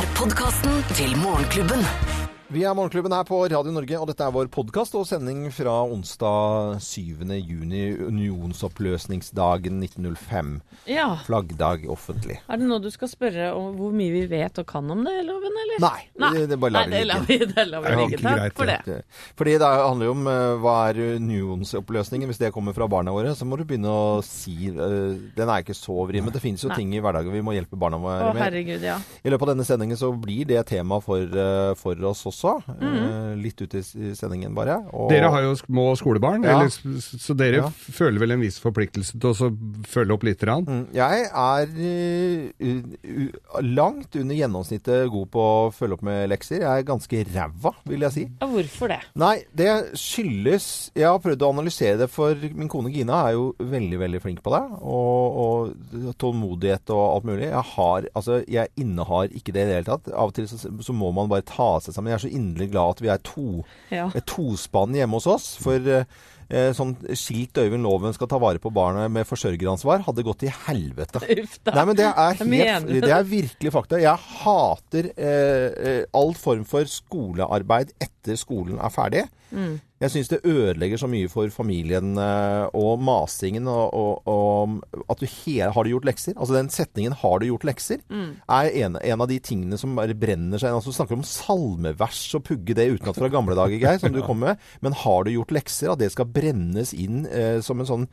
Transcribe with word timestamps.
er 0.00 0.06
podkasten 0.16 0.84
til 0.96 1.16
Morgenklubben. 1.16 2.29
Vi 2.50 2.64
er 2.66 2.74
Morgenklubben 2.74 3.12
her 3.14 3.22
på 3.28 3.36
Radio 3.46 3.70
Norge, 3.70 3.94
og 4.02 4.08
dette 4.10 4.24
er 4.26 4.32
vår 4.34 4.48
podkast 4.50 4.96
og 4.98 5.04
sending 5.06 5.44
fra 5.54 5.70
onsdag 5.86 6.80
7. 6.82 7.20
juni, 7.38 7.82
unionsoppløsningsdagen 8.08 9.76
1905. 9.84 10.56
Ja. 10.90 11.04
Flaggdag 11.28 11.84
offentlig. 11.94 12.40
Er 12.50 12.58
det 12.58 12.66
nå 12.66 12.80
du 12.82 12.88
skal 12.90 13.06
spørre 13.12 13.52
om 13.54 13.76
hvor 13.78 13.94
mye 13.94 14.10
vi 14.16 14.22
vet 14.32 14.58
og 14.58 14.66
kan 14.66 14.90
om 14.90 15.04
det, 15.06 15.12
loven, 15.28 15.54
eller? 15.62 15.78
Nei, 15.84 16.00
det- 16.34 16.48
det 16.50 16.58
bare 16.58 16.74
lar 16.74 16.88
vi 16.88 16.90
Nei, 16.90 17.04
det 17.04 17.06
ligge. 17.06 17.46
det 17.54 17.66
lar 17.70 17.84
vi 17.86 17.94
ligge. 18.00 18.18
ikke 18.18 18.22
Takk 18.26 18.40
greit, 18.40 18.56
for 18.58 18.66
det. 18.66 18.78
Det- 18.84 19.04
Fordi 19.38 19.52
det 19.62 19.70
handler 19.70 20.06
jo 20.06 20.10
om 20.18 20.26
eh, 20.26 20.56
hva 20.66 20.74
er 20.90 21.00
unionsoppløsningen. 21.22 22.26
Hvis 22.32 22.38
det 22.42 22.52
kommer 22.52 22.74
fra 22.74 22.88
barna 22.88 23.12
våre, 23.14 23.30
så 23.38 23.46
må 23.46 23.58
du 23.58 23.64
begynne 23.64 23.86
å 23.94 24.24
si 24.26 24.74
eh, 24.74 25.14
Den 25.38 25.48
er 25.48 25.62
ikke 25.62 25.78
så 25.78 25.94
vrien, 26.10 26.24
men 26.26 26.32
det 26.34 26.42
finnes 26.42 26.60
jo 26.66 26.68
Nei. 26.74 26.76
ting 26.82 26.92
i 26.94 27.00
hverdagen 27.00 27.30
vi 27.30 27.42
må 27.46 27.54
hjelpe 27.54 27.78
barna 27.78 27.96
våre 28.02 28.34
med. 28.34 28.42
Å, 28.42 28.44
herregud, 28.50 28.82
ja. 28.82 28.98
I 29.22 29.30
løpet 29.30 29.42
av 29.46 29.54
denne 29.54 29.64
sendingen 29.70 29.96
så 29.96 30.10
blir 30.18 30.44
det 30.50 30.66
tema 30.66 30.98
for, 31.00 31.22
eh, 31.22 31.74
for 31.78 31.94
oss 32.10 32.24
også. 32.26 32.39
Mhm. 32.42 32.96
Eh, 33.10 33.36
Litt 33.40 33.60
ut 33.62 33.74
i 33.74 33.80
sendingen 34.14 34.54
bare. 34.54 34.76
Og- 34.92 35.08
Dere 35.10 35.30
har 35.30 35.42
jo 35.42 35.54
små 35.54 35.96
skolebarn, 35.96 36.42
Ja. 36.44 36.58
eller, 36.60 36.68
så 36.68 37.34
dere 37.36 37.56
Ja. 37.56 37.68
føler 37.70 38.18
vel 38.18 38.32
en 38.32 38.40
viss 38.40 38.58
forpliktelse 38.60 39.18
til 39.20 39.30
å 39.30 39.50
følge 39.86 40.12
opp 40.12 40.22
litt? 40.24 40.42
Rann. 40.42 40.64
Mm, 40.64 40.86
Jeg 40.92 41.30
er 41.32 41.66
eh, 42.60 43.62
langt 43.62 44.16
under 44.16 44.34
gjennomsnittet 44.34 45.10
god 45.12 45.30
på 45.34 45.40
å 45.40 45.72
følge 45.74 45.96
opp 45.98 46.02
med 46.06 46.28
lekser. 46.30 46.60
Jeg 46.64 46.84
er 46.84 46.86
ganske 46.88 47.22
ræva, 47.34 47.72
vil 47.88 48.00
jeg 48.06 48.12
si. 48.12 48.24
Hvorfor 48.40 48.88
det? 48.88 49.00
Nei, 49.20 49.44
det 49.54 49.94
skyldes 49.98 50.90
Jeg 50.94 51.04
har 51.06 51.18
prøvd 51.22 51.42
å 51.44 51.50
analysere 51.54 51.98
det, 51.98 52.10
for 52.10 52.34
min 52.34 52.68
kone 52.68 52.90
Gina 52.92 53.26
er 53.28 53.32
jo 53.36 53.54
veldig, 53.60 53.98
veldig 54.00 54.20
flink 54.22 54.42
på 54.42 54.50
det. 54.54 54.62
Og, 54.82 55.36
og 55.44 56.14
tålmodighet 56.20 56.90
og 56.94 57.02
alt 57.16 57.24
mulig. 57.28 57.48
Jeg 57.50 57.64
har 57.74 58.06
Altså, 58.16 58.40
jeg 58.48 58.68
innehar 58.80 59.28
ikke 59.30 59.52
det 59.54 59.62
i 59.64 59.68
det 59.70 59.76
hele 59.80 59.88
tatt. 59.88 60.08
Av 60.12 60.28
og 60.30 60.34
til 60.34 60.46
så, 60.50 60.58
så 60.82 60.92
må 60.96 61.12
man 61.14 61.28
bare 61.30 61.42
ta 61.46 61.78
seg 61.80 61.94
sammen. 61.94 62.10
Jeg 62.12 62.18
er 62.18 62.24
så 62.28 62.29
inderlig 62.36 62.70
glad 62.72 62.96
at 62.96 63.00
vi 63.04 63.08
er 63.12 63.22
to 63.26 63.64
Ja. 63.90 64.10
et 64.14 64.26
tospann 64.30 64.94
hjemme 64.96 65.18
hos 65.18 65.26
oss. 65.30 65.48
For 65.62 65.76
eh, 65.76 66.04
eh, 66.50 66.70
sånn 66.76 66.94
skilt 67.18 67.58
Øyvind 67.58 67.82
Loven 67.86 68.14
skal 68.16 68.30
ta 68.30 68.38
vare 68.42 68.58
på 68.62 68.72
barnet 68.74 69.10
med 69.12 69.26
forsørgeransvar, 69.28 70.04
hadde 70.06 70.24
gått 70.26 70.40
til 70.44 70.54
helvete. 70.66 71.22
Nei, 71.74 71.84
men 71.84 71.96
det 71.98 72.08
er, 72.08 72.40
helt, 72.40 72.88
det. 72.88 73.02
det 73.06 73.12
er 73.14 73.28
virkelig 73.28 73.72
fakta. 73.74 74.00
Jeg 74.02 74.16
hater 74.40 75.12
eh, 75.16 75.68
eh, 75.90 76.02
all 76.16 76.34
form 76.38 76.64
for 76.68 76.84
skolearbeid 76.90 77.94
etter 78.00 78.38
skolen 78.40 78.80
er 78.80 78.90
ferdig. 78.94 79.26
Mm. 79.50 79.78
Jeg 80.00 80.10
syns 80.14 80.30
det 80.32 80.38
ødelegger 80.48 80.96
så 80.96 81.06
mye 81.12 81.28
for 81.28 81.50
familien 81.52 82.14
eh, 82.16 82.68
og 82.72 83.02
masingen 83.04 83.66
og, 83.68 83.92
og, 83.92 84.22
og 84.32 85.10
at 85.12 85.20
du 85.20 85.26
hele 85.28 85.68
Har 85.76 85.84
du 85.84 85.90
gjort 85.92 86.06
lekser? 86.08 86.32
Altså 86.40 86.56
den 86.56 86.70
setningen 86.72 87.12
'har 87.12 87.38
du 87.38 87.46
gjort 87.50 87.66
lekser' 87.68 88.00
Mm. 88.08 88.30
er 88.48 88.70
en, 88.84 88.96
en 88.96 89.20
av 89.20 89.28
de 89.28 89.38
tingene 89.38 89.76
som 89.78 89.94
bare 89.96 90.14
brenner 90.14 90.58
seg. 90.58 90.72
Altså, 90.72 90.88
du 90.90 90.96
snakker 90.96 91.16
om 91.18 91.22
salmevers 91.22 92.34
og 92.34 92.44
pugge 92.44 92.74
det 92.74 92.88
utenat 92.94 93.16
fra 93.16 93.28
gamle 93.28 93.54
dager, 93.54 93.78
Geir, 93.78 93.98
som 93.98 94.12
du 94.12 94.22
kommer 94.26 94.46
med. 94.54 94.56
Men 94.80 94.92
har 94.92 95.24
du 95.24 95.30
gjort 95.30 95.52
lekser? 95.52 95.92
At 95.92 95.98
det 96.00 96.12
skal 96.12 96.24
brennes 96.32 96.94
inn 96.94 97.26
eh, 97.26 97.60
som 97.60 97.80
en 97.80 97.86
sånn 97.86 98.08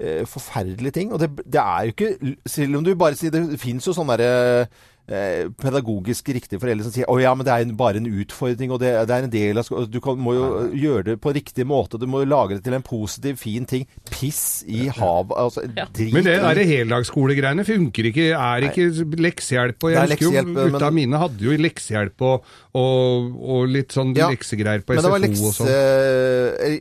eh, 0.00 0.24
forferdelig 0.26 0.92
ting. 0.92 1.12
Og 1.12 1.20
det, 1.20 1.30
det 1.46 1.60
er 1.62 1.84
jo 1.86 1.94
ikke 1.94 2.34
Selv 2.46 2.76
om 2.76 2.84
du 2.84 2.94
bare 2.94 3.14
sier 3.14 3.30
Det 3.30 3.60
fins 3.60 3.86
jo 3.86 3.92
sånne 3.94 4.16
derre 4.18 4.60
eh, 4.62 4.66
pedagogisk 5.08 6.28
riktige 6.36 6.60
foreldre 6.60 6.84
som 6.84 6.92
sier 6.94 7.08
å 7.08 7.16
ja, 7.20 7.32
men 7.34 7.46
det 7.46 7.52
er 7.54 7.64
en, 7.64 7.74
bare 7.78 7.96
en 8.00 8.08
utfordring, 8.20 8.72
og 8.74 8.80
det, 8.82 8.90
det 9.08 9.14
er 9.16 9.26
en 9.26 9.32
del 9.32 9.60
av 9.60 9.64
sko- 9.66 9.86
Du 9.88 10.00
kan, 10.04 10.18
må 10.20 10.34
jo 10.36 10.48
gjøre 10.76 11.04
det 11.10 11.16
på 11.24 11.32
riktig 11.36 11.64
måte. 11.68 11.98
Du 12.00 12.06
må 12.10 12.20
jo 12.24 12.28
lage 12.28 12.58
det 12.58 12.64
til 12.66 12.76
en 12.76 12.84
positiv, 12.84 13.38
fin 13.40 13.64
ting. 13.68 13.86
Piss 14.10 14.62
i 14.68 14.88
havet. 14.92 15.32
Altså, 15.38 15.64
drit 15.96 16.12
Men 16.12 16.24
det 16.28 16.36
i- 16.38 16.44
der 16.44 16.62
heldagsskolegreiene 16.72 17.64
funker 17.68 18.10
ikke, 18.10 18.28
er 18.36 18.68
ikke 18.68 18.88
leksehjelp. 19.28 19.78
Og 19.82 19.90
Det 19.90 19.96
jeg 19.96 20.18
husker 20.18 20.26
jo 20.26 20.54
gutta 20.54 20.90
men- 20.90 20.98
mine 20.98 21.22
hadde 21.24 21.40
jo 21.48 21.56
leksehjelp 21.56 22.22
og, 22.28 22.44
og, 22.74 23.32
og 23.48 23.68
litt 23.68 23.94
sånn 23.96 24.14
Ja, 24.16 24.28
leksegreier 24.32 24.84
på 24.84 24.94
Men 24.94 25.02
det, 25.04 25.10
var 25.10 25.18
SFO 25.18 25.28
lekse, 25.28 25.48
og 25.48 25.54
sånn. 25.58 25.68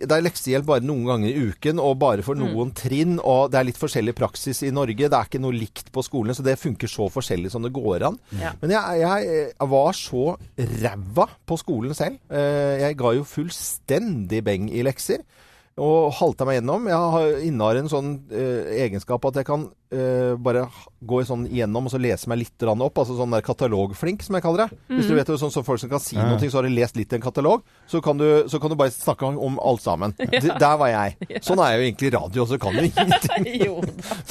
det 0.07 0.11
er 0.17 0.25
leksehjelp 0.25 0.65
bare 0.67 0.81
noen 0.85 1.05
ganger 1.07 1.29
i 1.31 1.47
uken, 1.51 1.79
og 1.79 1.97
bare 1.99 2.23
for 2.25 2.35
noen 2.35 2.73
trinn. 2.75 3.17
Og 3.23 3.51
det 3.51 3.59
er 3.61 3.69
litt 3.69 3.79
forskjellig 3.79 4.15
praksis 4.17 4.63
i 4.67 4.71
Norge. 4.73 5.07
Det 5.07 5.13
er 5.13 5.29
ikke 5.29 5.41
noe 5.43 5.55
likt 5.55 5.91
på 5.95 6.03
skolene, 6.05 6.35
så 6.35 6.43
det 6.43 6.57
funker 6.59 6.87
så 6.91 7.07
forskjellig 7.13 7.51
som 7.53 7.61
det 7.65 7.73
går 7.75 8.03
an. 8.09 8.16
Ja. 8.39 8.51
Men 8.61 8.71
jeg, 8.71 8.99
jeg, 9.01 9.27
jeg 9.59 9.69
var 9.69 9.91
så 9.97 10.35
ræva 10.59 11.25
på 11.47 11.57
skolen 11.57 11.93
selv. 11.97 12.17
Eh, 12.31 12.79
Jeg 12.81 12.97
ga 12.97 13.11
jo 13.17 13.23
fullstendig 13.23 14.43
beng 14.43 14.69
i 14.73 14.81
lekser. 14.85 15.23
Og 15.77 16.11
halta 16.17 16.45
meg 16.47 16.57
gjennom. 16.61 16.87
Jeg 16.89 16.97
har- 16.97 17.41
innehar 17.45 17.77
en 17.77 17.89
sånn 17.91 18.13
eh, 18.33 18.85
egenskap 18.87 19.23
at 19.29 19.35
jeg 19.35 19.45
kan 19.45 19.67
eh, 19.93 20.33
bare 20.35 20.65
gå 21.05 21.19
sånn 21.23 21.45
igjennom 21.47 21.85
og 21.85 21.91
så 21.93 21.99
lese 22.01 22.27
meg 22.27 22.39
litt 22.41 22.63
opp. 22.67 22.97
Altså 22.97 23.13
sånn 23.15 23.31
der 23.31 23.41
katalogflink, 23.45 24.23
som 24.25 24.35
jeg 24.35 24.43
kaller 24.43 24.65
det. 24.65 24.77
Hvis 24.89 25.07
du 25.07 25.13
vet 25.15 25.27
det, 25.29 25.37
sånn 25.39 25.51
som 25.53 25.63
folk 25.63 25.79
som 25.79 25.89
kan 25.89 25.99
si 26.01 26.15
Ja. 26.17 26.25
noe, 26.27 26.39
så 26.39 26.57
har 26.57 26.63
de 26.63 26.73
lest 26.73 26.97
litt 26.97 27.13
i 27.13 27.15
en 27.15 27.21
katalog. 27.21 27.61
Så 27.87 28.01
kan 28.03 28.17
du, 28.17 28.25
så 28.49 28.59
kan 28.59 28.69
du 28.71 28.75
bare 28.75 28.89
snakke 28.91 29.23
om 29.37 29.59
alt 29.61 29.81
sammen. 29.85 30.15
Ja. 30.33 30.57
der 30.57 30.77
var 30.77 30.87
jeg. 30.89 31.15
Sånn 31.45 31.59
er 31.61 31.77
jo 31.77 31.85
egentlig 31.85 32.11
radio, 32.13 32.45
så 32.49 32.57
kan 32.59 32.73
du 32.73 32.81
ingenting. 32.89 33.77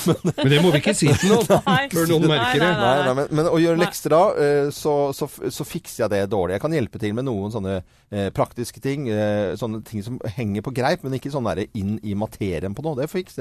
men. 0.07 0.35
Men 0.37 0.51
det 0.51 0.61
må 0.63 0.73
vi 0.75 0.81
ikke 0.83 0.95
si 0.99 1.07
til 1.15 1.31
noen 1.31 1.47
før 1.47 2.07
noen 2.11 2.27
merker 2.29 2.59
det. 2.61 2.73
nei, 2.75 2.97
Nei, 2.97 3.07
nei, 3.07 3.15
men, 3.15 3.27
men 3.31 3.47
å 3.53 3.59
gjøre 3.63 3.79
lekser 3.81 4.11
da, 4.11 4.23
eh, 4.35 4.69
så, 4.75 5.13
så, 5.15 5.29
så 5.31 5.65
fikser 5.65 6.05
jeg 6.05 6.11
det 6.11 6.25
dårlig. 6.31 6.57
Jeg 6.59 6.61
kan 6.67 6.73
hjelpe 6.77 6.99
til 6.99 7.15
med 7.15 7.25
noen 7.31 7.55
sånne 7.55 7.79
eh, 8.11 8.29
praktiske 8.35 8.81
ting. 8.83 9.09
Eh, 9.09 9.55
sånne 9.57 9.83
ting 9.87 10.03
som 10.03 10.19
henger 10.37 10.63
på 10.67 10.75
greip, 10.75 11.03
men 11.07 11.15
ikke 11.15 11.31
sånn 11.31 11.36
der 11.45 11.65
inn 11.77 11.99
i 12.03 12.15
materien 12.19 12.75
på 12.75 12.85
noe. 12.85 12.97
Det 12.97 13.11
fikk 13.13 13.33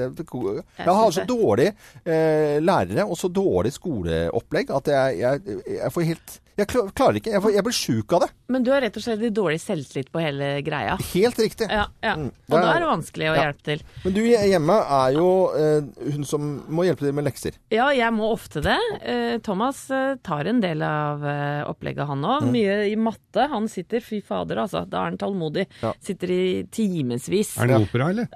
Jeg 0.78 0.96
har 1.00 1.10
så 1.14 1.24
dårlig 1.24 1.70
eh, 2.04 2.58
lærere 2.60 3.06
og 3.06 3.16
så 3.18 3.28
dårlig 3.32 3.72
skoleopplegg 3.72 4.70
at 4.76 4.92
jeg, 4.92 5.18
jeg, 5.22 5.62
jeg 5.78 5.92
får 5.94 6.10
helt 6.12 6.40
Jeg 6.56 6.66
klarer 6.72 7.18
ikke. 7.20 7.30
Jeg, 7.34 7.42
får, 7.44 7.52
jeg 7.52 7.64
blir 7.66 7.74
sjuk 7.76 8.12
av 8.16 8.20
det. 8.24 8.28
Men 8.48 8.62
du 8.64 8.70
har 8.72 8.80
rett 8.80 8.96
og 8.96 9.02
slett 9.04 9.20
litt 9.20 9.34
dårlig 9.36 9.58
selvtillit 9.60 10.08
på 10.14 10.20
hele 10.22 10.46
greia. 10.64 10.94
Helt 11.12 11.36
riktig. 11.42 11.66
Ja, 11.68 11.84
ja. 12.00 12.14
Mm, 12.16 12.30
Og 12.30 12.54
det 12.54 12.60
da 12.62 12.70
er- 12.70 12.76
er 12.76 12.80
det 12.80 12.88
vanskelig 12.88 13.26
å 13.28 13.34
Ja. 13.36 13.42
hjelpe 13.44 13.62
til. 13.66 13.82
Men 14.04 14.12
du 14.14 14.20
hjemme 14.22 14.76
er 15.00 15.12
jo 15.12 15.28
eh, 15.52 16.10
hun 16.12 16.24
som 16.24 16.46
må 16.70 16.84
hjelpe 16.86 17.00
til 17.04 17.12
med 17.12 17.24
lekser. 17.26 17.52
Ja, 17.70 17.88
jeg 17.92 18.10
må 18.16 18.30
ofte 18.32 18.62
det. 18.64 18.78
Eh, 19.02 19.38
Thomas 19.44 19.90
eh, 19.90 20.14
tar 20.24 20.46
en 20.46 20.60
del 20.62 20.80
av 20.82 21.24
eh, 21.24 21.64
opplegget, 21.68 22.06
han 22.06 22.22
Mm. 22.26 22.50
Mye 22.52 22.90
i 22.90 22.96
matte. 22.96 23.48
Han 23.50 23.68
sitter, 23.68 24.00
fy 24.00 24.20
fader 24.22 24.56
altså, 24.56 24.88
da 24.88 25.02
er 25.02 25.10
han 25.10 25.18
tålmodig. 25.18 25.66
Ja. 25.82 25.92
Sitter 26.00 26.30
i 26.30 26.64
timevis. 26.72 27.56
Er 27.58 27.68
han 27.68 27.82
god 27.84 27.90
på 27.92 27.98
det, 28.00 28.08
eller? 28.08 28.26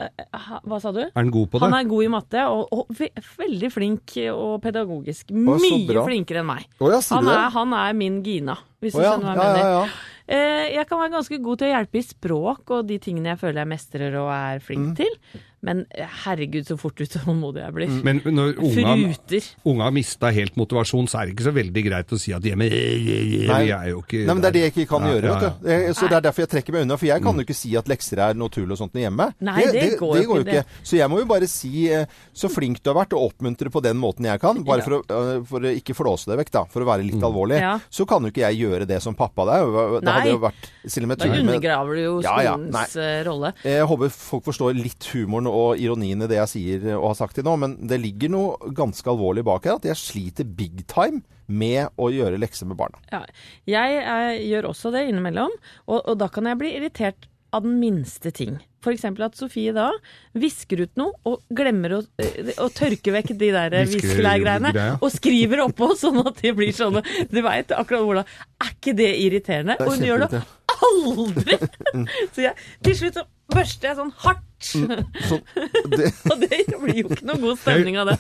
Hva 0.69 0.81
sa 0.83 0.93
du? 0.93 1.01
Er 1.01 1.11
han 1.17 1.31
god 1.31 1.51
på 1.51 1.61
Han 1.61 1.73
er 1.75 1.85
god 1.89 2.05
i 2.05 2.09
matte, 2.13 2.45
og, 2.51 2.69
og 2.73 2.87
ve 2.99 3.09
veldig 3.39 3.71
flink 3.73 4.17
og 4.35 4.61
pedagogisk. 4.63 5.31
Mye 5.33 6.05
flinkere 6.05 6.43
enn 6.43 6.47
meg. 6.51 6.67
Å 6.81 6.91
ja, 6.93 7.01
sier 7.01 7.17
Han 7.17 7.25
du 7.25 7.31
det? 7.31 7.39
er, 7.39 7.51
han 7.57 7.73
er 7.81 7.93
min 7.95 8.10
Gina, 8.25 8.57
hvis 8.83 8.95
Å 8.95 9.01
du 9.01 9.05
skjønner 9.07 9.37
hva 9.39 9.45
jeg 9.45 9.51
ja, 9.51 9.53
mener. 9.55 9.71
ja, 9.71 9.85
ja. 9.85 10.07
Eh, 10.31 10.67
jeg 10.77 10.87
kan 10.87 11.01
være 11.01 11.11
ganske 11.17 11.39
god 11.43 11.59
til 11.59 11.67
å 11.67 11.71
hjelpe 11.75 11.99
i 11.99 12.03
språk 12.07 12.71
og 12.77 12.87
de 12.87 12.99
tingene 13.03 13.33
jeg 13.33 13.41
føler 13.41 13.63
jeg 13.65 13.71
mestrer 13.73 14.15
og 14.21 14.29
er 14.31 14.59
Mm. 14.61 14.67
flink 14.67 14.97
til. 15.01 15.17
Men 15.63 15.83
eh, 15.93 16.09
herregud, 16.25 16.65
så 16.67 16.77
fort 16.81 16.97
utålmodig 17.05 17.61
jeg 17.61 17.75
blir. 17.77 17.91
Men 18.07 18.21
når 18.25 18.55
unga, 18.65 18.95
Fruter. 19.13 19.49
unga 19.69 19.85
har 19.85 19.93
mista 19.93 20.31
helt 20.33 20.55
motivasjon, 20.57 21.09
så 21.11 21.19
er 21.21 21.27
det 21.29 21.35
ikke 21.35 21.45
så 21.51 21.53
veldig 21.53 21.83
greit 21.85 22.15
å 22.17 22.19
si 22.19 22.33
at 22.33 22.43
hjemme 22.49 22.65
Nei. 22.65 23.59
Jeg 23.69 23.75
er 23.77 23.91
jo 23.93 24.01
ikke 24.01 24.23
Nei, 24.25 24.35
men 24.35 24.41
Det 24.41 24.49
er 24.49 24.55
det 24.57 24.63
jeg 24.65 24.73
ikke 24.75 24.87
kan 24.95 25.05
Ja, 25.05 25.11
gjøre. 25.15 25.27
ja, 25.29 25.35
vet 25.35 25.43
ja. 25.43 25.51
du. 25.91 25.95
Så 25.99 26.09
Det 26.09 26.17
er 26.17 26.25
derfor 26.25 26.45
jeg 26.47 26.51
trekker 26.55 26.73
meg 26.77 26.87
unna. 26.87 26.97
For 26.97 27.07
jeg 27.11 27.23
kan 27.27 27.37
jo 27.37 27.45
ikke 27.45 27.57
si 27.61 27.75
at 27.77 27.91
lekser 27.93 28.23
er 28.25 28.39
noe 28.41 28.49
tull 28.53 28.73
og 28.73 28.79
sånt 28.81 28.97
hjemme. 28.97 29.27
Nei, 29.41 29.59
det 29.75 29.99
går 30.01 30.23
jo 30.23 30.39
ikke, 30.39 30.45
det. 30.49 30.65
Så 30.83 30.97
jeg 30.97 31.11
må 31.13 31.21
jo 31.21 31.29
bare 31.29 31.49
si 31.51 31.89
eh, 31.93 32.07
så 32.33 32.49
flink 32.53 32.81
du 32.83 32.91
har 32.93 32.97
vært, 33.03 33.13
og 33.19 33.29
oppmuntre 33.31 33.69
på 33.73 33.83
den 33.85 34.01
måten 34.01 34.25
jeg 34.31 34.41
kan. 34.41 34.63
Bare 34.65 34.81
Ja. 34.81 34.85
for, 34.89 34.97
å, 34.97 35.21
eh, 35.37 35.45
for 35.45 35.61
å 35.61 35.75
ikke 35.77 35.95
flåse 35.99 36.25
det 36.33 36.39
vekk, 36.41 36.51
da. 36.57 36.65
For 36.73 36.81
å 36.81 36.89
være 36.89 37.05
litt 37.05 37.21
alvorlig. 37.21 37.61
Ja. 37.61 37.77
Så 37.93 38.07
kan 38.09 38.23
jo 38.25 38.33
ikke 38.33 38.47
jeg 38.49 38.63
gjøre 38.65 38.87
det 38.89 39.03
som 39.05 39.15
pappa. 39.15 39.45
Det, 39.45 39.61
er 39.61 40.01
det 40.01 40.05
Nei. 40.09 40.17
hadde 40.21 40.33
jo 40.33 40.41
vært 40.41 40.71
Selv 40.89 41.05
om 41.05 41.11
jeg 41.13 41.19
Da 41.21 41.25
tuller 41.27 41.45
med 41.45 41.55
undergraver 41.55 41.95
du 41.95 42.01
jo 42.01 42.15
Ja, 42.25 42.37
ja, 42.41 42.55
skolens 42.57 42.97
eh, 42.97 43.23
rolle. 43.29 43.53
jeg 43.63 43.85
håper 43.91 44.09
folk 44.17 44.45
forstår 44.49 44.75
litt 44.81 45.05
humoren 45.13 45.50
og 45.51 45.81
ironien 45.83 46.25
i 46.25 46.29
det 46.31 46.39
jeg 46.39 46.53
sier 46.55 46.87
og 46.97 47.11
har 47.11 47.19
sagt 47.23 47.39
til 47.39 47.47
nå, 47.47 47.57
men 47.61 47.77
det 47.91 48.01
ligger 48.03 48.33
noe 48.33 48.73
ganske 48.77 49.11
alvorlig 49.11 49.45
bak 49.47 49.69
her. 49.69 49.81
At 49.81 49.89
jeg 49.91 50.01
sliter 50.01 50.49
big 50.49 50.85
time 50.91 51.23
med 51.51 51.91
å 51.99 52.11
gjøre 52.15 52.39
lekser 52.41 52.69
med 52.71 52.79
barna. 52.79 53.01
Ja. 53.11 53.25
Jeg 53.69 53.99
jeg 54.01 54.47
gjør 54.53 54.71
også 54.71 54.95
det 54.95 55.09
innimellom, 55.11 55.53
og, 55.89 55.99
og 56.01 56.17
da 56.21 56.31
kan 56.33 56.47
jeg 56.47 56.61
bli 56.61 56.75
irritert 56.79 57.31
av 57.51 57.65
den 57.67 57.81
minste 57.81 58.31
ting. 58.35 58.59
F.eks. 58.81 59.05
at 59.05 59.37
Sofie 59.37 59.73
da 59.77 59.91
visker 60.39 60.85
ut 60.87 60.93
noe 61.01 61.13
og 61.29 61.43
glemmer 61.53 61.99
å, 61.99 62.01
eh, 62.23 62.53
å 62.63 62.71
tørke 62.73 63.13
vekk 63.13 63.35
de 63.41 63.51
der 63.53 63.75
viskelærgreiene. 63.91 64.73
Og 65.03 65.11
skriver 65.13 65.65
oppå 65.67 65.91
sånn 66.01 66.23
at 66.23 66.41
de 66.41 66.55
blir 66.57 66.73
sånne 66.77 67.03
Du 67.29 67.41
veit 67.45 67.75
akkurat 67.77 68.07
hvordan 68.07 68.31
Er 68.63 68.73
ikke 68.73 68.97
det 68.97 69.11
irriterende? 69.21 69.77
Det 69.77 69.85
er 69.85 69.91
og 69.91 69.99
hun 69.99 70.09
gjør 70.09 70.25
det 70.25 70.43
aldri! 70.81 71.59
Så 72.35 72.47
jeg, 72.47 72.55
til 72.87 72.97
slutt 72.97 73.19
så 73.19 73.27
børster 73.53 73.91
jeg 73.91 73.99
sånn 73.99 74.15
hardt. 74.25 74.47
Så 74.61 74.81
det, 74.85 76.11
Og 76.31 76.43
det 76.43 76.65
blir 76.83 76.99
jo 76.99 77.07
ikke 77.09 77.27
noe 77.29 77.41
god 77.41 77.61
stemning 77.63 77.97
av 78.01 78.11
det. 78.11 78.19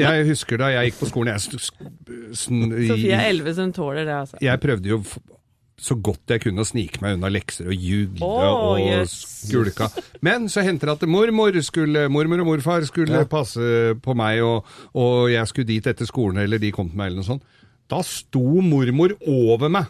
Jeg 0.00 0.28
husker 0.30 0.60
da 0.62 0.70
jeg 0.72 0.90
gikk 0.90 1.02
på 1.02 1.10
skolen 1.10 1.34
jeg, 1.34 1.42
Sofia 1.44 1.66
Elvesen 2.32 2.88
Sofie 2.88 3.18
er 3.18 3.26
11, 3.34 3.50
så 3.52 3.66
hun 3.66 3.74
tåler 3.76 4.08
det, 4.08 4.14
altså. 4.22 4.40
jeg 4.44 4.62
prøvde 4.64 4.94
jo 4.94 5.02
så 5.78 5.94
godt 6.02 6.32
jeg 6.34 6.42
kunne 6.42 6.64
å 6.64 6.66
snike 6.66 6.98
meg 7.04 7.14
unna 7.14 7.28
lekser 7.30 7.68
og 7.70 7.84
jugle 7.86 8.26
oh, 8.26 8.72
og 8.72 8.80
yes. 8.82 9.12
skulka. 9.46 9.86
Men 10.26 10.48
så 10.50 10.64
hendte 10.66 10.88
det 10.88 10.96
at 10.96 11.04
mormor, 11.06 11.54
skulle, 11.62 12.08
mormor 12.10 12.42
og 12.42 12.48
morfar 12.50 12.86
skulle 12.88 13.20
Ja. 13.22 13.28
passe 13.30 13.94
på 14.02 14.16
meg, 14.18 14.42
og, 14.42 14.66
og 14.98 15.30
jeg 15.30 15.46
skulle 15.50 15.70
dit 15.70 15.86
etter 15.86 16.08
skolen, 16.08 16.40
eller 16.42 16.58
de 16.58 16.72
kom 16.74 16.90
til 16.90 16.98
meg, 16.98 17.12
eller 17.12 17.22
noe 17.22 17.28
sånt. 17.28 17.46
Da 17.88 18.02
sto 18.04 18.42
mormor 18.64 19.14
over 19.22 19.70
meg 19.72 19.86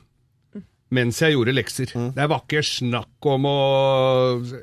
mens 0.94 1.20
jeg 1.20 1.34
gjorde 1.34 1.54
lekser. 1.56 1.92
Det 2.16 2.26
var 2.32 2.42
ikke 2.44 2.62
snakk 2.64 3.28
om 3.28 3.48
å 3.48 3.56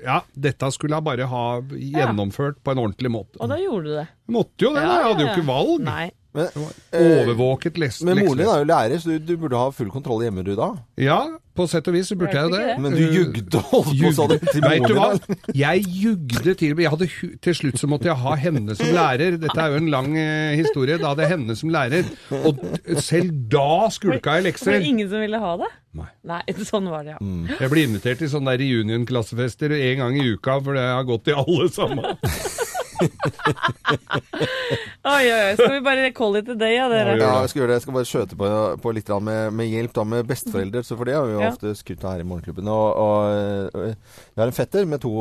Ja, 0.04 0.22
dette 0.34 0.72
skulle 0.74 0.98
jeg 0.98 1.06
bare 1.06 1.28
ha 1.30 1.46
gjennomført 1.70 2.62
på 2.66 2.74
en 2.74 2.82
ordentlig 2.88 3.12
måte. 3.14 3.40
Og 3.40 3.52
da 3.52 3.60
gjorde 3.62 3.90
du 3.90 3.98
det. 4.00 4.08
Måtte 4.34 4.68
jo 4.68 4.74
det, 4.76 4.84
ja, 4.86 4.96
jeg 5.00 5.10
hadde 5.12 5.26
jo 5.26 5.34
ikke 5.34 5.50
valg. 5.52 5.84
Nei. 5.86 6.08
Men, 6.36 6.68
eh, 6.92 7.00
Overvåket 7.22 7.80
lest, 7.80 8.04
men 8.04 8.20
moren 8.20 8.42
din 8.42 8.52
er 8.52 8.62
jo 8.62 8.70
lærer, 8.70 9.00
så 9.02 9.16
du, 9.16 9.20
du 9.24 9.38
burde 9.40 9.60
ha 9.60 9.72
full 9.76 9.92
kontroll 9.94 10.26
hjemme, 10.26 10.44
du 10.46 10.54
da. 10.58 10.74
Ja, 11.00 11.24
på 11.56 11.66
sett 11.72 11.88
og 11.88 11.96
vis 11.96 12.10
så 12.12 12.18
burde 12.20 12.36
jeg 12.36 12.50
jo 12.50 12.52
Hjelper 12.52 12.68
det. 12.68 12.82
Men 12.84 12.96
du 12.96 13.04
jugde 13.16 13.62
og 13.62 13.70
holdt 13.72 14.18
på, 14.18 14.26
det 14.32 14.40
Til 14.52 14.66
Vet 14.66 14.88
du 14.90 14.96
hva? 14.98 15.08
Jeg 15.66 15.86
jugde 15.88 16.56
til 16.60 16.82
jeg 16.84 16.92
hadde, 16.92 17.08
Til 17.46 17.56
slutt 17.56 17.80
så 17.80 17.88
måtte 17.88 18.10
jeg 18.10 18.20
ha 18.20 18.36
henne 18.40 18.76
som 18.76 18.92
lærer. 18.92 19.38
Dette 19.40 19.56
er 19.64 19.72
jo 19.72 19.80
en 19.80 19.88
lang 19.94 20.12
eh, 20.20 20.58
historie. 20.60 21.00
Da 21.00 21.14
hadde 21.14 21.24
jeg 21.24 21.32
henne 21.38 21.56
som 21.56 21.72
lærer. 21.72 22.12
Og 22.42 22.60
selv 23.00 23.32
da 23.52 23.88
skulka 23.94 24.36
jeg 24.42 24.52
Var 24.52 24.80
det 24.82 24.92
ingen 24.92 25.10
som 25.12 25.24
ville 25.24 25.40
ha 25.40 25.56
det? 25.64 25.72
Nei. 25.96 26.10
Nei, 26.28 26.42
sånn 26.72 26.92
var 26.92 27.08
det, 27.08 27.16
ja. 27.16 27.24
Mm. 27.24 27.48
Jeg 27.56 27.72
blir 27.72 27.88
invitert 27.88 28.20
til 28.20 28.32
sånne 28.36 28.58
reunion-klassefester 28.60 29.78
en 29.80 30.04
gang 30.04 30.20
i 30.20 30.28
uka, 30.36 30.60
for 30.60 30.76
jeg 30.76 30.92
har 30.92 31.08
gått 31.08 31.32
i 31.32 31.40
alle 31.40 31.72
sammen. 31.72 32.12
Oi, 35.06 35.26
oi, 35.30 35.42
oi. 35.46 35.56
Skal 35.58 35.74
vi 35.74 35.82
bare 35.86 36.12
call 36.16 36.38
it 36.40 36.50
a 36.50 36.56
day, 36.58 36.76
ja, 36.78 36.88
dere? 36.92 37.16
Ja, 37.20 37.42
jeg 37.44 37.52
skal 37.52 37.62
gjøre 37.62 37.72
det. 37.72 37.78
Jeg 37.78 37.86
skal 37.86 37.98
bare 37.98 38.10
skjøte 38.10 38.38
på, 38.40 38.50
på 38.84 38.94
litt 38.96 39.12
med, 39.26 39.54
med 39.56 39.70
hjelp 39.70 39.94
da, 39.96 40.06
med 40.16 40.30
besteforeldre. 40.30 40.84
Så 40.86 40.98
for 41.00 41.10
det 41.10 41.18
har 41.18 41.28
vi 41.28 41.36
jo 41.36 41.44
Ja. 41.44 41.52
ofte 41.54 41.74
skrytt 41.78 42.04
av 42.06 42.16
her 42.16 42.24
i 42.24 42.28
Morgenklubben. 42.28 42.70
Og, 42.72 42.88
og, 42.96 43.86
jeg 43.86 44.42
har 44.42 44.48
en 44.48 44.58
fetter 44.58 44.90
med 44.90 45.04
to 45.04 45.14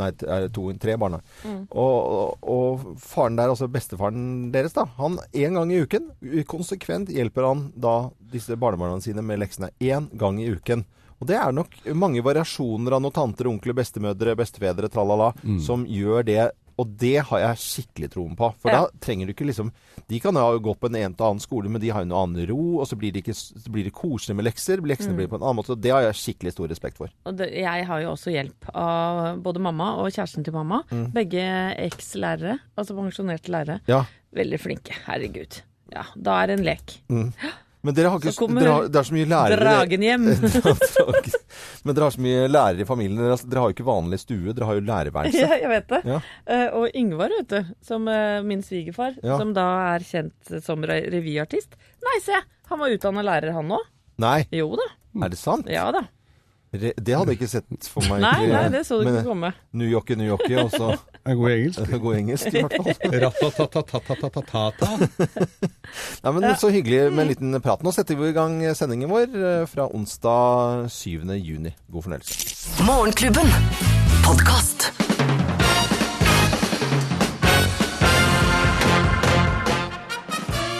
Nei, 0.00 0.10
to, 0.54 0.68
tre 0.80 0.94
barn. 1.00 1.18
Mm. 1.44 1.64
Og, 1.70 2.38
og, 2.42 2.86
faren 3.02 3.36
der, 3.40 3.50
altså 3.52 3.68
bestefaren 3.70 4.52
deres, 4.54 4.76
da. 4.76 4.86
Han 5.00 5.18
en 5.18 5.60
gang 5.60 5.74
i 5.74 5.82
uken, 5.82 6.10
konsekvent 6.48 7.10
hjelper 7.14 7.48
han 7.48 7.68
da 7.74 7.96
disse 8.32 8.56
barnebarna 8.60 9.00
sine 9.02 9.24
med 9.26 9.42
leksene. 9.42 9.72
Én 9.82 10.08
gang 10.18 10.40
i 10.40 10.50
uken. 10.54 10.84
Og 11.20 11.28
det 11.28 11.36
er 11.36 11.52
nok 11.52 11.74
mange 12.00 12.22
variasjoner 12.24 12.94
av 12.96 13.02
noen 13.04 13.12
tanter, 13.12 13.48
onkler, 13.50 13.76
bestemødre, 13.76 14.32
bestefedre, 14.40 14.88
tralala, 14.92 15.34
som 15.60 15.84
gjør 15.84 16.24
det. 16.24 16.40
Og 16.80 16.94
det 17.00 17.18
har 17.28 17.42
jeg 17.42 17.60
skikkelig 17.60 18.08
troen 18.14 18.36
på. 18.38 18.48
For 18.62 18.70
Ja. 18.72 18.86
da 18.86 19.00
trenger 19.04 19.28
du 19.28 19.34
ikke 19.34 19.46
liksom 19.50 19.70
De 20.08 20.18
kan 20.22 20.34
ha 20.34 20.46
gått 20.58 20.80
på 20.80 20.88
en 20.88 20.96
en 20.96 21.14
til 21.14 21.26
annen 21.26 21.40
skole, 21.44 21.68
men 21.70 21.80
de 21.80 21.90
har 21.92 22.02
jo 22.02 22.08
noe 22.10 22.22
annen 22.24 22.48
ro, 22.48 22.80
og 22.80 22.86
så 22.88 22.96
blir 22.98 23.12
det, 23.14 23.22
ikke, 23.22 23.34
så 23.36 23.70
blir 23.70 23.84
det 23.86 23.92
koselig 23.94 24.34
med 24.34 24.44
lekser. 24.48 24.80
Leksene 24.82 25.14
blir 25.14 25.28
på 25.30 25.36
en 25.38 25.44
annen 25.44 25.60
måte. 25.60 25.70
og 25.76 25.80
Det 25.84 25.92
har 25.92 26.02
jeg 26.08 26.18
skikkelig 26.18 26.52
stor 26.56 26.68
respekt 26.72 26.96
for. 26.98 27.12
Og 27.26 27.36
det, 27.38 27.52
jeg 27.54 27.86
har 27.86 28.00
jo 28.02 28.10
også 28.16 28.32
hjelp 28.34 28.70
av 28.74 29.38
både 29.44 29.60
mamma 29.62 29.92
og 30.02 30.10
kjæresten 30.10 30.42
til 30.44 30.52
mamma. 30.56 30.82
Mm. 30.90 31.12
Begge 31.14 31.44
eks-lærere, 31.86 32.58
altså 32.76 32.96
pensjonerte 32.98 33.52
lærere. 33.54 33.80
Ja. 33.86 34.02
Veldig 34.34 34.58
flinke. 34.60 34.96
Herregud. 35.06 35.60
Ja, 35.92 36.04
da 36.16 36.42
er 36.42 36.46
det 36.50 36.58
en 36.58 36.64
lek. 36.64 36.98
Men 37.82 37.94
dere 37.96 38.10
har 38.12 38.18
ikke 38.20 38.32
Så 38.36 38.42
kommer 38.44 38.60
dere 38.60 38.72
har, 38.76 38.88
Det 38.92 38.98
er 39.00 39.06
så 39.08 39.14
mye 39.16 39.28
lærere 39.30 39.56
Dragen 39.60 40.02
hjem. 40.04 40.24
Men 41.84 41.94
dere 41.96 42.04
har 42.04 42.12
så 42.12 42.20
mye 42.20 42.42
lærere 42.50 42.84
i 42.84 42.88
familien. 42.88 43.16
Dere, 43.22 43.36
har- 43.36 43.48
dere 43.54 43.62
har 43.64 43.70
jo 43.70 43.76
ikke 43.78 43.86
vanlig 43.88 44.18
stue, 44.20 44.52
dere 44.52 44.68
har 44.68 44.76
jo 44.76 44.84
lærerværelse. 44.90 45.40
ja, 45.46 45.58
jeg 45.62 45.70
vet 45.72 45.88
det. 45.94 46.00
Ja. 46.10 46.18
Uh, 46.50 46.66
og 46.82 46.96
Yngvar, 47.00 47.32
vet 47.38 47.48
du, 47.54 47.72
som 47.88 48.08
uh, 48.10 48.40
min 48.44 48.62
svigerfar, 48.66 49.16
Ja. 49.24 49.38
som 49.40 49.54
da 49.56 49.64
er 49.94 50.04
kjent 50.04 50.52
som 50.66 50.84
re- 50.84 51.06
revyartist. 51.12 51.76
Nei, 52.04 52.18
se! 52.24 52.36
Han 52.70 52.78
var 52.84 52.92
utdanna 52.94 53.24
lærer, 53.26 53.52
han 53.56 53.72
òg. 53.74 53.88
Nei, 54.20 54.44
Jo 54.52 54.68
da. 54.76 54.84
er 55.24 55.32
det 55.32 55.38
sant? 55.40 55.66
Ja 55.72 55.88
da. 55.96 56.04
Re- 56.72 56.94
Det 56.94 57.16
hadde 57.16 57.32
jeg 57.34 57.40
ikke 57.40 57.48
sett 57.50 57.88
for 57.90 58.04
meg. 58.06 58.20
Nei, 58.22 58.46
nei, 58.46 58.66
det 58.70 58.84
så 58.86 59.00
du 59.00 59.08
ikke 59.10 59.24
komme. 59.26 59.50
New 59.74 59.88
Yorkie, 59.90 60.14
New 60.18 60.28
Yorkie, 60.28 60.54
og 60.62 60.70
så 60.70 60.92
god 61.26 61.50
i 61.50 61.56
engelsk. 61.56 61.90
god 62.04 62.18
engelsk, 62.20 62.46
i 62.54 62.62
hvert 62.62 62.76
fall. 62.78 63.10
Ratatatatatatatata. 63.24 64.90
Nei, 66.24 66.32
men 66.36 66.48
Så 66.60 66.70
hyggelig 66.70 67.10
med 67.10 67.24
en 67.24 67.32
liten 67.32 67.60
prat. 67.64 67.82
Nå 67.82 67.90
setter 67.96 68.18
vi 68.20 68.30
i 68.30 68.36
gang 68.36 68.60
sendingen 68.78 69.10
vår 69.10 69.34
eh, 69.34 69.66
fra 69.70 69.88
onsdag 69.90 70.86
7. 70.94 71.26
juni. 71.42 71.74
God 71.90 72.06
fornøyelse. 72.06 72.84
Morgenklubben. 72.86 73.50
Podcast. 74.22 74.92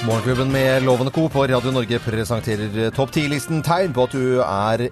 Morgenklubben 0.07 0.53
med 0.53 0.83
Lovende 0.83 1.13
Co. 1.13 1.29
på 1.29 1.45
Radio 1.47 1.71
Norge 1.71 1.99
presenterer 2.03 2.79
eh, 2.87 2.93
topp 2.95 3.13
10-listen 3.15 3.61
tegn 3.63 3.93
på 3.95 4.07
at 4.09 4.15
du 4.17 4.41
er 4.43 4.87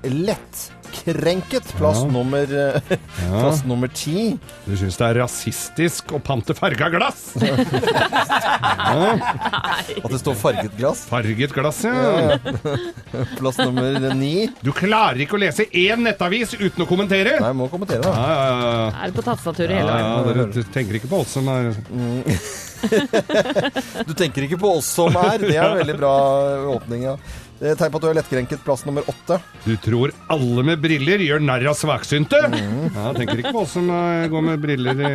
lettkrenket. 1.12 1.72
Plass, 1.76 1.98
Ja. 2.02 2.10
nummer, 2.10 2.42
eh, 2.42 2.80
plass 3.40 3.64
nummer 3.64 3.88
ti. 3.88 4.38
Du 4.66 4.76
syns 4.76 4.96
det 4.98 5.06
er 5.08 5.14
rasistisk 5.22 6.12
å 6.12 6.20
pante 6.22 6.54
farga 6.54 6.88
glass? 6.92 7.34
At 9.98 10.10
det 10.10 10.18
står 10.20 10.34
farget 10.38 10.76
glass. 10.78 11.04
Farget 11.08 11.52
glass, 11.54 11.84
ja. 11.84 12.38
Plass 13.38 13.58
nummer 13.58 14.14
ni. 14.14 14.48
Du 14.64 14.72
klarer 14.76 15.20
ikke 15.24 15.36
å 15.38 15.42
lese 15.42 15.66
én 15.72 16.02
nettavis 16.06 16.54
uten 16.58 16.84
å 16.84 16.88
kommentere? 16.88 17.38
Nei, 17.40 17.50
jeg 17.52 17.58
må 17.58 17.68
kommentere, 17.72 18.02
da. 18.04 18.12
Ja, 18.12 18.28
ja, 18.28 18.60
ja. 18.60 18.88
Er 19.02 19.12
det 19.12 19.16
på 19.18 19.24
tastaturet 19.26 19.74
hele 19.78 19.92
veien? 19.92 20.06
ja, 20.08 20.22
dere 20.52 20.64
tenker 20.74 20.98
ikke 21.00 21.10
på 21.10 21.22
oss 21.24 21.34
som 21.38 21.48
er 21.52 21.72
Du 24.08 24.12
tenker 24.14 24.44
ikke 24.46 24.58
på 24.60 24.70
oss 24.78 24.86
som 24.98 25.14
er. 25.18 25.38
Det 25.42 25.56
er 25.56 25.64
en 25.72 25.80
veldig 25.82 25.96
bra 25.98 26.14
åpning, 26.76 27.02
ja. 27.10 27.16
Det 27.58 27.72
er 27.72 27.78
Tegn 27.78 27.90
på 27.90 27.98
at 27.98 28.04
du 28.04 28.08
er 28.12 28.16
lettkrenket. 28.20 28.60
Plass 28.62 28.84
nummer 28.86 29.06
åtte. 29.10 29.40
Du 29.64 29.72
tror 29.82 30.12
alle 30.30 30.62
med 30.66 30.78
briller 30.82 31.18
gjør 31.24 31.42
narr 31.42 31.64
av 31.72 31.74
svaksynte? 31.78 32.38
Ja, 32.54 33.08
tenker 33.16 33.40
ikke 33.40 33.52
på 33.56 33.64
oss 33.64 33.74
som 33.74 33.88
eh, 33.90 34.28
går 34.30 34.44
med 34.46 34.62
briller 34.62 35.02
i, 35.02 35.10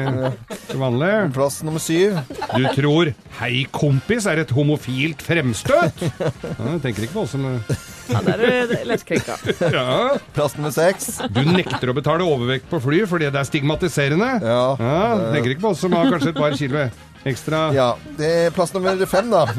til 0.68 0.82
vanlig. 0.82 1.12
Plass 1.38 1.62
nummer 1.64 1.80
syv. 1.84 2.20
Du 2.28 2.68
tror 2.76 3.14
'hei, 3.40 3.64
kompis' 3.72 4.28
er 4.30 4.44
et 4.44 4.52
homofilt 4.52 5.24
fremstøt? 5.24 6.04
Ja, 6.04 6.76
tenker 6.84 7.08
ikke 7.08 7.16
på 7.16 7.24
oss 7.24 7.32
som 7.38 7.48
eh, 7.48 7.74
Ja, 8.12 8.20
der 8.28 8.44
er 8.50 8.68
du 8.68 8.76
lettkrenka. 8.92 9.40
Ja. 9.78 10.18
Plass 10.36 10.58
nummer 10.60 10.76
seks. 10.76 11.22
Du 11.32 11.42
nekter 11.48 11.94
å 11.94 11.96
betale 11.96 12.28
overvekt 12.28 12.68
på 12.70 12.82
fly 12.84 13.06
fordi 13.08 13.32
det 13.32 13.40
er 13.40 13.48
stigmatiserende? 13.48 14.30
Ja. 14.44 14.62
Ja, 14.84 15.32
tenker 15.32 15.56
ikke 15.56 15.64
på 15.70 15.72
oss 15.72 15.84
som 15.86 15.96
har 15.96 16.12
kanskje 16.12 16.36
et 16.36 16.44
par 16.44 16.60
kilo 16.60 16.84
ekstra. 17.30 17.66
Ja, 17.76 17.90
det 18.18 18.30
er 18.48 18.56
plass 18.56 18.74
nummer 18.76 19.06
fem, 19.10 19.32
da. 19.34 19.46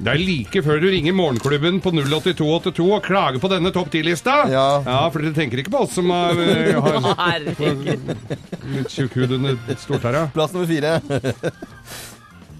Det 0.00 0.12
er 0.12 0.20
like 0.22 0.62
før 0.62 0.78
du 0.80 0.86
ringer 0.92 1.14
Morgenklubben 1.16 1.80
på 1.82 1.90
08282 1.96 2.86
og 2.86 3.02
klager 3.04 3.42
på 3.42 3.50
denne 3.50 3.72
topp 3.74 3.90
10-lista. 3.92 4.36
Ja. 4.52 4.68
for 5.10 5.24
dere 5.24 5.34
tenker 5.36 5.60
ikke 5.60 5.72
på 5.74 5.82
oss 5.84 5.96
som 5.98 6.10
har, 6.14 6.38
eh, 6.38 6.78
har 6.78 7.42
litt 7.44 8.94
tjukk 8.94 9.18
hud 9.20 9.36
under 9.40 9.58
stortæra. 9.80 10.28
Plass 10.34 10.54
nummer 10.54 10.70
fire. 10.70 10.96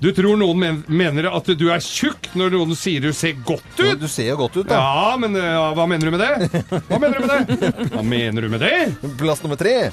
Du 0.01 0.09
tror 0.17 0.39
noen 0.41 0.57
men 0.61 0.77
mener 0.89 1.27
at 1.29 1.49
du 1.61 1.67
er 1.69 1.83
tjukk 1.85 2.31
når 2.39 2.55
noen 2.55 2.77
sier 2.79 3.05
du 3.05 3.11
ser 3.17 3.37
godt 3.45 3.67
ut? 3.77 3.99
Du 4.01 4.09
ser 4.09 4.31
jo 4.33 4.39
godt 4.41 4.57
ut, 4.57 4.69
da. 4.71 4.79
Ja, 4.81 5.11
men 5.21 5.37
ja, 5.37 5.67
hva 5.77 5.85
mener 5.89 6.09
du 6.09 6.15
med 6.17 6.25
det? 6.25 6.63
Hva 6.89 7.01
mener 7.03 7.21
du 7.21 7.27
med 7.27 7.35
det? 7.35 7.73
Hva 7.93 8.05
mener 8.07 8.47
du 8.47 8.55
med 8.55 8.65
det? 8.65 8.77
Plass 9.21 9.45
nummer 9.45 9.61
tre. 9.61 9.91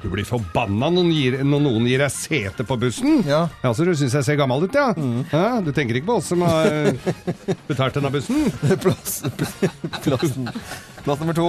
Du 0.00 0.08
blir 0.08 0.24
forbanna 0.24 0.88
når 0.88 0.94
noen 0.96 1.10
gir, 1.12 1.34
når 1.44 1.62
noen 1.66 1.86
gir 1.90 2.00
deg 2.00 2.12
sete 2.14 2.64
på 2.64 2.76
bussen. 2.80 3.20
Ja. 3.28 3.42
Ja, 3.60 3.72
så 3.76 3.84
du 3.84 3.92
syns 3.98 4.14
jeg 4.16 4.24
ser 4.24 4.38
gammel 4.40 4.64
ut, 4.64 4.76
ja? 4.76 4.94
ja? 5.28 5.60
Du 5.64 5.72
tenker 5.76 5.98
ikke 5.98 6.08
på 6.08 6.16
oss 6.22 6.30
som 6.32 6.44
har 6.46 6.70
eh, 6.72 7.10
betalt 7.68 7.98
denne 7.98 8.12
bussen? 8.14 8.46
Plass, 8.80 9.20
plass, 9.36 10.32
plass 11.04 11.20
nummer 11.20 11.36
to. 11.36 11.48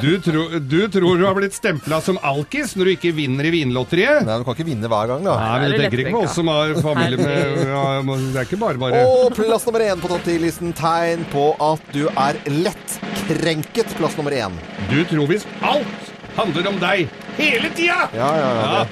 Du, 0.00 0.08
tro, 0.24 0.46
du 0.62 0.78
tror 0.92 1.18
du 1.20 1.26
har 1.26 1.36
blitt 1.36 1.56
stempla 1.56 1.98
som 2.04 2.16
alkis 2.24 2.72
når 2.78 2.88
du 2.88 2.92
ikke 2.94 3.12
vinner 3.16 3.48
i 3.48 3.52
Vinlotteriet? 3.52 4.24
Nei, 4.24 4.38
du 4.40 4.46
kan 4.46 4.56
ikke 4.56 4.68
vinne 4.70 4.90
hver 4.90 5.12
gang, 5.12 5.26
da. 5.26 5.36
Nei, 5.42 5.60
men 5.60 5.74
du 5.74 5.82
tenker 5.82 6.04
ikke 6.04 6.16
på 6.16 6.24
oss 6.24 6.36
som 6.38 6.50
har 6.52 6.72
familie 6.80 7.20
med 7.20 7.62
ja, 7.66 7.84
Det 8.00 8.40
er 8.40 8.48
ikke 8.48 8.60
bare 8.62 8.80
bare 8.80 9.04
Og 9.04 9.36
plass 9.36 9.68
nummer 9.68 9.84
én 9.84 10.00
på 10.00 10.12
topp 10.12 10.24
ti-listen. 10.28 10.72
Tegn 10.76 11.26
på 11.34 11.50
at 11.68 11.92
du 11.92 12.06
er 12.08 12.40
lettkrenket. 12.48 13.96
Plass 14.00 14.16
nummer 14.16 14.36
én. 14.36 14.60
Du 14.88 15.00
tror 15.10 15.28
visst 15.34 15.50
alt 15.66 16.05
handler 16.36 16.70
om 16.72 16.78
deg 16.82 17.06
hele 17.40 17.70
tida! 17.76 18.06
Ja, 18.16 18.30
ja, 18.38 18.48
ja. 18.60 18.64
Ja. 18.80 18.86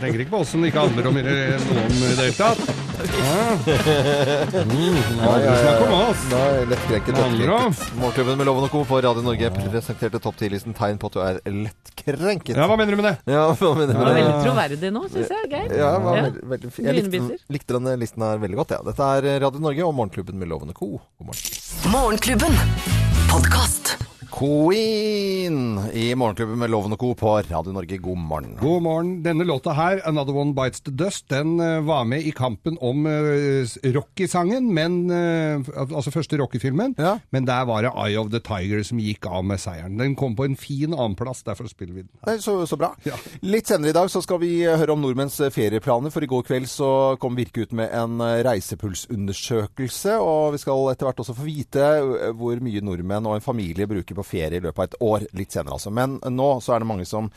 Tenker 0.00 0.22
ikke 0.24 0.32
på 0.32 0.38
oss 0.42 0.50
som 0.50 0.62
det 0.64 0.72
ikke 0.72 0.82
handler 0.82 1.06
om 1.10 1.14
noen 1.20 1.26
i 1.30 2.14
det 2.16 2.24
hele 2.24 2.32
tatt. 2.34 2.58
Ja. 3.00 3.44
Mm, 4.64 4.96
om 5.84 5.92
oss. 5.94 6.24
Da 6.30 6.40
er 6.40 6.56
jeg 6.58 6.66
lettkrenket. 6.72 7.14
Lettkrenket. 7.20 7.84
Morgenklubben 8.00 8.40
med 8.40 8.48
Loven 8.48 8.66
og 8.66 8.72
Co. 8.72 8.82
på 8.88 8.98
Radio 9.04 9.22
Norge 9.24 9.50
presenterte 9.56 10.20
topp 10.20 10.36
10-listen 10.40 10.74
tegn 10.76 10.98
på 11.00 11.08
at 11.10 11.16
du 11.16 11.20
er 11.24 11.38
lettkrenket. 11.46 12.56
Ja, 12.58 12.66
hva 12.68 12.76
mener 12.80 12.96
du 12.96 13.00
med 13.00 13.08
det? 13.10 13.14
Ja, 13.32 13.46
hva 13.54 13.70
mener 13.78 13.94
du 13.94 13.94
Det 13.94 14.00
med 14.00 14.10
det? 14.10 14.24
veldig 14.24 14.44
troverdig 14.44 14.92
nå, 14.96 15.04
syns 15.14 15.32
jeg, 15.36 15.50
Geir. 15.54 15.76
Ja, 15.80 15.92
var 16.02 16.20
veldig, 16.26 16.44
veldig. 16.54 16.72
Jeg 16.88 16.98
likte, 16.98 17.38
likte 17.56 17.78
denne 17.78 17.96
listen 18.00 18.26
her 18.26 18.42
veldig 18.42 18.58
godt. 18.64 18.76
Ja. 18.76 18.82
Dette 18.90 19.10
er 19.20 19.30
Radio 19.46 19.64
Norge 19.68 19.86
og 19.86 19.94
Morgenklubben 20.00 20.40
med 20.40 20.50
Loven 20.52 20.74
og 20.74 20.80
Co. 20.82 20.90
God 20.98 21.30
morgen. 21.30 21.42
Morgenklubben. 21.94 22.52
Podkast. 23.30 23.79
Queen 24.40 25.78
i 25.92 26.14
Morgenklubben 26.16 26.56
med 26.62 26.70
Loven 26.72 26.94
og 26.96 27.00
Co. 27.02 27.10
på 27.12 27.32
Radio 27.44 27.74
Norge. 27.76 27.98
God 28.00 28.16
morgen. 28.16 28.54
God 28.56 28.82
morgen. 28.82 29.22
Denne 29.22 29.44
låta 29.44 29.74
her, 29.76 30.00
'Another 30.00 30.32
One 30.32 30.54
Bites 30.54 30.80
the 30.80 30.90
Dust', 30.90 31.28
den 31.28 31.60
eh, 31.60 31.84
var 31.84 32.04
med 32.04 32.22
i 32.24 32.30
kampen 32.30 32.78
om 32.80 33.06
uh, 33.06 33.66
Rocky-sangen, 33.84 34.72
men 34.74 35.10
eh, 35.10 35.60
altså 35.76 36.10
første 36.10 36.38
Rocky-filmen. 36.40 36.94
Ja. 36.98 37.18
Men 37.30 37.44
der 37.44 37.64
var 37.64 37.82
det 37.82 37.90
'Eye 37.90 38.16
of 38.16 38.30
the 38.30 38.40
Tiger' 38.40 38.82
som 38.82 38.98
gikk 38.98 39.26
av 39.26 39.44
med 39.44 39.60
seieren. 39.60 39.98
Den 39.98 40.16
kom 40.16 40.36
på 40.36 40.44
en 40.44 40.56
fin 40.56 40.94
annenplass, 40.94 41.42
derfor 41.42 41.68
spiller 41.68 41.94
vi 41.94 42.00
den. 42.00 42.10
Er 42.26 42.38
så, 42.38 42.66
så 42.66 42.76
bra. 42.76 42.94
Ja. 43.04 43.20
Litt 43.42 43.68
senere 43.68 43.90
i 43.90 43.92
dag 43.92 44.08
så 44.10 44.22
skal 44.22 44.40
vi 44.40 44.64
høre 44.64 44.92
om 44.92 45.02
nordmenns 45.02 45.36
ferieplaner, 45.36 46.10
for 46.10 46.24
i 46.24 46.26
går 46.26 46.48
kveld 46.48 46.68
så 46.68 47.18
kom 47.20 47.36
Virke 47.36 47.60
ut 47.60 47.72
med 47.72 47.92
en 47.92 48.16
reisepulsundersøkelse, 48.20 50.16
og 50.16 50.52
vi 50.52 50.64
skal 50.64 50.88
etter 50.92 51.04
hvert 51.04 51.20
også 51.20 51.36
få 51.36 51.44
vite 51.44 52.32
hvor 52.32 52.56
mye 52.56 52.80
nordmenn 52.80 53.26
og 53.26 53.36
en 53.36 53.44
familie 53.44 53.86
bruker 53.86 54.14
på 54.14 54.29
ferie 54.30 54.60
i 54.60 54.64
løpet 54.64 54.78
av 54.78 54.88
et 54.88 54.98
år. 55.10 55.26
Litt 55.38 55.56
senere, 55.56 55.76
altså. 55.78 55.92
Men 55.94 56.18
nå 56.30 56.50
så 56.64 56.76
er 56.76 56.84
det 56.84 56.90
mange 56.90 57.08
som 57.08 57.30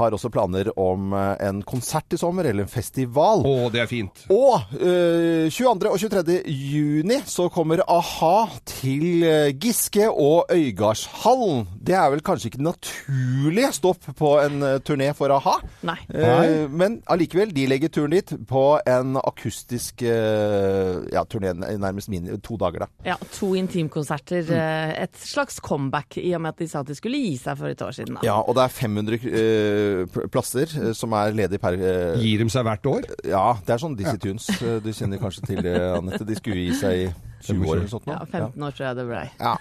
har 0.00 0.14
også 0.14 0.30
planer 0.32 0.70
om 0.78 1.14
en 1.16 1.62
konsert 1.66 2.12
i 2.12 2.20
sommer, 2.20 2.48
eller 2.48 2.66
en 2.66 2.70
festival. 2.70 3.44
Å, 3.46 3.68
det 3.72 3.82
er 3.82 3.90
fint. 3.90 4.26
Og 4.32 4.76
eh, 4.80 5.48
22. 5.52 5.90
og 5.90 5.98
23. 6.00 6.36
juni 6.46 7.20
så 7.28 7.48
kommer 7.52 7.82
a-ha 7.86 8.46
til 8.68 9.24
eh, 9.26 9.52
Giske 9.62 10.08
og 10.10 10.52
Øygardshallen. 10.52 11.66
Det 11.86 11.96
er 11.96 12.10
vel 12.12 12.22
kanskje 12.26 12.50
ikke 12.50 12.64
naturlig 12.64 13.70
stopp 13.76 14.08
på 14.18 14.32
en 14.42 14.62
eh, 14.66 14.78
turné 14.86 15.10
for 15.16 15.32
a-ha. 15.34 15.56
Nei. 15.88 15.98
Eh, 16.12 16.66
men 16.70 17.00
allikevel, 17.12 17.54
de 17.56 17.66
legger 17.70 17.92
turen 17.94 18.14
dit 18.16 18.34
på 18.48 18.64
en 18.86 19.18
akustisk 19.22 20.04
eh, 20.06 21.02
ja, 21.14 21.24
turné, 21.28 21.54
nærmest 21.56 22.12
min, 22.12 22.28
to 22.44 22.58
dager, 22.60 22.86
da. 22.86 22.90
Ja, 23.14 23.18
to 23.38 23.54
intimkonserter. 23.58 24.44
Mm. 24.46 24.94
Et 25.06 25.22
slags 25.24 25.60
comeback, 25.64 26.18
i 26.20 26.34
og 26.36 26.42
med 26.44 26.52
at 26.54 26.60
de 26.62 26.68
sa 26.70 26.80
at 26.84 26.90
de 26.90 26.96
skulle 26.98 27.18
gi 27.20 27.34
seg 27.40 27.58
for 27.58 27.72
et 27.72 27.82
år 27.82 27.94
siden. 27.96 28.18
Da. 28.18 28.24
Ja, 28.26 28.36
og 28.40 28.54
det 28.58 28.64
er 28.66 28.74
500 28.76 29.18
uh, 29.26 30.26
plasser 30.32 30.70
uh, 30.80 30.90
som 30.96 31.14
er 31.18 31.34
ledige 31.36 31.60
per 31.62 31.76
uh, 31.80 32.20
Gir 32.22 32.42
de 32.44 32.48
seg 32.52 32.66
hvert 32.68 32.86
år? 32.90 33.08
Ja, 33.28 33.46
det 33.66 33.74
er 33.76 33.82
sånn 33.82 33.96
Dizzie 33.98 34.20
Tunes. 34.22 34.48
Eh, 34.60 34.76
Du 34.84 34.90
kjenner 34.92 35.20
kanskje 35.22 35.46
til 35.50 35.62
det, 35.66 35.74
Anette. 35.96 36.26
De 36.28 36.36
skulle 36.38 36.66
gi 36.68 36.76
seg 36.78 37.06
i 37.06 37.08
20 37.46 37.66
år 37.68 37.76
eller 37.80 37.90
sånt 37.92 38.06
nå. 38.08 38.14
Ja, 38.16 38.24
15 38.26 38.62
år 38.68 38.76
tror 38.76 38.86
jeg 38.88 38.96
det 38.98 39.06
blei. 39.06 39.24
Ja. 39.38 39.56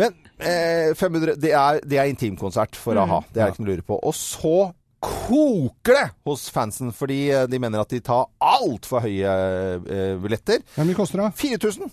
Men 0.00 0.14
eh, 0.42 0.92
500, 0.98 1.36
det 1.42 1.52
er, 1.54 1.80
det 1.86 1.98
er 2.02 2.10
intimkonsert 2.10 2.76
for 2.78 2.98
a-ha. 2.98 3.20
Det 3.34 3.42
er 3.44 3.52
ikke 3.52 3.62
noe 3.62 3.70
å 3.70 3.74
lure 3.76 3.84
på. 3.92 3.98
Og 4.08 4.16
så 4.18 4.54
koker 5.02 5.96
det 5.98 6.04
hos 6.28 6.44
fansen, 6.54 6.92
fordi 6.94 7.20
eh, 7.34 7.46
de 7.50 7.58
mener 7.62 7.82
at 7.82 7.90
de 7.90 7.98
tar 8.04 8.28
altfor 8.42 9.02
høye 9.06 9.32
eh, 9.82 10.14
billetter. 10.22 10.62
Hvor 10.76 10.86
mye 10.88 10.98
koster 10.98 11.22
det? 11.24 11.30
4000! 11.42 11.90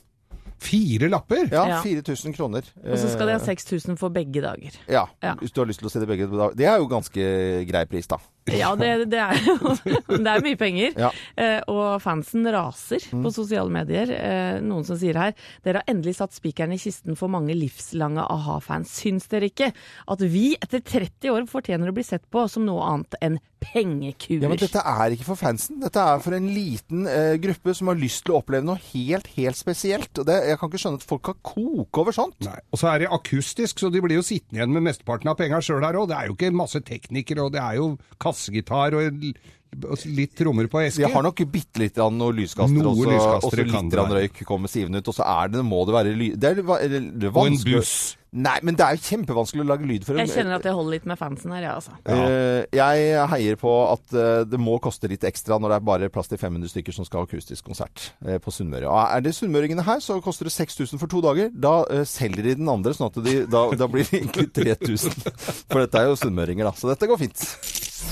Fire 0.60 1.08
lapper? 1.10 1.48
Ja, 1.52 1.68
Ja. 1.68 1.82
4000 1.82 2.34
kroner. 2.36 2.62
Og 2.84 2.98
så 3.00 3.10
skal 3.14 3.28
de 3.28 3.32
ha 3.34 3.40
Eh, 3.40 3.46
6000 3.46 3.98
for 3.98 4.10
begge 4.10 4.42
dager. 4.42 4.72
ja, 4.90 5.06
Ja. 5.24 5.36
hvis 5.36 5.52
du 5.54 5.62
har 5.62 5.66
lyst 5.68 5.80
til 5.80 5.88
å 5.88 5.92
se 5.92 6.00
det 6.00 6.08
begge 6.08 6.28
dager. 6.28 6.56
Det 6.56 6.66
er 6.66 6.78
jo 6.78 6.88
ganske 6.88 7.66
grei 7.70 7.86
pris, 7.86 8.08
da. 8.08 8.18
Ja, 8.56 8.72
det, 8.80 9.10
det 9.12 9.20
er 9.22 9.40
jo 9.46 9.76
Det 10.26 10.32
er 10.32 10.46
mye 10.46 10.60
penger. 10.60 10.96
Ja. 11.00 11.12
Eh, 11.40 11.60
og 11.72 12.00
fansen 12.04 12.48
raser 12.52 13.04
på 13.12 13.34
sosiale 13.34 13.72
medier. 13.74 14.12
Eh, 14.16 14.60
noen 14.66 14.88
som 14.88 15.00
sier 15.00 15.20
her 15.20 15.36
Dere 15.66 15.82
har 15.82 15.92
endelig 15.92 16.18
satt 16.20 16.36
spikeren 16.36 16.74
i 16.76 16.80
kisten 16.82 17.18
for 17.20 17.32
mange 17.32 17.56
livslange 17.58 18.24
a-ha-fans. 18.26 18.96
Syns 19.00 19.30
dere 19.32 19.50
ikke 19.52 19.72
at 19.74 20.26
vi 20.26 20.52
etter 20.60 20.84
30 20.84 21.34
år 21.36 21.48
fortjener 21.50 21.92
å 21.92 21.96
bli 21.96 22.06
sett 22.08 22.26
på 22.32 22.46
som 22.52 22.66
noe 22.68 22.86
annet 22.88 23.20
enn 23.24 23.40
pengekuer? 23.60 24.44
Ja, 24.44 24.50
men 24.52 24.60
dette 24.60 24.82
er 24.82 25.14
ikke 25.14 25.28
for 25.28 25.40
fansen. 25.40 25.80
Dette 25.84 26.02
er 26.02 26.22
for 26.24 26.36
en 26.36 26.48
liten 26.54 27.08
eh, 27.10 27.36
gruppe 27.42 27.76
som 27.78 27.92
har 27.92 28.00
lyst 28.00 28.26
til 28.26 28.36
å 28.36 28.40
oppleve 28.42 28.66
noe 28.68 28.80
helt, 28.92 29.30
helt 29.36 29.60
spesielt. 29.60 30.12
Og 30.16 30.28
det, 30.30 30.38
jeg 30.50 30.60
kan 30.60 30.72
ikke 30.72 30.82
skjønne 30.84 31.02
at 31.02 31.08
folk 31.10 31.26
kan 31.30 31.40
koke 31.46 32.04
over 32.04 32.16
sånt. 32.16 32.38
Nei. 32.46 32.58
Og 32.72 32.82
så 32.82 32.92
er 32.94 33.04
det 33.04 33.12
akustisk, 33.16 33.82
så 33.82 33.92
de 33.94 34.04
blir 34.04 34.20
jo 34.20 34.26
sittende 34.26 34.62
igjen 34.62 34.76
med 34.76 34.88
mesteparten 34.90 35.32
av 35.32 35.40
penga 35.40 35.62
sjøl 35.64 35.84
her 35.86 36.00
òg. 36.00 36.10
Det 36.12 36.18
er 36.18 36.30
jo 36.30 36.38
ikke 36.38 36.54
masse 36.56 36.84
teknikere, 36.86 37.46
og 37.46 37.54
det 37.56 37.64
er 37.64 37.80
jo 37.80 37.92
kassegitar 38.40 38.96
og 39.00 39.24
og 39.70 40.02
litt 40.10 40.32
trommer 40.34 40.66
på 40.66 40.80
eske. 40.82 41.04
De 41.06 41.12
har 41.14 41.22
nok 41.22 41.44
bitte 41.54 41.78
litt 41.78 41.94
grann 41.94 42.16
noe 42.18 42.34
lyskaster 42.34 42.74
Noe 42.74 42.90
også, 42.90 43.10
lyskastere 43.12 43.68
og 43.68 43.76
så 43.76 43.84
litt 43.86 44.16
røyk 44.18 44.40
kommer 44.50 44.72
sivende 44.72 44.98
ut, 45.04 45.12
og 45.12 45.14
så 45.20 45.28
er 45.30 45.52
det, 45.54 45.62
må 45.62 45.84
det 45.86 45.94
være 45.94 46.14
ly... 46.18 46.30
Det 46.34 46.50
er, 46.50 46.64
det 46.90 47.30
er 47.30 47.38
Og 47.38 47.52
en 47.52 47.60
buss. 47.68 47.94
Nei, 48.30 48.60
men 48.62 48.76
det 48.78 48.86
er 48.86 48.98
jo 48.98 49.02
kjempevanskelig 49.08 49.64
å 49.64 49.68
lage 49.72 49.88
lyd 49.90 50.04
for 50.06 50.14
en 50.14 50.22
Jeg 50.22 50.36
kjenner 50.36 50.60
at 50.60 50.66
jeg 50.68 50.76
holder 50.78 50.94
litt 50.94 51.06
med 51.10 51.18
fansen 51.18 51.54
her, 51.56 51.64
ja, 51.66 51.72
altså. 51.80 51.96
Uh, 52.06 52.62
Jeg 52.76 53.24
heier 53.32 53.58
på 53.58 53.72
at 53.90 54.14
uh, 54.14 54.44
det 54.46 54.60
må 54.62 54.76
koste 54.84 55.10
litt 55.10 55.26
ekstra 55.26 55.58
når 55.58 55.74
det 55.74 55.80
er 55.80 55.88
bare 55.90 56.12
plass 56.14 56.30
til 56.30 56.38
500 56.42 56.70
stykker 56.70 56.94
som 56.94 57.08
skal 57.08 57.24
ha 57.24 57.30
akustisk 57.30 57.66
konsert 57.66 58.12
uh, 58.28 58.38
på 58.38 58.54
Sunnmøre. 58.54 58.86
Og 58.86 59.00
Er 59.18 59.26
det 59.26 59.34
sunnmøringene 59.38 59.86
her, 59.88 60.04
så 60.06 60.20
koster 60.22 60.46
det 60.46 60.54
6000 60.54 61.02
for 61.02 61.10
to 61.10 61.24
dager. 61.26 61.50
Da 61.50 62.04
selger 62.06 62.46
de 62.46 62.56
den 62.62 62.70
andre, 62.70 62.94
sånn 62.94 63.10
at 63.10 63.18
de, 63.26 63.36
da, 63.50 63.66
da 63.80 63.90
blir 63.90 64.06
det 64.06 64.22
egentlig 64.22 64.52
3000. 64.54 65.26
For 65.66 65.82
dette 65.82 66.04
er 66.04 66.12
jo 66.12 66.22
sunnmøringer, 66.22 66.70
da. 66.70 66.76
Så 66.78 66.92
dette 66.92 67.10
går 67.10 67.24
fint. 67.26 67.48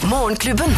Morgenklubben. 0.10 0.74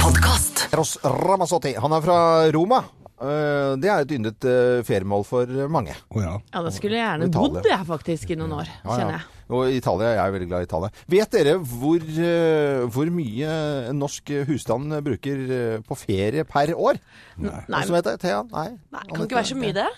Podcast. 0.00 0.68
Ross 0.78 0.96
Ramazzotti, 1.02 1.74
han 1.74 1.98
er 1.98 2.06
fra 2.06 2.20
Roma. 2.54 2.84
Eh, 3.20 3.74
Det 3.80 3.90
er 3.92 4.00
et 4.06 4.12
yndet 4.16 4.44
eh, 4.48 4.80
feriemål 4.86 5.24
for 5.28 5.46
mange. 5.68 5.92
Oh, 6.10 6.22
ja. 6.22 6.38
Ja, 6.54 6.62
da 6.64 6.70
skulle 6.72 6.96
jeg 6.96 7.04
gjerne 7.04 7.28
Italia. 7.28 7.50
bodd 7.60 7.68
jeg 7.68 7.86
faktisk 7.90 8.30
i 8.32 8.38
noen 8.40 8.54
år, 8.56 8.70
Ja, 8.70 8.80
ja. 8.88 8.96
kjenner 8.96 9.16
jeg. 9.18 9.26
Og 9.50 9.72
Italia, 9.74 10.08
jeg 10.14 10.22
er 10.22 10.32
veldig 10.36 10.48
glad 10.48 10.60
i 10.64 10.68
Italia. 10.68 10.90
Vet 11.10 11.30
dere 11.34 11.54
hvor, 11.58 12.00
eh, 12.00 12.86
hvor 12.94 13.10
mye 13.10 13.54
en 13.90 13.98
norsk 13.98 14.30
husstand 14.48 14.94
bruker 15.04 15.82
på 15.88 15.96
ferie 15.98 16.44
per 16.46 16.72
år? 16.76 17.00
Nei, 17.36 17.82
Som 17.84 17.96
vet 17.98 18.04
det? 18.08 18.16
Thea? 18.22 18.42
Nei? 18.52 18.68
Nei, 18.94 19.04
kan 19.10 19.26
ikke 19.26 19.40
være 19.40 19.50
så 19.52 19.58
mye 19.58 19.74
det. 19.74 19.88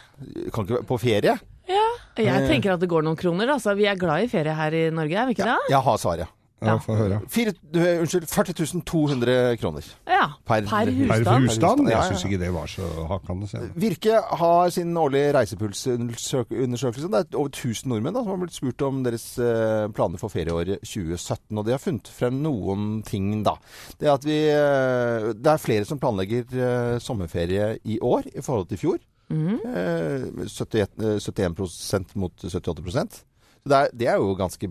Kan 0.52 0.64
ikke, 0.66 0.82
på 0.88 0.98
ferie? 1.00 1.38
ja. 1.68 1.88
Jeg 2.16 2.48
tenker 2.48 2.74
at 2.74 2.80
det 2.80 2.88
går 2.90 3.02
noen 3.06 3.16
kroner, 3.16 3.48
altså. 3.54 3.72
Vi 3.76 3.86
er 3.88 3.94
glad 3.96 4.24
i 4.24 4.28
ferie 4.28 4.52
her 4.52 4.74
i 4.74 4.90
Norge, 4.90 5.14
er 5.16 5.26
vi 5.30 5.32
ikke 5.36 5.46
det? 5.48 5.58
Jeg 5.70 5.80
har 5.80 5.96
svaret. 6.00 6.28
Ja 6.64 6.76
Få 6.82 6.94
høre. 6.96 7.20
Fire, 7.28 7.52
eh, 7.74 8.00
unnskyld, 8.02 8.26
40 8.30 8.82
200 8.86 9.56
kroner. 9.60 9.82
Ja. 10.06 10.28
Per- 10.46 10.62
Per 10.62 10.68
Per 10.68 10.92
husstand. 10.92 11.48
husstand? 11.48 11.88
Ja, 11.88 11.90
ja, 11.90 12.02
Jeg 12.02 12.12
syns 12.16 12.24
ikke 12.28 12.38
det 12.40 12.52
var 12.54 12.66
så 12.70 12.88
hakkende. 13.10 13.70
Virke 13.76 14.20
har 14.38 14.70
sin 14.70 14.94
årlige 14.96 15.32
reisepulsundersøkelse. 15.34 17.08
Det 17.10 17.20
er 17.20 17.38
over 17.38 17.48
1000 17.50 17.86
nordmenn 17.90 18.14
da, 18.14 18.22
som 18.22 18.32
har 18.34 18.40
blitt 18.44 18.56
spurt 18.56 18.82
om 18.86 19.02
deres 19.04 19.26
eh, 19.38 19.88
planer 19.94 20.18
for 20.20 20.28
ferieåret 20.32 20.80
2017. 20.86 21.58
Og 21.58 21.64
de 21.66 21.74
har 21.74 21.82
funnet 21.82 22.08
frem 22.12 22.40
noen 22.42 23.02
ting, 23.06 23.42
da. 23.46 23.56
Det 23.98 24.08
er 24.08 24.14
at 24.14 24.24
vi 24.28 24.38
eh, 24.50 25.32
Det 25.34 25.52
er 25.54 25.62
flere 25.62 25.84
som 25.88 25.98
planlegger 26.02 26.98
sommerferie 27.02 27.78
i 27.84 27.98
år 28.02 28.28
i 28.34 28.40
forhold 28.44 28.68
til 28.70 28.78
i 28.78 28.82
fjor. 28.82 28.98
Mm. 29.32 29.58
71, 30.44 30.88
eh, 31.00 31.18
71 31.18 32.16
mot 32.20 32.32
78 32.36 33.24
Så 33.62 33.68
det 33.70 33.78
er, 33.78 33.88
det 33.96 34.08
er 34.10 34.16
jo 34.20 34.34
ganske 34.36 34.68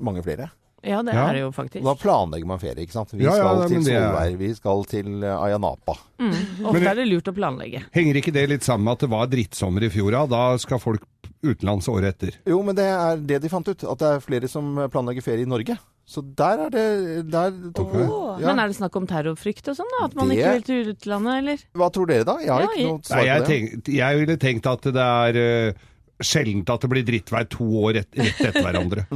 mange 0.00 0.22
flere. 0.24 0.48
Ja, 0.84 1.02
det 1.02 1.14
Ja. 1.14 1.28
er 1.28 1.32
det 1.32 1.40
jo 1.44 1.50
faktisk. 1.52 1.82
da 1.84 1.94
planlegger 1.94 2.46
man 2.46 2.58
ferie, 2.58 2.84
ikke 2.84 2.92
sant. 2.92 3.10
Vi 3.12 3.24
Ja, 3.24 3.34
ja, 3.36 3.54
skal 3.56 3.68
til 3.68 3.84
det 3.84 3.94
Solveig, 3.96 4.38
vi 4.38 4.54
skal 4.54 4.84
til 4.84 5.06
Ayanapa. 5.24 5.96
Ayanapa. 6.20 6.68
Ofte 6.70 6.86
er 6.90 6.94
det 7.00 7.08
lurt 7.08 7.24
å 7.30 7.34
planlegge. 7.34 7.84
Henger 7.94 8.14
ikke 8.20 8.32
det 8.32 8.48
litt 8.48 8.62
sammen 8.62 8.84
med 8.84 8.92
at 8.92 8.98
det 9.00 9.10
var 9.10 9.26
drittsommer 9.26 9.82
i 9.82 9.88
fjor? 9.90 10.12
Da 10.28 10.56
skal 10.58 10.78
folk 10.78 11.02
utenlands 11.44 11.88
året 11.88 12.14
etter. 12.14 12.36
Jo, 12.46 12.62
men 12.62 12.74
det 12.74 12.84
er 12.84 13.16
det 13.16 13.42
de 13.42 13.48
fant 13.52 13.66
ut. 13.68 13.84
At 13.84 13.98
det 13.98 14.08
er 14.16 14.20
flere 14.24 14.48
som 14.48 14.74
planlegger 14.88 15.22
ferie 15.22 15.42
i 15.44 15.48
Norge. 15.50 15.76
Så 16.06 16.20
der 16.36 16.66
er 16.66 16.70
det 16.70 17.30
der 17.32 17.50
okay. 17.80 18.04
oh, 18.04 18.36
ja. 18.38 18.46
Men 18.50 18.58
er 18.60 18.68
det 18.68 18.76
snakk 18.76 18.94
om 18.96 19.06
terrorfrykt 19.08 19.68
og 19.72 19.76
sånn, 19.78 19.88
da? 19.98 20.04
At 20.04 20.14
man 20.14 20.28
Det- 20.28 20.36
ikke 20.36 20.52
vil 20.52 20.62
til 20.62 20.92
utlandet, 20.92 21.38
eller? 21.38 21.58
Hva 21.74 21.88
tror 21.92 22.06
dere, 22.06 22.24
da? 22.24 22.36
Jeg 22.40 22.48
har 22.50 22.60
Ja, 22.60 22.66
ikke 22.68 22.90
noe 22.90 23.00
svar 23.02 23.24
på 23.24 23.46
det. 23.46 23.48
Tenkt, 23.48 23.88
jeg 23.94 24.18
ville 24.20 24.36
tenkt 24.36 24.66
at 24.66 24.82
det 24.82 24.96
er 24.96 25.70
uh, 25.72 25.72
sjeldent 26.20 26.68
at 26.70 26.80
det 26.80 26.90
blir 26.90 27.04
drittvær 27.08 27.48
to 27.48 27.64
år 27.64 27.94
rett, 27.94 28.08
rett 28.20 28.40
etter 28.40 28.62
hverandre. 28.62 29.06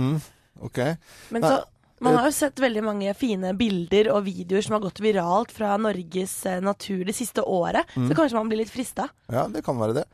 Ok. 0.65 0.79
Men 1.35 1.45
så 1.45 1.59
man 2.01 2.15
har 2.15 2.29
jo 2.29 2.35
sett 2.35 2.61
veldig 2.63 2.83
mange 2.87 3.13
fine 3.19 3.53
bilder 3.59 4.11
og 4.15 4.23
videoer 4.29 4.63
som 4.63 4.77
har 4.77 4.83
gått 4.85 5.01
viralt 5.03 5.51
fra 5.55 5.75
Norges 5.83 6.35
eh, 6.47 6.61
natur 6.63 7.03
det 7.09 7.15
siste 7.17 7.43
året, 7.43 7.91
så 7.95 8.15
kanskje 8.15 8.39
man 8.39 8.51
blir 8.51 8.63
litt 8.63 8.71
frista. 8.73 9.09
Ja, 9.33 9.47
det 9.51 9.65
kan 9.67 9.79
være 9.81 9.97
det. 10.01 10.05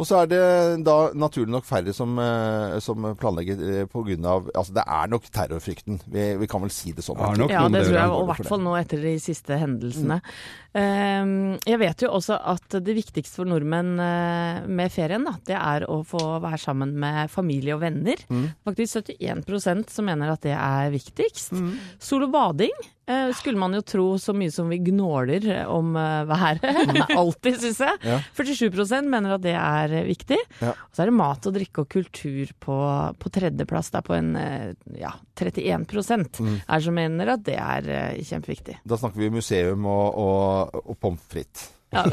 Og 0.00 0.08
så 0.08 0.20
er 0.22 0.30
det 0.30 0.42
da 0.86 0.96
naturlig 1.16 1.52
nok 1.54 1.66
færre 1.68 1.94
som, 1.96 2.18
eh, 2.20 2.76
som 2.84 3.08
planlegger 3.20 3.60
pga. 3.60 3.86
på 3.90 4.04
grunn 4.06 4.28
av 4.28 4.50
Altså, 4.54 4.74
det 4.76 4.84
er 4.86 5.10
nok 5.12 5.28
terrorfrykten. 5.32 6.00
Vi, 6.06 6.26
vi 6.40 6.48
kan 6.50 6.62
vel 6.64 6.72
si 6.74 6.92
det 6.92 7.04
sånn. 7.04 7.20
Ja, 7.20 7.66
det 7.68 7.84
tror 7.86 7.98
jeg, 7.98 8.10
og 8.10 8.22
i 8.22 8.30
hvert 8.32 8.50
fall 8.52 8.64
nå 8.64 8.76
etter 8.78 9.00
de 9.04 9.16
siste 9.22 9.56
hendelsene. 9.60 10.20
Ehm, 10.20 10.69
jeg 10.72 11.78
vet 11.80 12.04
jo 12.04 12.12
også 12.14 12.36
at 12.52 12.76
det 12.86 12.94
viktigste 12.94 13.40
for 13.40 13.50
nordmenn 13.50 13.98
eh, 13.98 14.60
med 14.70 14.92
ferien, 14.94 15.24
da, 15.26 15.32
det 15.48 15.56
er 15.58 15.86
å 15.90 16.00
få 16.06 16.20
være 16.44 16.60
sammen 16.62 16.94
med 17.00 17.32
familie 17.32 17.74
og 17.74 17.82
venner. 17.82 18.22
Faktisk 18.66 19.10
71% 19.16 19.90
som 19.90 20.06
mener 20.06 20.30
at 20.30 20.46
det 20.46 20.54
er 20.54 20.92
viktigst. 20.94 21.56
Sol 21.98 22.28
og 22.28 22.34
bading 22.36 22.74
skulle 23.36 23.60
man 23.60 23.74
jo 23.76 23.82
tro 23.86 24.06
så 24.20 24.34
mye 24.36 24.52
som 24.52 24.70
vi 24.70 24.80
gnåler 24.90 25.46
om 25.70 25.94
eh, 25.98 26.22
været. 26.28 26.66
Alltid, 27.20 27.58
syns 27.62 27.80
jeg. 27.84 27.98
Ja. 28.06 28.20
47% 28.36 29.10
mener 29.10 29.36
at 29.36 29.44
det 29.44 29.56
er 29.56 29.96
eh, 30.00 30.06
viktig. 30.08 30.38
Ja. 30.60 30.74
Og 30.74 30.94
så 30.96 31.04
er 31.04 31.10
det 31.10 31.16
mat 31.18 31.50
og 31.50 31.56
drikke 31.56 31.84
og 31.84 31.90
kultur 31.92 32.54
på, 32.62 32.78
på 33.20 33.34
tredjeplass, 33.34 33.92
da, 33.94 34.04
på 34.06 34.16
en 34.18 34.32
eh, 34.40 34.70
ja, 35.00 35.14
31 35.40 35.86
mm. 35.88 36.56
er 36.68 36.84
som 36.84 36.96
mener 36.96 37.34
at 37.34 37.44
det 37.46 37.58
er 37.58 37.90
eh, 37.96 38.22
kjempeviktig. 38.26 38.80
Da 38.84 39.00
snakker 39.00 39.22
vi 39.22 39.32
museum 39.34 39.86
og, 39.88 40.08
og, 40.20 40.82
og 40.84 40.98
pommes 41.00 41.28
frites. 41.30 41.70
Ja, 41.90 42.04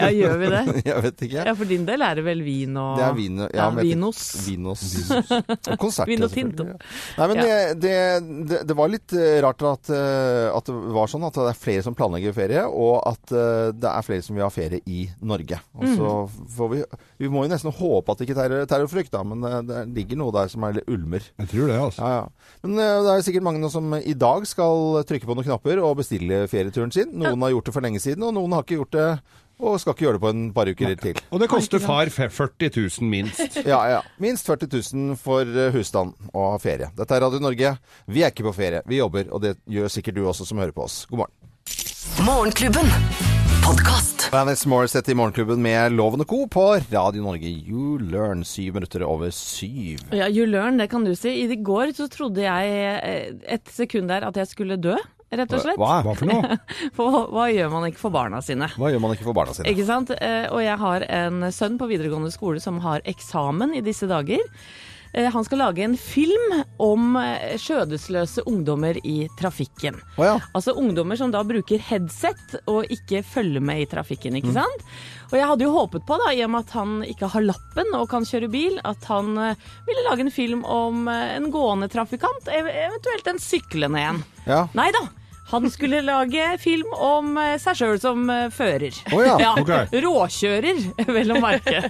ja, 0.00 0.08
gjør 0.10 0.36
vi 0.40 0.48
det? 0.50 0.60
Jeg 0.90 1.02
vet 1.04 1.20
ikke. 1.26 1.44
Ja, 1.46 1.52
for 1.54 1.68
din 1.70 1.84
del 1.86 2.02
er 2.02 2.18
det 2.18 2.24
vel 2.26 2.40
vin 2.42 2.76
og 2.80 2.96
Det 2.98 3.04
er 3.06 3.14
vin, 3.14 3.36
ja, 3.44 3.48
ja, 3.54 3.66
ikke- 3.70 3.84
vinos. 3.86 4.22
Vinos. 4.46 4.82
Og 5.70 5.76
konserter, 5.78 6.10
Vino 6.10 6.28
tinto. 6.32 6.64
selvfølgelig, 6.64 6.80
ja. 6.80 7.20
Nei, 7.20 7.28
men 7.30 7.36
det, 7.40 7.54
det, 7.84 7.94
det, 8.50 8.60
det 8.70 8.76
var 8.80 8.90
litt 8.90 9.14
eh, 9.14 9.36
rart 9.44 9.62
at, 9.70 9.90
eh, 9.94 10.48
at 10.50 10.66
det 10.70 10.74
var 10.96 11.10
sånn 11.12 11.26
at 11.28 11.38
det 11.38 11.46
er 11.52 11.60
flere 11.60 11.84
som 11.86 11.94
planlegger 11.98 12.34
ferie, 12.36 12.64
og 12.66 12.96
at 13.06 13.34
eh, 13.36 13.70
det 13.78 13.92
er 13.92 14.06
flere 14.08 14.26
som 14.26 14.34
vil 14.38 14.44
ha 14.46 14.50
ferie 14.54 14.82
i 14.90 15.04
Norge. 15.22 15.60
Og 15.78 15.86
så 15.94 16.10
Mm. 16.10 16.48
får 16.56 16.68
vi 16.74 16.78
Vi 17.20 17.28
må 17.28 17.42
jo 17.44 17.50
nesten 17.52 17.72
håpe 17.76 18.10
at 18.12 18.18
det 18.18 18.26
ikke 18.28 18.34
er 18.38 18.48
terror, 18.48 18.66
terrorfrykt, 18.66 19.10
da, 19.12 19.20
men 19.22 19.42
det 19.68 19.82
ligger 19.94 20.16
noe 20.16 20.32
der 20.34 20.48
som 20.48 20.64
er 20.64 20.78
litt 20.78 20.88
ulmer. 20.88 21.20
Jeg 21.38 21.48
tror 21.52 21.68
det, 21.68 21.76
altså. 21.78 22.00
Ja, 22.02 22.10
ja. 22.22 22.56
Men 22.64 22.76
det 22.80 23.12
er 23.14 23.22
sikkert 23.26 23.44
mange 23.46 23.70
som 23.70 23.92
i 24.00 24.14
dag 24.16 24.46
skal 24.48 25.02
trykke 25.06 25.28
på 25.28 25.36
noen 25.36 25.44
knapper 25.46 25.82
og 25.84 25.98
bestille 26.00 26.42
ferieturen 26.50 26.90
sin. 26.92 27.12
Noen 27.12 27.40
har 27.44 27.52
gjort 27.54 27.68
det 27.68 27.74
for 27.76 27.84
lenge 27.84 28.00
siden, 28.00 28.24
og 28.26 28.34
noen 28.34 28.56
har 28.56 28.64
ikke 28.64 28.80
gjort 28.80 28.96
det 28.96 29.19
og 29.60 29.78
skal 29.80 29.94
ikke 29.94 30.06
gjøre 30.06 30.18
det 30.18 30.22
på 30.24 30.32
en 30.34 30.44
par 30.56 30.70
uker 30.70 30.94
til. 31.00 31.20
Og 31.30 31.42
det 31.42 31.50
koster 31.52 31.82
far 31.82 32.10
40 32.12 32.70
000 32.70 33.10
minst. 33.10 33.58
Ja, 33.70 33.80
ja. 33.92 34.00
Minst 34.22 34.48
40 34.48 34.70
000 34.94 35.16
for 35.20 35.44
eh, 35.44 35.70
husstand 35.74 36.14
og 36.32 36.56
ferie. 36.62 36.88
Dette 36.96 37.16
er 37.16 37.24
Radio 37.26 37.42
Norge. 37.42 37.74
Vi 38.10 38.24
er 38.24 38.32
ikke 38.32 38.48
på 38.48 38.54
ferie, 38.56 38.80
vi 38.88 39.00
jobber, 39.02 39.28
og 39.30 39.44
det 39.44 39.58
gjør 39.70 39.92
sikkert 39.92 40.16
du 40.18 40.24
også 40.30 40.48
som 40.48 40.58
hører 40.62 40.74
på 40.76 40.86
oss. 40.88 41.04
God 41.10 41.24
morgen. 41.24 41.36
Morgenklubben. 42.26 42.88
Podkast. 43.64 44.28
Vanis 44.32 44.64
Morissette 44.66 45.12
i 45.12 45.14
Morgenklubben 45.18 45.60
med 45.62 45.92
Loven 45.92 46.22
og 46.24 46.28
Co. 46.30 46.40
på 46.50 46.64
Radio 46.90 47.22
Norge. 47.22 47.46
You 47.46 47.98
learn 48.00 48.42
syv 48.46 48.74
minutter 48.78 49.04
over 49.06 49.30
syv. 49.34 50.00
Ja, 50.16 50.26
you 50.30 50.46
learn, 50.48 50.78
det 50.80 50.88
kan 50.90 51.04
du 51.06 51.12
si. 51.18 51.32
I 51.44 51.58
går 51.62 51.92
så 51.98 52.08
trodde 52.10 52.42
jeg 52.46 52.72
eh, 53.04 53.34
et 53.56 53.70
sekund 53.70 54.10
der 54.10 54.26
at 54.26 54.40
jeg 54.40 54.50
skulle 54.50 54.78
dø, 54.80 54.96
rett 55.30 55.52
og 55.54 55.62
slett. 55.62 55.78
Hva? 55.78 56.00
Hva 56.06 56.14
for 56.18 56.30
noe? 56.30 56.58
For 56.96 57.14
hva, 57.14 57.22
hva 57.30 57.48
gjør 57.54 57.70
man 57.72 57.88
ikke 57.90 58.02
for 58.02 58.14
barna 58.14 58.42
sine? 58.42 58.68
Hva 58.76 58.90
gjør 58.92 59.02
man 59.06 59.14
ikke 59.16 59.28
for 59.30 59.36
barna 59.36 59.54
sine? 59.56 59.70
Ikke 59.70 59.86
sant? 59.88 60.10
Eh, 60.18 60.46
Og 60.50 60.62
jeg 60.64 60.78
har 60.82 61.06
en 61.22 61.42
sønn 61.54 61.78
på 61.80 61.86
videregående 61.90 62.32
skole 62.34 62.60
som 62.62 62.80
har 62.84 63.02
eksamen 63.08 63.74
i 63.78 63.82
disse 63.86 64.08
dager. 64.10 64.42
Eh, 65.14 65.26
Han 65.34 65.42
skal 65.46 65.58
lage 65.58 65.82
en 65.82 65.96
film 65.98 66.52
om 66.82 67.16
eh, 67.18 67.54
skjødesløse 67.58 68.44
ungdommer 68.46 68.98
i 69.06 69.28
trafikken. 69.38 69.96
Oh 70.18 70.26
ja. 70.26 70.36
Altså 70.54 70.74
ungdommer 70.78 71.18
som 71.18 71.32
da 71.34 71.40
bruker 71.46 71.82
headset 71.82 72.58
og 72.70 72.90
ikke 72.94 73.22
følger 73.26 73.62
med 73.62 73.82
i 73.82 73.88
trafikken, 73.90 74.38
ikke 74.38 74.54
sant? 74.54 74.84
Og 75.30 75.36
jeg 75.38 75.46
hadde 75.46 75.62
jo 75.66 75.72
håpet 75.74 76.06
på, 76.06 76.18
da, 76.24 76.32
i 76.34 76.42
og 76.42 76.50
med 76.54 76.66
at 76.66 76.74
han 76.74 76.96
ikke 77.06 77.28
har 77.30 77.44
lappen 77.46 77.90
og 77.98 78.08
kan 78.10 78.26
kjøre 78.26 78.48
bil, 78.50 78.78
at 78.86 79.04
han 79.10 79.34
ville 79.86 80.06
lage 80.08 80.24
en 80.26 80.30
film 80.34 80.64
om 80.66 81.06
en 81.10 81.46
gående 81.54 81.86
trafikant, 81.90 82.50
eventuelt 82.50 83.30
en 83.30 83.38
syklende 83.42 84.02
en. 84.10 84.22
Ja. 84.50 84.64
Nei 84.74 84.88
da. 84.94 85.04
Han 85.50 85.70
skulle 85.70 86.02
lage 86.06 86.44
film 86.62 86.92
om 86.94 87.34
eh, 87.40 87.56
seg 87.62 87.80
sjøl 87.80 87.98
som 88.02 88.28
eh, 88.30 88.46
fører. 88.54 88.94
Å 89.10 89.24
ja, 89.26 89.54
ok. 89.58 89.72
Råkjører, 90.04 90.84
vel 91.16 91.34
å 91.34 91.40
merke. 91.42 91.82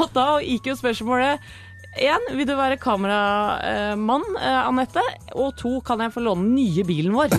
og 0.00 0.10
da 0.16 0.28
gikk 0.42 0.72
jo 0.72 0.80
spørsmålet 0.80 1.54
Én, 1.94 2.24
vil 2.34 2.46
du 2.48 2.56
være 2.58 2.74
kameramann, 2.82 4.24
eh, 4.40 4.66
Anette? 4.66 5.02
Og 5.38 5.52
to, 5.60 5.76
kan 5.86 6.00
jeg 6.02 6.10
få 6.10 6.24
låne 6.24 6.42
den 6.42 6.56
nye 6.56 6.82
bilen 6.86 7.14
vår? 7.14 7.30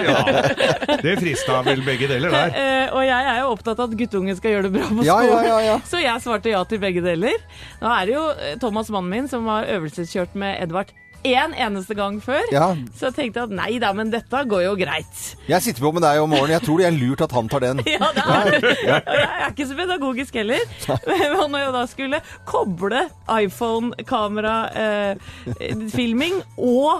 Ja, 0.00 0.96
det 1.02 1.18
frista 1.20 1.58
vel 1.66 1.84
begge 1.84 2.08
deler 2.08 2.32
der. 2.32 2.56
Eh, 2.60 2.88
og 2.96 3.04
jeg 3.04 3.26
er 3.30 3.42
jo 3.42 3.50
opptatt 3.52 3.78
av 3.80 3.90
at 3.90 3.96
guttungen 3.98 4.36
skal 4.38 4.54
gjøre 4.54 4.68
det 4.68 4.72
bra 4.74 4.86
på 4.88 5.04
skolen. 5.04 5.06
Ja, 5.06 5.18
ja, 5.28 5.42
ja, 5.44 5.58
ja. 5.66 5.76
Så 5.86 6.00
jeg 6.00 6.24
svarte 6.24 6.52
ja 6.52 6.62
til 6.68 6.80
begge 6.82 7.02
deler. 7.04 7.36
Nå 7.82 7.92
er 7.92 8.08
det 8.08 8.16
jo 8.16 8.24
Thomas, 8.62 8.90
mannen 8.94 9.12
min, 9.12 9.28
som 9.30 9.46
har 9.52 9.68
øvelseskjørt 9.76 10.34
med 10.40 10.56
Edvard 10.64 10.92
én 11.26 11.52
eneste 11.56 11.94
gang 11.98 12.20
før. 12.24 12.40
Ja. 12.52 12.70
Så 12.96 13.02
jeg 13.10 13.14
tenkte 13.18 13.42
at 13.46 13.52
nei 13.54 13.78
da, 13.82 13.90
men 13.96 14.10
dette 14.12 14.38
går 14.48 14.62
jo 14.64 14.72
greit. 14.80 15.16
Jeg 15.50 15.62
sitter 15.64 15.82
på 15.84 15.92
med 15.96 16.02
deg 16.04 16.14
om 16.22 16.30
morgenen. 16.32 16.54
Jeg 16.58 16.64
tror 16.66 16.76
det 16.80 16.86
er 16.88 16.96
lurt 16.96 17.20
at 17.26 17.32
han 17.36 17.46
tar 17.52 17.60
den. 17.66 17.76
Ja, 17.90 18.06
det 18.16 18.24
er 18.24 18.28
Ja. 18.90 18.96
Jeg 19.04 19.46
er 19.46 19.50
ikke 19.52 19.68
så 19.70 19.76
pedagogisk 19.78 20.32
heller. 20.40 20.60
Men 21.06 21.50
når 21.52 21.60
jeg 21.64 21.72
da 21.76 21.82
skulle 21.90 22.18
koble 22.48 23.00
iPhone-kamera-filming 23.40 26.34
og 26.58 26.92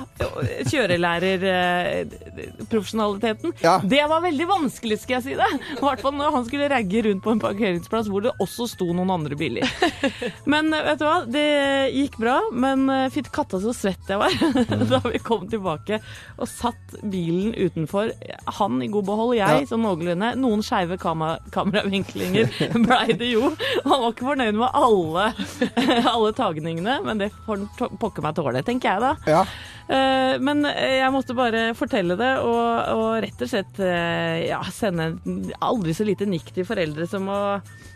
kjørelærerprofesjonaliteten, 0.70 3.52
Ja. 3.62 3.78
det 3.84 4.02
var 4.08 4.20
veldig 4.24 4.46
vanskelig, 4.48 4.98
skal 5.02 5.14
jeg 5.18 5.22
si 5.24 5.34
det. 5.38 5.46
I 5.76 5.80
hvert 5.84 6.00
fall 6.02 6.14
når 6.18 6.30
han 6.34 6.44
skulle 6.48 6.68
ragge 6.72 7.02
rundt 7.06 7.22
på 7.24 7.30
en 7.34 7.40
parkeringsplass 7.42 8.08
hvor 8.10 8.20
det 8.24 8.32
også 8.42 8.66
sto 8.70 8.86
noen 8.96 9.10
andre 9.14 9.36
biler. 9.38 9.64
Men 10.50 10.64
eh, 10.74 10.84
vet 10.90 10.98
du 11.00 11.04
hva, 11.06 11.18
det 11.30 11.46
gikk 11.94 12.14
bra. 12.20 12.38
Men 12.52 12.78
eh, 12.90 13.08
fytti 13.14 13.30
katta 13.34 13.60
så 13.62 13.72
svett 13.76 14.09
jeg 14.10 14.20
var 14.20 14.84
da 14.90 15.00
vi 15.06 15.20
kom 15.24 15.46
tilbake 15.50 16.00
og 16.36 16.48
satt 16.50 16.96
bilen 17.12 17.54
utenfor. 17.54 18.10
Han 18.60 18.80
i 18.82 18.88
god 18.92 19.06
behold, 19.08 19.34
jeg 19.38 19.62
Ja. 19.62 19.66
sånn 19.70 19.84
noenlunde. 19.84 20.32
Noen 20.40 20.62
skeive 20.66 20.98
kamer 21.00 21.38
kameravinklinger 21.54 22.50
blei 22.86 23.16
det 23.18 23.30
jo. 23.32 23.50
Han 23.84 23.96
var 24.04 24.12
ikke 24.12 24.28
fornøyd 24.30 24.58
med 24.60 24.70
alle, 24.74 25.28
alle 26.14 26.32
tagningene, 26.36 27.00
men 27.06 27.22
det 27.22 27.30
får 27.46 27.64
han 27.80 27.98
pokker 28.00 28.24
meg 28.24 28.36
tåle, 28.38 28.62
tenker 28.66 28.94
jeg 28.94 29.04
da. 29.06 29.14
Ja. 29.30 29.44
Eh, 29.90 30.36
Men 30.38 30.62
jeg 30.70 31.10
måtte 31.14 31.34
bare 31.34 31.64
fortelle 31.74 32.14
det, 32.20 32.30
og, 32.46 32.94
og 32.94 33.08
rett 33.24 33.42
og 33.42 33.50
slett 33.50 33.80
eh, 33.82 34.46
ja, 34.52 34.60
sende 34.70 35.10
en 35.18 35.50
aldri 35.60 35.94
så 35.96 36.06
lite 36.06 36.28
nikk 36.30 36.52
til 36.54 36.66
foreldre 36.68 37.08
som 37.10 37.26
å 37.30 37.40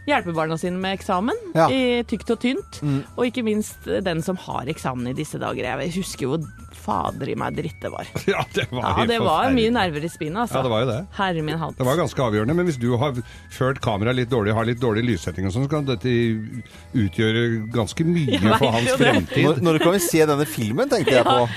hjelpe 0.04 0.34
barna 0.36 0.58
sine 0.60 0.76
med 0.76 0.98
eksamen, 0.98 1.38
Ja. 1.56 1.68
i 1.72 2.02
tykt 2.04 2.28
og 2.34 2.42
tynt. 2.42 2.80
Og 3.16 3.22
ikke 3.30 3.44
minst 3.46 3.86
den 4.04 4.20
som 4.26 4.36
har 4.42 4.66
eksamen 4.68 5.06
i 5.08 5.14
disse 5.16 5.38
dager. 5.40 5.64
Jeg 5.64 5.94
husker 5.96 6.26
jo 6.26 6.38
fader 6.84 7.30
i 7.32 7.36
meg 7.40 7.54
dritt 7.56 7.78
det 7.80 7.88
var. 7.94 8.04
Ja, 8.28 8.42
det 8.52 8.66
var, 8.68 8.98
Ja, 8.98 9.06
det 9.08 9.20
var 9.24 9.48
mye 9.56 9.70
nerver 9.72 10.04
i 10.04 10.10
spinnet, 10.12 10.42
altså. 10.42 10.58
Ja, 10.58 10.64
det 10.66 10.72
var 10.74 10.82
jo 10.84 10.90
det. 10.90 10.98
Herre 11.16 11.44
min 11.46 11.56
hatt. 11.62 11.78
Det 11.78 11.86
var 11.88 11.96
ganske 12.02 12.26
avgjørende, 12.26 12.58
men 12.58 12.68
hvis 12.68 12.80
du 12.82 12.90
har 13.00 13.14
ført 13.54 13.80
kameraet 13.86 14.18
litt 14.18 14.34
dårlig, 14.34 14.52
har 14.58 14.68
litt 14.68 14.82
dårlig 14.82 15.06
lyssetting 15.14 15.48
og 15.48 15.54
sånn, 15.54 15.64
så 15.70 15.72
kan 15.78 15.88
dette 15.88 16.12
utgjøre 16.92 17.46
ganske 17.72 18.04
mye 18.10 18.42
for 18.60 18.74
hans 18.76 18.92
fremtid. 19.00 19.46
Når, 19.48 19.62
når 19.70 19.80
kan 19.86 19.96
vi 19.96 20.02
se 20.04 20.26
denne 20.28 20.46
filmen, 20.48 20.90
tenkte 20.92 21.16
jeg 21.16 21.24
på. 21.24 21.48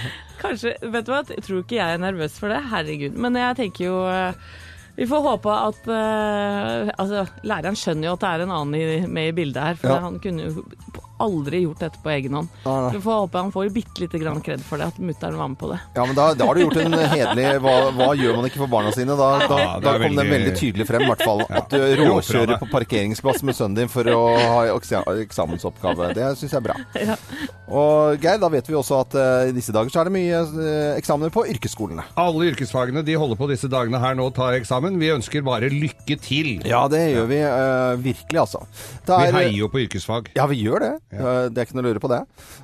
Kanskje, 0.42 0.76
vet 0.94 1.06
du 1.08 1.12
hva, 1.14 1.24
jeg 1.34 1.44
tror 1.46 1.62
ikke 1.64 1.80
jeg 1.80 1.94
er 1.98 2.02
nervøs 2.04 2.38
for 2.40 2.54
det, 2.54 2.62
herregud. 2.72 3.16
Men 3.18 3.38
jeg 3.40 3.58
tenker 3.60 3.86
jo 3.88 4.00
eh, 4.12 4.34
vi 4.98 5.06
får 5.06 5.22
håpe 5.22 5.54
at 5.54 5.88
uh, 5.94 6.90
Altså, 6.98 7.26
læreren 7.46 7.76
skjønner 7.78 8.08
jo 8.10 8.14
at 8.18 8.24
det 8.24 8.30
er 8.32 8.44
en 8.48 8.54
annen 8.56 8.78
i, 8.80 8.86
med 9.06 9.30
i 9.30 9.36
bildet 9.38 9.62
her, 9.62 9.76
for 9.78 9.94
Ja. 9.94 10.00
han 10.08 10.18
kunne 10.24 10.48
jo 10.48 10.64
aldri 11.24 11.62
gjort 11.64 11.80
dette 11.84 12.02
på 12.04 12.10
egen 12.14 12.34
hånd. 12.38 12.50
Nei. 12.66 12.92
Vi 12.96 13.02
får 13.04 13.20
håpe 13.24 13.38
han 13.42 13.52
får 13.52 13.70
bitte 13.76 14.02
lite 14.04 14.20
grann 14.22 14.42
kred 14.46 14.62
for 14.66 14.78
det, 14.82 14.88
at 14.94 15.00
mutter'n 15.02 15.38
var 15.38 15.48
med 15.54 15.58
på 15.62 15.72
det. 15.72 15.80
Ja, 15.96 16.06
men 16.06 16.16
da, 16.18 16.28
da 16.38 16.46
har 16.50 16.56
du 16.56 16.62
gjort 16.66 16.78
en 16.84 16.94
hederlig 16.94 17.48
hva, 17.64 17.76
hva 17.98 18.10
gjør 18.18 18.36
man 18.38 18.50
ikke 18.50 18.62
for 18.64 18.72
barna 18.72 18.92
sine? 18.96 19.16
Da, 19.18 19.30
da, 19.48 19.58
Ja, 19.62 19.74
det 19.80 19.84
da 19.88 19.94
er 19.96 20.04
kom 20.06 20.16
den 20.16 20.22
veldig- 20.22 20.34
veldig 20.38 20.56
tydelig 20.60 20.88
frem, 20.90 21.06
i 21.08 21.12
hvert 21.12 21.26
fall. 21.26 21.44
At 21.50 21.70
du 21.74 21.80
råkjører 22.04 22.60
på 22.62 22.70
parkeringsplass 22.72 23.44
med 23.48 23.58
sønnen 23.58 23.76
din 23.82 23.92
for 23.92 24.08
å 24.14 24.22
ha 24.38 24.62
eksamensoppgave. 25.24 26.14
Det 26.18 26.28
syns 26.40 26.54
jeg 26.54 26.62
er 26.62 26.68
bra. 26.70 26.78
Og 27.78 28.22
Geir, 28.24 28.38
da 28.40 28.48
vet 28.52 28.68
vi 28.70 28.76
også 28.80 29.02
at 29.04 29.16
eh, 29.20 29.50
i 29.50 29.56
disse 29.56 29.74
dager 29.76 29.92
så 29.92 30.00
er 30.02 30.08
det 30.08 30.14
mye 30.16 30.38
eh, 30.40 30.94
eksamener 31.02 31.34
på 31.36 31.44
yrkesskolene. 31.52 32.06
Alle 32.20 32.48
yrkesfagene 32.54 33.04
de 33.08 33.18
holder 33.20 33.40
på 33.40 33.50
disse 33.52 33.68
dagene 33.72 34.00
her 34.00 34.16
nå 34.16 34.30
og 34.30 34.36
tar 34.38 34.56
eksamen. 34.56 34.96
Vi 35.02 35.10
ønsker 35.12 35.44
bare 35.44 35.68
lykke 35.74 36.16
til. 36.24 36.54
Ja, 36.68 36.86
det 36.92 37.02
gjør 37.12 37.28
vi 37.28 37.42
uh, 37.44 37.98
virkelig, 38.00 38.40
altså. 38.46 38.64
Det 39.08 39.18
Vi 39.20 39.28
er- 39.28 39.36
heier 39.36 39.58
jo 39.58 39.68
på 39.74 39.82
yrkesfag. 39.84 40.32
Ja, 40.38 40.46
vi 40.48 40.62
gjør 40.64 40.86
det. 40.86 40.94
Eh, 41.12 41.48
Det 41.50 41.58
er 41.62 41.66
ikke 41.66 41.78
noe 41.78 41.86
å 41.86 41.88
lure 41.92 42.02
på 42.04 42.10
det. 42.12 42.20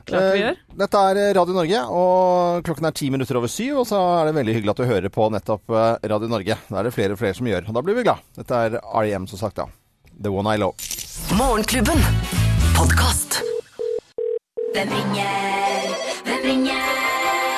Klart 0.05 0.33
vi 0.33 0.39
Eh, 0.39 0.41
gjør. 0.43 0.57
Dette 0.83 1.03
er 1.09 1.33
Radio 1.37 1.53
Norge, 1.55 1.83
og 1.89 2.63
klokken 2.67 2.85
er 2.87 2.91
ti 2.91 3.09
minutter 3.09 3.37
over 3.39 3.47
syv. 3.47 3.77
Og 3.79 3.87
så 3.87 3.99
er 4.21 4.25
det 4.31 4.35
veldig 4.35 4.55
hyggelig 4.57 4.69
at 4.73 4.81
du 4.81 4.85
hører 4.89 5.09
på 5.09 5.29
nettopp 5.31 5.69
eh, 5.71 6.09
Radio 6.09 6.27
Norge. 6.27 6.57
Da 6.69 6.79
er 6.79 6.83
det 6.83 6.93
flere 6.93 7.11
og 7.15 7.19
flere 7.19 7.33
som 7.37 7.47
gjør, 7.47 7.69
og 7.69 7.73
da 7.73 7.81
blir 7.81 7.95
vi 7.95 8.03
glad. 8.03 8.19
Dette 8.35 8.51
er 8.51 8.79
REM, 8.83 9.27
som 9.27 9.39
sagt, 9.39 9.55
da. 9.55 9.67
The 10.21 10.29
One 10.29 10.47
I 10.53 10.57
Love. 10.57 10.75
Morgenklubben. 11.39 11.99
Podkast. 12.75 13.39
Hvem 14.73 14.89
ringer? 14.89 15.93
Hvem 16.25 16.43
ringer? 16.43 16.83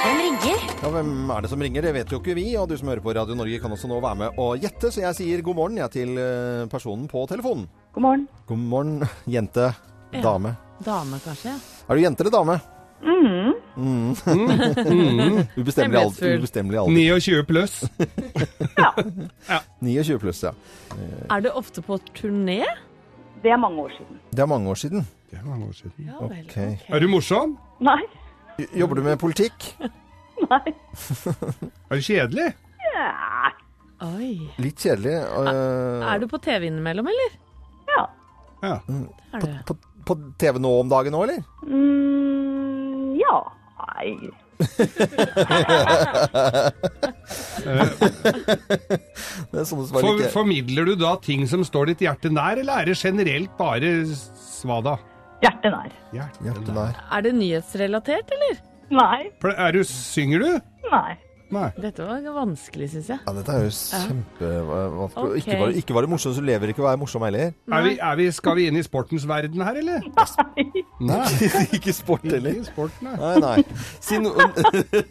Hvem 0.06 0.18
ringer? 0.22 0.60
Ja, 0.84 0.90
Hvem 0.92 1.12
er 1.32 1.42
det 1.42 1.50
som 1.50 1.62
ringer? 1.64 1.82
Det 1.82 1.94
vet 1.96 2.12
jo 2.14 2.20
ikke 2.20 2.36
vi. 2.38 2.46
Og 2.60 2.68
du 2.70 2.78
som 2.78 2.88
hører 2.92 3.02
på 3.02 3.16
Radio 3.16 3.36
Norge 3.36 3.60
kan 3.64 3.72
også 3.74 3.88
nå 3.90 3.98
være 4.04 4.20
med 4.22 4.38
og 4.38 4.60
gjette. 4.62 4.92
Så 4.94 5.02
jeg 5.02 5.16
sier 5.18 5.42
god 5.42 5.56
morgen 5.56 5.78
jeg, 5.82 5.90
til 5.96 6.18
eh, 6.22 6.66
personen 6.72 7.08
på 7.10 7.26
telefonen. 7.32 7.66
God 7.96 8.02
morgen. 8.06 8.28
God 8.48 8.58
morgen, 8.60 9.10
jente. 9.26 9.72
Ja. 10.14 10.22
Dame. 10.22 10.56
Dame, 10.84 11.20
kanskje? 11.24 11.54
Er 11.90 11.96
du 11.96 12.02
jente 12.02 12.24
eller 12.26 12.32
dame? 12.32 12.60
Mm. 13.06 13.54
Ubestemmelig 15.58 16.00
alder. 16.02 16.38
Ubestemmelig 16.40 16.80
alder. 16.80 16.92
29 16.92 17.46
pluss. 17.48 17.84
Ja, 19.48 19.60
29 19.80 20.20
pluss, 20.20 20.42
ja. 20.44 20.52
Er 21.32 21.42
du 21.42 21.50
ofte 21.56 21.82
på 21.82 21.98
turné? 22.18 22.64
det 23.44 23.52
er 23.54 23.58
mange 23.62 23.78
år 23.86 23.92
siden. 23.94 24.20
Det 24.34 24.42
er 24.42 24.46
mange 24.50 24.70
år 24.72 24.76
siden. 24.80 25.06
Det 25.32 25.38
er 25.40 25.44
mange 25.46 25.68
år 25.68 25.72
siden. 25.78 25.94
Ja 26.08 26.18
vel. 26.22 26.46
okay. 26.50 26.72
ok. 26.74 26.86
Er 26.96 27.00
du 27.00 27.08
morsom? 27.12 27.58
Nei. 27.84 28.02
Jobber 28.74 28.96
du 28.96 29.04
med 29.06 29.20
politikk? 29.22 29.68
Nei. 30.52 30.74
Er 31.90 31.96
du 31.96 32.02
kjedelig? 32.02 32.48
Ja. 32.96 33.08
Oi. 34.08 34.32
Litt 34.60 34.82
kjedelig. 34.82 35.14
eh, 35.22 36.08
Er 36.14 36.20
du 36.24 36.28
på 36.32 36.38
TV 36.44 36.68
innimellom, 36.72 37.08
eller? 37.12 37.38
ja. 37.94 38.06
Ja. 38.66 38.80
Er 39.36 39.40
du? 39.40 39.48
på, 39.68 39.76
på 39.76 39.78
TV 40.40 40.60
nå 40.62 40.72
om 40.82 40.90
dagen 40.92 41.16
òg, 41.18 41.24
eller? 41.28 41.42
Mm, 41.66 43.16
ja. 43.20 43.38
Nei. 43.86 44.08
Det 49.52 49.60
er 49.60 49.66
sånne 49.68 49.88
svar 49.90 50.06
For, 50.06 50.22
formidler 50.32 50.88
du 50.88 50.94
da 51.00 51.16
ting 51.24 51.44
som 51.50 51.66
står 51.68 51.92
ditt 51.92 52.02
hjerte 52.06 52.32
nær, 52.32 52.56
eller 52.62 52.74
er 52.84 52.86
det 52.92 52.98
generelt 53.02 53.52
bare 53.60 53.90
svada? 54.16 54.96
Hjertet 55.44 55.72
nær. 55.74 55.92
Hjerte 56.16 56.72
nær. 56.76 56.94
Er 57.12 57.26
det 57.26 57.34
nyhetsrelatert, 57.38 58.32
eller? 58.38 58.56
Nei. 58.96 59.22
Er 59.52 59.72
du, 59.76 59.82
synger 59.88 60.40
du? 60.46 60.52
Nei. 60.92 61.14
Nei. 61.54 61.68
Dette 61.78 62.06
var 62.08 62.24
vanskelig, 62.34 62.88
syns 62.90 63.10
jeg. 63.14 63.20
Ja, 63.22 63.34
dette 63.38 63.54
er 63.54 63.66
jo 63.68 63.74
kjempevanskelig. 63.76 65.26
Okay. 65.26 65.42
Ikke, 65.42 65.58
bare, 65.62 65.76
ikke 65.82 65.98
var 65.98 66.06
det 66.06 66.10
morsomt, 66.10 66.38
så 66.38 66.44
lever 66.46 66.72
ikke 66.74 66.82
å 66.82 66.88
være 66.88 67.02
morsom 67.02 67.26
heller. 67.28 67.54
Er 67.70 67.86
vi, 67.86 67.92
er 68.10 68.18
vi, 68.20 68.26
skal 68.34 68.58
vi 68.58 68.66
inn 68.72 68.80
i 68.80 68.84
sportens 68.86 69.28
verden 69.30 69.62
her, 69.66 69.78
eller? 69.82 70.08
Nei. 71.12 71.22
ikke 71.78 71.94
sport 71.94 72.26
heller. 72.26 72.58
Ikke 72.58 72.72
sport, 72.72 72.98
nei. 73.06 73.14
Nei, 73.22 73.36
nei. 73.44 73.84
Si, 74.02 74.18
no 74.22 74.34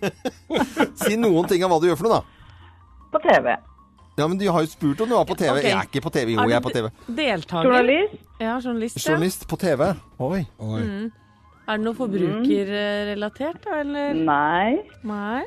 si 1.04 1.20
noen 1.20 1.48
ting 1.50 1.64
av 1.66 1.74
hva 1.74 1.80
du 1.82 1.88
gjør 1.90 2.02
for 2.02 2.10
noe, 2.10 2.20
da. 2.20 3.00
På 3.14 3.22
TV. 3.22 3.54
Ja, 4.18 4.26
men 4.30 4.38
du 4.38 4.46
har 4.50 4.62
jo 4.62 4.70
spurt 4.70 5.00
om 5.02 5.10
du 5.10 5.14
var 5.14 5.26
på 5.26 5.36
TV. 5.38 5.52
Okay. 5.56 5.70
Jeg 5.70 5.78
er 5.78 5.90
ikke 5.90 6.02
på 6.02 6.14
TV. 6.14 6.34
Jo, 6.34 6.46
jeg 6.50 6.58
er 6.58 6.62
på 6.62 6.74
TV. 6.74 6.90
Deltaker? 7.08 7.68
Journalist. 7.70 8.22
Ja, 8.38 8.56
journalist. 8.62 8.98
Ja. 8.98 9.10
Journalist 9.10 9.46
på 9.50 9.58
TV. 9.58 9.92
Oi. 10.22 10.40
Oi. 10.62 10.82
Er 11.64 11.78
det 11.78 11.84
noe 11.86 11.96
forbrukerrelatert, 11.96 13.62
da, 13.64 13.78
eller? 13.80 14.12
Nei. 14.12 14.74
Nei. 15.08 15.44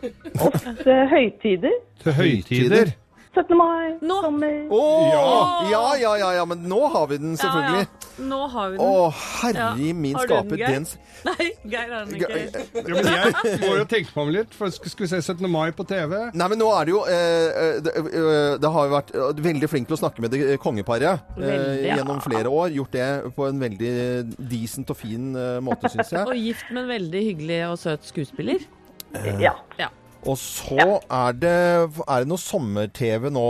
Til 0.81 1.03
høytider. 1.11 1.75
Til 2.01 2.15
høytider. 2.17 2.93
17. 3.37 3.53
mai, 3.57 3.91
Nå. 4.01 4.17
sommer. 4.25 4.55
Å! 4.73 4.83
Ja. 5.11 5.25
Ja, 5.69 5.83
ja, 6.01 6.13
ja, 6.23 6.31
ja, 6.39 6.45
men 6.49 6.65
nå 6.65 6.79
har 6.89 7.05
vi 7.11 7.19
den, 7.21 7.35
selvfølgelig. 7.37 7.85
Ja, 7.85 7.91
ja. 8.01 8.06
Nå 8.17 8.37
har 8.49 8.71
vi 8.73 8.77
Å, 8.81 8.85
den. 9.11 9.17
herre 9.41 9.57
Ja. 9.61 9.67
min 9.77 10.13
du 10.15 10.19
den, 10.19 10.27
skaper. 10.27 10.57
Geir? 10.57 10.71
Den 10.73 10.85
s- 10.87 10.97
Nei, 11.27 11.47
Geir 11.69 11.91
har 11.93 12.05
den 12.05 12.15
ikke. 12.17 12.29
Ja, 12.73 12.95
men 12.95 13.09
jeg 13.11 13.59
må 13.67 13.73
jo 13.77 13.85
tenke 13.91 14.09
meg 14.15 14.23
om 14.23 14.31
litt, 14.33 14.55
for 14.57 14.73
skal 14.73 14.89
skal 14.93 15.05
vi 15.05 15.09
se 15.11 15.19
17. 15.21 15.49
mai 15.51 15.71
på 15.77 15.85
TV? 15.87 16.15
Nei, 16.33 16.47
men 16.53 16.57
nå 16.61 16.69
er 16.73 16.89
det 16.89 16.95
jo 16.95 17.01
eh, 17.05 17.61
eh, 17.61 17.79
det, 17.85 17.93
eh, 18.07 18.55
det 18.63 18.71
har 18.73 18.87
jo 18.89 18.95
vært 18.95 19.13
eh, 19.15 19.43
veldig 19.49 19.69
flink 19.69 19.87
til 19.91 19.97
å 19.97 20.01
snakke 20.01 20.25
med 20.25 20.33
det 20.33 20.41
eh, 20.53 20.57
kongeparet 20.61 21.21
eh, 21.37 21.43
Veldig, 21.43 21.85
ja. 21.85 21.99
gjennom 22.01 22.23
flere 22.25 22.49
år. 22.49 22.73
Gjort 22.79 22.97
det 22.97 23.07
på 23.37 23.47
en 23.51 23.61
veldig 23.61 23.93
decent 24.49 24.89
og 24.95 24.97
fin 24.97 25.29
eh, 25.37 25.59
måte, 25.61 25.93
syns 25.93 26.11
jeg. 26.15 26.25
Og 26.31 26.35
gift 26.41 26.71
med 26.73 26.83
en 26.87 26.91
veldig 26.95 27.23
hyggelig 27.31 27.61
og 27.69 27.77
søt 27.85 28.09
skuespiller. 28.09 28.65
Ja. 29.39 29.53
Ja. 29.79 29.87
Og 30.25 30.37
så 30.39 30.99
er 31.11 31.37
det 31.37 31.53
Er 32.07 32.23
det 32.23 32.27
noe 32.27 32.41
sommer-TV 32.41 33.29
nå? 33.31 33.45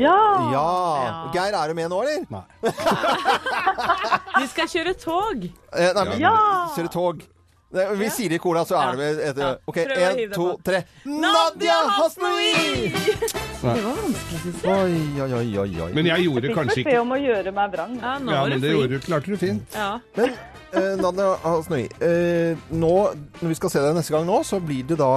Ja. 0.00 0.18
ja. 0.52 0.68
Ja. 1.06 1.16
Geir, 1.34 1.56
er 1.56 1.68
du 1.72 1.74
med 1.78 1.90
nå, 1.90 2.02
eller? 2.04 2.24
Nei. 2.30 2.44
Vi 4.40 4.46
skal 4.52 4.70
kjøre 4.70 4.94
tog! 5.00 5.44
Eh, 5.74 5.92
nei, 5.96 6.08
men 6.12 6.18
Ja. 6.20 6.36
Kjøre 6.76 6.92
tog. 6.92 7.22
Vi 7.70 8.08
sier 8.10 8.32
det 8.32 8.40
i 8.40 8.42
kola, 8.42 8.64
så 8.66 8.74
er 8.80 8.96
det 8.96 8.98
vel 8.98 9.18
et, 9.28 9.36
Ja. 9.38 9.50
OK, 9.70 9.76
én, 9.78 10.16
det 10.18 10.32
to, 10.34 10.46
tre. 10.66 10.80
Nadia 11.06 11.76
Hasnoi! 12.00 12.90
Det 12.90 13.62
var 13.62 13.76
vanskelig, 13.84 14.40
syns 14.42 14.64
jeg. 14.64 14.72
Oi, 14.74 15.20
oi, 15.22 15.58
oi, 15.62 15.74
oi. 15.84 15.90
Men 15.94 16.08
jeg 16.10 16.24
gjorde 16.26 16.48
Fikk 16.48 16.56
kanskje 16.58 16.80
beskjed 16.80 16.90
ikke 16.96 17.04
om 17.04 17.12
å 17.14 17.18
gjøre 17.20 17.52
meg 17.60 17.76
vrang. 17.76 17.92
Ja, 18.00 18.14
nå 18.18 18.34
Ja, 18.34 18.40
men 18.48 18.58
du 18.58 18.66
det 18.66 18.72
gjorde 18.74 18.90
du, 18.96 19.04
klarte 19.04 19.30
du 19.30 19.38
fint. 19.38 19.76
Ja. 19.76 19.92
Men 20.18 20.34
eh, 20.72 20.94
Nadia 21.00 21.34
Hasnoi, 21.42 21.84
eh, 22.04 22.58
nå, 22.70 22.92
når 23.40 23.48
vi 23.52 23.58
skal 23.58 23.72
se 23.72 23.82
deg 23.84 23.96
neste 23.96 24.14
gang 24.14 24.26
nå, 24.28 24.40
så 24.46 24.60
blir 24.62 24.86
det 24.88 24.98
da 25.00 25.10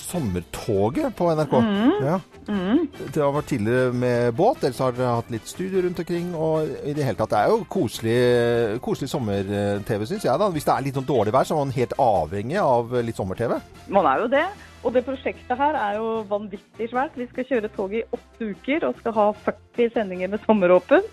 Sommertoget 0.00 1.16
på 1.18 1.30
NRK. 1.34 1.56
Ja. 2.04 2.18
Det 2.50 3.22
har 3.22 3.34
vært 3.34 3.50
tidligere 3.52 3.92
med 3.94 4.32
båt, 4.38 4.64
ellers 4.64 4.80
har 4.82 4.96
dere 4.96 5.18
hatt 5.20 5.30
litt 5.30 5.46
studio 5.46 5.84
rundt 5.84 6.00
omkring. 6.02 6.32
Og 6.34 6.70
i 6.86 6.94
det 6.96 7.06
hele 7.06 7.18
tatt, 7.20 7.30
det 7.34 7.42
er 7.42 7.52
jo 7.52 7.60
koselig, 7.70 8.16
koselig 8.82 9.10
sommer-TV, 9.12 10.06
syns 10.08 10.26
jeg. 10.26 10.40
da. 10.40 10.50
Hvis 10.50 10.66
det 10.66 10.74
er 10.74 10.86
litt 10.88 10.98
sånn 10.98 11.06
dårlig 11.08 11.34
vær, 11.36 11.46
så 11.46 11.54
er 11.54 11.62
man 11.62 11.76
helt 11.76 11.94
avhengig 12.00 12.58
av 12.62 12.98
litt 13.06 13.20
sommer-TV. 13.20 13.60
Man 13.94 14.08
er 14.10 14.24
jo 14.24 14.32
det. 14.34 14.48
Og 14.80 14.94
det 14.96 15.04
prosjektet 15.04 15.58
her 15.60 15.76
er 15.76 15.98
jo 15.98 16.22
vanvittig 16.30 16.88
svært. 16.88 17.16
Vi 17.20 17.28
skal 17.28 17.46
kjøre 17.50 17.70
tog 17.74 17.92
i 17.92 18.04
åtte 18.16 18.52
uker 18.54 18.86
og 18.88 19.00
skal 19.02 19.16
ha 19.18 19.26
40 19.44 19.92
sendinger 19.96 20.32
med 20.32 20.46
sommeråpen. 20.46 21.04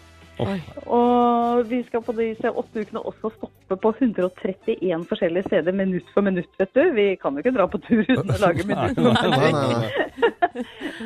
Oi. 0.44 0.58
Og 0.94 1.64
vi 1.70 1.80
skal 1.88 2.04
på 2.06 2.14
disse 2.18 2.50
åtte 2.52 2.84
ukene 2.86 3.02
også 3.10 3.32
stoppe 3.34 3.78
på 3.82 3.92
131 3.98 5.06
forskjellige 5.10 5.50
steder 5.50 5.76
minutt 5.76 6.10
for 6.14 6.26
minutt, 6.26 6.52
vet 6.60 6.74
du. 6.78 6.84
Vi 6.94 7.08
kan 7.22 7.34
jo 7.34 7.44
ikke 7.44 7.56
dra 7.56 7.66
på 7.72 7.82
tur 7.88 8.04
uten 8.06 8.34
å 8.36 8.40
lage 8.46 8.68
minutt 8.70 8.98
for 8.98 9.18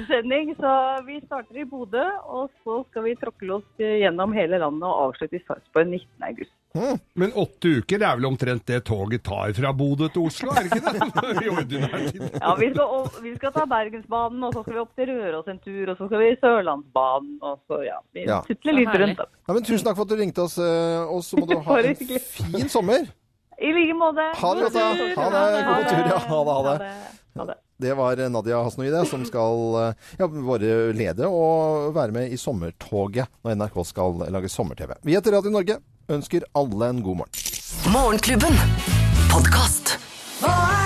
sending. 0.12 0.56
Så 0.60 0.72
vi 1.08 1.20
starter 1.26 1.62
i 1.62 1.66
Bodø, 1.68 2.04
og 2.28 2.50
så 2.64 2.82
skal 2.90 3.08
vi 3.08 3.16
tråkle 3.20 3.60
oss 3.60 3.82
gjennom 3.82 4.36
hele 4.36 4.60
landet 4.62 4.88
og 4.88 5.08
avslutte 5.10 5.40
i 5.40 5.44
Sarpsborg 5.48 5.88
19. 5.92 6.08
august. 6.28 6.56
Men 7.20 7.34
åtte 7.36 7.68
uker 7.82 8.00
det 8.00 8.08
er 8.08 8.20
vel 8.20 8.28
omtrent 8.30 8.64
det 8.70 8.78
toget 8.88 9.26
tar 9.28 9.52
fra 9.58 9.74
Bodø 9.76 10.08
til 10.14 10.30
Oslo, 10.30 10.54
er 10.56 10.68
det 10.70 10.78
ikke 10.80 10.94
det? 10.96 11.44
I 11.46 11.52
ordinær 11.52 11.98
tid. 12.06 12.22
Ja, 12.38 12.54
vi 12.60 12.70
skal, 12.72 12.94
og, 12.96 13.18
vi 13.26 13.34
skal 13.36 13.56
ta 13.58 13.66
Bergensbanen, 13.68 14.46
og 14.48 14.56
så 14.56 14.64
skal 14.64 14.78
vi 14.78 14.84
opp 14.86 14.94
til 15.00 15.12
Røros 15.12 15.52
en 15.52 15.60
tur, 15.66 15.92
og 15.92 16.00
så 16.00 16.08
skal 16.08 16.24
vi 16.24 16.30
Sørlandsbanen, 16.40 17.36
og 17.44 17.60
så 17.68 17.82
ja. 17.88 18.00
Vi 18.16 18.24
Ja. 18.30 18.40
litt 18.48 18.96
rundt. 19.02 19.21
Da. 19.22 19.42
Ja, 19.48 19.56
men 19.56 19.66
tusen 19.68 19.86
takk 19.88 19.98
for 19.98 20.08
at 20.08 20.14
du 20.14 20.20
ringte 20.20 20.46
oss, 20.46 20.58
eh, 20.62 21.02
og 21.08 21.24
så 21.26 21.40
må 21.40 21.48
du 21.50 21.58
ha 21.68 21.80
en 21.82 21.96
fin 21.96 22.70
sommer. 22.72 23.10
I 23.62 23.74
like 23.76 23.94
måte. 23.98 24.26
Ha 24.42 24.54
det 24.58 24.64
godt, 24.68 24.74
da. 24.78 24.86
God 24.90 25.02
tur. 25.02 25.16
Ha 25.22 25.28
det. 25.34 25.66
God 25.68 25.90
tur, 25.92 26.06
ja. 26.10 26.22
Ha 26.32 26.40
det, 26.48 26.56
ha 26.56 26.64
det. 26.66 26.94
Ha 27.38 27.46
det. 27.52 27.58
Det. 27.82 27.94
Var 27.98 28.20
Nadia 28.30 28.60
Hasnoide 28.62 29.06
som 29.10 29.24
skal 29.26 29.78
eh, 29.82 30.10
ja, 30.20 30.28
våre 30.28 30.92
lede 30.98 31.30
og 31.30 31.94
være 31.98 32.14
med 32.18 32.34
i 32.34 32.38
sommertoget 32.42 33.30
når 33.46 33.58
NRK 33.58 33.80
skal 33.90 34.26
lage 34.34 34.52
sommer-TV. 34.54 34.98
Vi 35.06 35.18
heter 35.18 35.38
Radio 35.38 35.54
Norge. 35.54 35.80
Ønsker 36.12 36.46
alle 36.58 36.92
en 36.92 37.02
god 37.06 37.24
morgen. 37.24 37.50
Morgenklubben. 37.94 38.58
Podkast. 39.32 39.96
Hva 40.42 40.81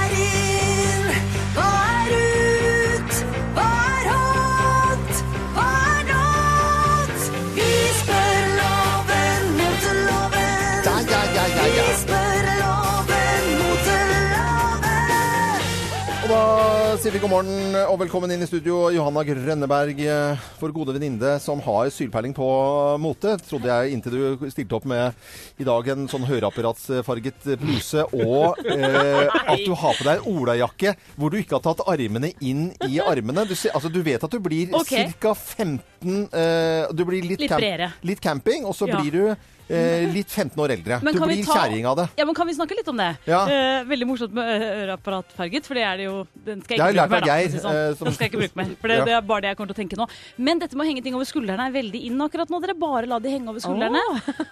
vi 17.16 17.22
god 17.24 17.32
morgen 17.32 17.76
og 17.88 18.00
velkommen 18.02 18.32
inn 18.34 18.42
i 18.44 18.48
studio, 18.50 18.90
Johanna 18.92 19.22
Grønneberg, 19.24 20.00
eh, 20.04 20.42
vår 20.60 20.74
gode 20.76 20.96
venninne 20.98 21.38
som 21.40 21.62
har 21.64 21.88
sylpeiling 21.94 22.34
på 22.36 22.48
mote. 23.00 23.38
Trodde 23.46 23.70
jeg 23.72 23.94
inntil 23.96 24.18
du 24.18 24.44
stilte 24.52 24.76
opp 24.76 24.88
med 24.90 25.16
i 25.62 25.64
dag 25.64 25.88
en 25.94 26.10
sånn 26.12 26.26
høreapparatsfarget 26.28 27.48
bluse, 27.62 28.04
og 28.12 28.60
eh, 28.68 29.32
at 29.32 29.64
du 29.64 29.72
har 29.80 29.96
på 29.96 30.10
deg 30.10 30.28
olajakke 30.28 30.96
hvor 31.16 31.32
du 31.32 31.40
ikke 31.40 31.56
har 31.56 31.64
tatt 31.70 31.86
armene 31.88 32.34
inn 32.44 32.68
i 32.84 33.00
armene. 33.00 33.48
Du, 33.48 33.56
altså, 33.56 33.88
du 33.88 34.02
vet 34.04 34.28
at 34.28 34.36
du 34.36 34.42
blir 34.44 34.76
Ok. 34.76 34.92
ca. 35.16 35.32
15 35.32 36.28
eh, 36.36 36.92
Du 36.92 37.06
blir 37.08 37.24
litt, 37.24 37.46
Litt 37.46 37.54
camp, 37.56 38.04
litt 38.04 38.20
camping, 38.20 38.68
og 38.68 38.76
så 38.76 38.90
Ja. 38.92 39.00
blir 39.00 39.12
du 39.12 39.55
eh, 39.70 40.06
litt 40.14 40.30
15 40.30 40.58
år 40.62 40.70
eldre. 40.78 41.00
Men 41.04 41.14
Du 41.16 41.22
blir 41.22 41.44
ta- 41.46 41.54
kjerring 41.66 41.86
av 41.86 41.96
det. 41.98 42.10
Ja, 42.18 42.26
men 42.26 42.36
Kan 42.36 42.48
vi 42.48 42.54
snakke 42.54 42.76
litt 42.78 42.88
om 42.88 42.98
det? 42.98 43.18
Ja. 43.26 43.46
Eh, 43.48 43.84
veldig 43.86 44.08
morsomt 44.08 44.34
med 44.34 44.46
øreapparat, 44.46 45.26
øreapparatfarget, 45.36 45.66
for 45.66 45.74
det 45.76 45.84
er 45.84 45.98
det 45.98 46.06
jo 46.06 46.28
Den 46.46 46.62
skal 46.64 46.78
jeg 46.78 46.96
ikke 46.96 47.08
bruke 47.08 47.10
mer. 47.10 47.26
Geir, 47.26 47.50
sånn. 47.50 47.74
eh, 47.74 47.94
som- 47.96 48.06
Den 48.06 48.14
skal 48.14 48.24
jeg 48.26 48.32
ikke 48.32 48.42
bruke 48.44 48.56
mer. 48.56 48.76
For 48.82 48.88
det, 48.88 48.98
Ja. 49.00 49.06
det 49.06 49.14
er 49.14 49.22
bare 49.22 49.42
det 49.42 49.48
jeg 49.50 49.58
kommer 49.58 49.74
til 49.74 49.76
å 49.76 49.88
tenke 49.88 49.98
nå. 49.98 50.08
Men 50.38 50.60
dette 50.60 50.76
med 50.76 50.86
å 50.86 50.90
henge 50.90 51.04
ting 51.04 51.16
over 51.16 51.26
skuldrene 51.26 51.60
er 51.68 51.72
veldig 51.72 52.02
inn 52.06 52.18
akkurat 52.22 52.48
nå. 52.50 52.62
Dere 52.62 52.74
bare 52.76 53.06
la 53.08 53.20
de 53.20 53.30
henge 53.30 53.48
over 53.50 53.60
skuldrene. 53.60 54.02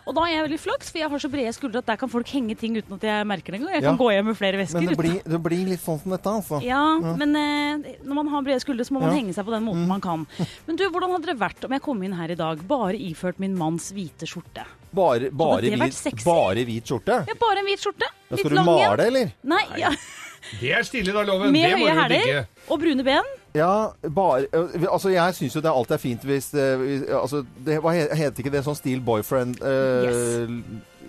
Og 0.08 0.16
da 0.16 0.22
er 0.24 0.34
jeg 0.34 0.50
veldig 0.50 0.60
flaks, 0.60 0.92
for 0.92 0.98
jeg 1.00 1.10
har 1.10 1.20
så 1.20 1.30
brede 1.32 1.54
skuldre 1.54 1.78
at 1.78 1.86
der 1.86 1.98
kan 1.98 2.10
folk 2.10 2.26
henge 2.28 2.58
ting 2.58 2.76
uten 2.78 2.94
at 2.94 3.02
jeg 3.02 3.26
merker 3.28 3.52
det 3.52 3.62
engang. 3.62 3.74
Jeg 3.74 3.84
kan 3.84 3.98
Ja. 3.98 4.04
gå 4.04 4.12
hjem 4.12 4.26
med 4.26 4.38
flere 4.38 4.58
vesker. 4.58 4.80
Men 4.82 4.88
det 4.90 4.98
blir, 4.98 5.24
det 5.24 5.42
blir 5.44 5.66
litt 5.68 5.80
sånn 5.84 6.02
som 6.02 6.12
dette, 6.12 6.26
altså. 6.26 6.62
ja, 6.64 7.00
men 7.00 7.36
eh, 7.36 7.96
når 8.06 8.14
man 8.16 8.28
har 8.28 8.42
brede 8.42 8.62
skuldre, 8.62 8.84
så 8.86 8.92
må 8.92 9.02
man 9.02 9.14
henge 9.16 9.34
seg 9.34 9.46
på 9.46 9.52
den 9.52 9.64
måten 9.66 9.88
man 9.88 10.02
kan. 10.02 10.26
Men 10.68 10.76
du, 10.76 10.90
hvordan 10.90 11.12
hadde 11.12 11.26
det 11.26 11.38
vært 11.40 11.64
om 11.66 11.72
jeg 11.72 11.82
kom 11.82 12.02
inn 12.04 12.14
her 12.14 12.32
i 12.32 12.36
dag 12.36 12.60
bare 12.68 12.94
iført 12.94 13.40
min 13.40 13.56
manns 13.58 13.92
hvite 13.92 14.26
skjorte? 14.28 14.64
Bare, 14.94 15.30
bare, 15.34 15.62
hvit, 15.62 16.04
bare 16.26 16.66
hvit 16.68 16.86
skjorte? 16.86 17.24
Ja, 17.26 17.38
bare 17.40 17.64
en 17.64 17.66
hvit 17.66 17.82
skjorte. 17.82 18.10
Da 18.30 18.38
skal 18.38 18.54
du 18.54 18.60
male, 18.64 19.08
eller? 19.08 19.32
Nei, 19.42 19.64
ja. 19.82 19.90
Det 20.60 20.74
er 20.76 20.84
stille 20.86 21.14
da, 21.16 21.24
Loven. 21.26 21.52
Med 21.56 21.72
det 21.72 21.80
må 21.80 21.88
høye 21.88 22.08
du 22.10 22.14
digge. 22.14 22.46
og 22.68 22.80
brune 22.84 23.06
ben. 23.08 23.32
Ja, 23.56 23.88
bare 24.16 24.48
øh, 24.54 24.86
Altså, 24.92 25.10
jeg 25.14 25.36
syns 25.38 25.56
jo 25.56 25.62
det 25.62 25.70
alltid 25.70 25.96
er 25.96 26.02
fint 26.02 26.24
hvis, 26.26 26.54
øh, 26.54 26.80
hvis 26.80 27.04
Altså, 27.10 27.44
det, 27.66 27.78
hva 27.84 27.94
heter 27.94 28.42
ikke 28.42 28.54
det 28.54 28.64
sånn 28.66 28.78
Steel 28.78 29.02
Boyfriend 29.06 29.62
øh, 29.62 30.50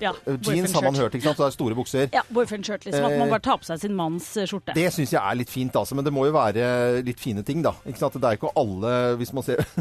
Ja, 0.02 0.12
Jeans 0.42 0.72
har 0.74 0.82
man 0.82 0.96
hørt, 0.98 1.14
ikke 1.14 1.28
sant? 1.28 1.36
Så 1.38 1.44
det 1.44 1.50
er 1.52 1.54
store 1.56 1.74
bukser. 1.78 2.08
Ja, 2.12 2.22
boyfriend-shirt. 2.34 2.84
Liksom, 2.88 3.04
at 3.06 3.12
Eh, 3.14 3.18
man 3.20 3.30
bare 3.30 3.44
tar 3.44 3.58
på 3.62 3.68
seg 3.68 3.80
sin 3.80 3.94
manns 3.94 4.36
eh, 4.36 4.46
skjorte. 4.50 4.74
Det 4.74 4.88
syns 4.92 5.12
jeg 5.14 5.20
er 5.22 5.38
litt 5.38 5.50
fint, 5.52 5.74
altså. 5.76 5.94
Men 5.94 6.04
det 6.04 6.12
må 6.12 6.26
jo 6.26 6.34
være 6.34 7.02
litt 7.06 7.20
fine 7.22 7.42
ting, 7.46 7.62
da. 7.62 7.72
Ikke 7.86 7.98
sant? 8.02 8.18
Det 8.18 8.24
er 8.28 8.38
ikke 8.40 8.50
alle 8.58 9.16
Hvis 9.20 9.32
man 9.36 9.46
ser 9.46 9.62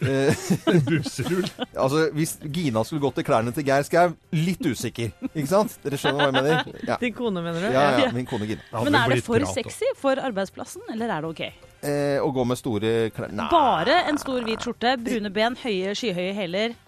Eh, 0.00 0.32
Busserull. 0.88 1.44
Altså, 1.76 2.06
hvis 2.16 2.38
Gina 2.48 2.80
skulle 2.88 3.02
gått 3.04 3.18
i 3.20 3.24
klærne 3.26 3.52
til 3.52 3.66
Geir 3.68 3.84
Skau, 3.84 4.14
litt 4.32 4.64
usikker. 4.64 5.10
Ikke 5.34 5.50
sant? 5.50 5.74
Dere 5.84 5.98
skjønner 6.00 6.22
hva 6.22 6.30
jeg 6.30 6.36
mener? 6.38 6.70
Ja, 6.88 6.96
Din 7.02 7.12
kone, 7.12 7.42
mener 7.44 7.60
du? 7.60 7.68
ja, 7.68 7.82
ja 8.00 8.08
min 8.16 8.24
kone 8.24 8.48
Gina. 8.48 8.64
Men 8.80 8.96
er 8.96 9.12
det 9.12 9.20
for 9.26 9.44
sexy 9.52 9.90
for 10.00 10.16
arbeidsplassen, 10.16 10.86
eller 10.94 11.12
er 11.12 11.26
det 11.26 11.34
ok? 11.34 11.44
Eh, 11.84 12.16
å 12.24 12.30
gå 12.32 12.46
med 12.48 12.56
store 12.56 12.94
klær 13.12 13.28
Nei. 13.36 13.50
Bare 13.52 13.98
en 14.08 14.16
stor 14.16 14.40
hvit 14.46 14.64
skjorte, 14.64 14.94
brune 15.04 15.28
ben, 15.36 15.58
høye, 15.66 15.92
skyhøye 16.00 16.32
hæler. 16.40 16.78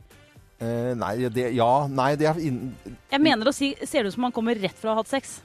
Eh, 0.59 0.95
nei, 0.97 1.29
det 1.29 1.51
Ja, 1.53 1.87
nei, 1.87 2.14
det 2.16 2.31
er 2.31 2.38
in 2.40 2.75
Jeg 3.12 3.21
mener 3.21 3.51
å 3.51 3.53
si, 3.53 3.75
ser 3.85 4.05
det 4.05 4.12
ut 4.12 4.16
som 4.16 4.25
han 4.25 4.33
kommer 4.33 4.57
rett 4.57 4.77
fra 4.79 4.95
å 4.95 4.97
ha 4.97 5.03
hatt 5.03 5.11
sex. 5.12 5.40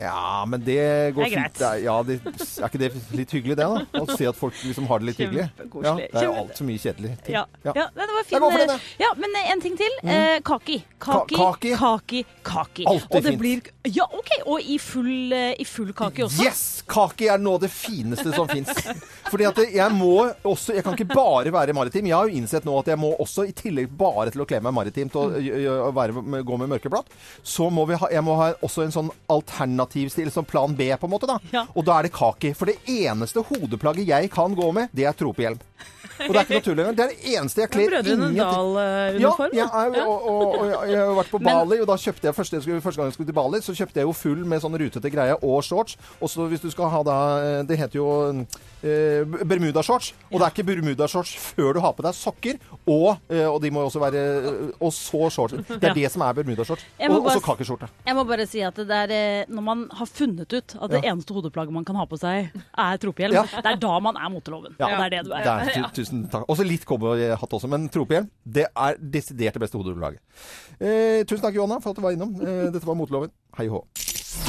Ja, 0.00 0.44
men 0.44 0.60
det 0.60 1.14
går 1.16 1.24
Det 1.24 1.32
er 1.32 1.42
fint. 1.46 1.54
Det 1.58 1.66
er, 1.66 1.78
ja, 1.86 1.94
det, 2.04 2.16
er 2.26 2.66
ikke 2.68 2.80
det 2.82 2.88
litt 3.16 3.30
hyggelig, 3.32 3.56
det, 3.56 3.64
da? 3.64 3.84
Å 4.02 4.16
se 4.16 4.26
at 4.28 4.36
folk 4.36 4.52
liksom 4.66 4.86
har 4.90 5.00
det 5.00 5.06
litt 5.08 5.20
hyggelig? 5.22 5.46
Ja, 5.86 5.94
det 5.96 6.10
er 6.20 6.26
jo 6.26 6.34
altfor 6.42 6.66
mye 6.68 6.82
kjedelig. 6.82 7.12
Ja, 7.32 7.44
Ja. 7.64 7.72
ja. 7.78 7.86
det 7.96 8.08
var 8.12 8.18
Jeg 8.20 8.26
fin. 8.28 8.40
går 8.44 8.52
for 8.52 8.58
den, 8.64 8.70
eh, 8.76 8.88
ja, 9.00 9.10
men 9.16 9.38
eh, 9.40 9.50
en 9.54 9.62
ting 9.64 9.76
til. 9.80 9.96
Eh, 10.04 10.40
kaki. 10.44 10.76
Kaki, 11.00 11.34
Ka- 11.36 11.52
kaki. 11.54 11.72
kaki, 11.80 12.24
kaki. 12.44 12.84
Alltid 12.92 13.24
fint. 13.30 13.40
blir 13.40 13.62
Ja, 13.86 14.04
OK. 14.12 14.30
Og 14.46 14.60
i 14.60 14.76
full, 14.82 15.32
i 15.32 15.64
full 15.64 15.92
kake 15.96 16.24
også. 16.26 16.42
Yes! 16.44 16.82
Kake 16.90 17.28
er 17.32 17.38
noe 17.38 17.54
av 17.56 17.64
det 17.64 17.70
fineste 17.70 18.32
som 18.34 18.48
fins. 18.48 18.68
Fordi 19.30 19.46
at 19.48 19.56
jeg 19.72 19.90
må 19.94 20.26
også 20.44 20.74
Jeg 20.74 20.84
kan 20.84 20.94
ikke 20.96 21.14
bare 21.14 21.52
være 21.54 21.72
maritim. 21.76 22.06
Jeg 22.10 22.16
har 22.16 22.26
jo 22.28 22.36
innsett 22.36 22.64
nå 22.66 22.74
at 22.80 22.86
jeg 22.92 22.98
må 22.98 23.14
også, 23.22 23.46
i 23.48 23.52
tillegg 23.56 23.88
bare 23.96 24.30
til 24.34 24.42
å 24.42 24.46
kle 24.48 24.60
meg 24.60 24.74
maritimt 24.76 25.14
og, 25.16 25.36
og 25.38 25.94
være, 25.96 26.12
gå 26.44 26.58
med 26.58 26.68
mørkeblått, 26.74 27.06
så 27.46 27.70
må 27.70 27.86
vi 27.88 27.94
ha, 27.96 28.08
jeg 28.12 28.22
må 28.26 28.34
ha 28.36 28.52
også 28.66 28.82
en 28.84 28.92
sånn 28.94 29.10
alternativ 29.30 29.85
stil, 29.90 30.30
som 30.30 30.44
plan 30.44 30.74
B, 30.76 30.90
på 30.98 31.06
en 31.06 31.10
måte. 31.10 31.26
da. 31.26 31.38
Ja. 31.52 31.66
Og 31.74 31.84
da 31.84 31.98
er 31.98 32.02
det 32.08 32.12
kaki. 32.12 32.54
For 32.54 32.66
det 32.66 32.78
eneste 32.86 33.42
hodeplagget 33.42 34.06
jeg 34.06 34.30
kan 34.30 34.54
gå 34.54 34.72
med, 34.72 34.88
det 34.92 35.04
er 35.04 35.12
tropehjelm. 35.12 35.58
Og 36.16 36.32
det 36.32 36.38
er 36.38 36.44
ikke 36.46 36.54
noe 36.56 36.64
tull 36.64 36.78
engang. 36.80 36.96
Det 36.96 37.04
er 37.04 37.10
det 37.12 37.32
eneste 37.36 37.60
jeg 37.60 37.70
kler 37.70 37.90
Brødrene 37.92 38.28
Dal-uniform. 38.38 39.50
ja, 39.52 39.66
jeg, 39.68 40.04
og, 40.06 40.28
og, 40.30 40.54
og 40.62 40.88
jeg 40.88 41.00
har 41.02 41.10
vært 41.18 41.32
på 41.34 41.40
Bali, 41.44 41.80
og 41.82 41.88
da 41.90 41.96
kjøpte 42.00 42.28
jeg 42.30 42.36
første, 42.38 42.60
første 42.80 43.00
gang 43.00 43.10
jeg 43.10 43.16
skulle 43.18 43.28
til 43.28 43.36
Bali, 43.36 43.60
så 43.60 43.74
kjøpte 43.76 44.00
jeg 44.00 44.08
jo 44.08 44.14
full 44.16 44.44
med 44.48 44.62
sånn 44.64 44.78
rutete 44.80 45.10
greie 45.12 45.36
og 45.36 45.58
shorts. 45.66 45.98
Og 46.20 46.30
så 46.32 46.46
hvis 46.48 46.64
du 46.64 46.70
skal 46.72 46.88
ha 46.92 47.02
da 47.06 47.16
Det 47.68 47.76
heter 47.78 47.98
jo 47.98 48.06
eh, 48.86 49.26
bermudashorts. 49.44 50.12
Og 50.30 50.38
det 50.40 50.46
er 50.46 50.54
ikke 50.54 50.66
bermudashorts 50.70 51.34
før 51.52 51.76
du 51.76 51.82
har 51.84 51.92
på 51.98 52.06
deg 52.06 52.16
sokker, 52.16 52.58
og, 52.86 53.18
eh, 53.28 53.44
og 53.44 53.60
de 53.62 53.70
må 53.74 53.84
jo 53.84 53.90
også 53.90 54.02
være 54.06 54.24
Og 54.80 54.92
så 54.96 55.28
shorts. 55.36 55.60
Det 55.68 55.90
er 55.90 55.96
det 56.00 56.08
som 56.12 56.24
er 56.24 56.32
bermudashorts. 56.40 56.86
Og 57.10 57.18
og 57.26 57.30
så 57.34 57.42
kakeskjorte. 57.44 57.90
Jeg 58.06 58.16
må 58.16 58.24
bare 58.28 58.46
si 58.48 58.62
at 58.64 58.76
det 58.80 59.02
er 59.04 59.12
eh, 59.12 59.52
når 59.52 59.66
man 59.68 59.75
har 59.98 60.08
funnet 60.10 60.52
ut 60.56 60.74
at 60.80 60.92
det 60.94 61.00
eneste 61.06 61.34
hodeplagget 61.36 61.74
man 61.76 61.84
kan 61.88 61.98
ha 62.00 62.06
på 62.10 62.18
seg, 62.20 62.50
er 62.54 63.00
tropehjelm, 63.02 63.36
Ja. 63.36 63.44
det 63.62 63.72
er 63.74 63.80
da 63.82 63.92
man 64.04 64.16
er 64.20 64.32
moteloven. 64.32 64.76
Ja. 64.80 64.88
Og 64.88 64.96
det 64.96 65.06
er 65.06 65.14
det 65.16 65.22
du 65.28 65.34
er. 65.36 65.44
Der, 65.44 65.72
tu, 65.74 66.00
tusen 66.00 66.24
takk. 66.32 66.48
Også 66.52 66.66
litt 66.66 66.84
cowboyhatt 66.88 67.56
også, 67.60 67.68
men 67.72 67.88
tropehjelm, 67.92 68.30
det 68.44 68.66
er 68.72 68.96
desidert 69.00 69.58
det 69.58 69.64
beste 69.66 69.80
hodeplaget. 69.80 70.20
Eh, 70.80 71.22
tusen 71.28 71.44
takk, 71.44 71.54
Johanna, 71.58 71.80
for 71.84 71.90
at 71.92 72.00
du 72.00 72.04
var 72.06 72.16
innom. 72.16 72.34
Eh, 72.40 72.66
dette 72.72 72.86
var 72.88 72.98
Moteloven. 72.98 73.30
Hei 73.58 73.68
hå. 73.72 73.84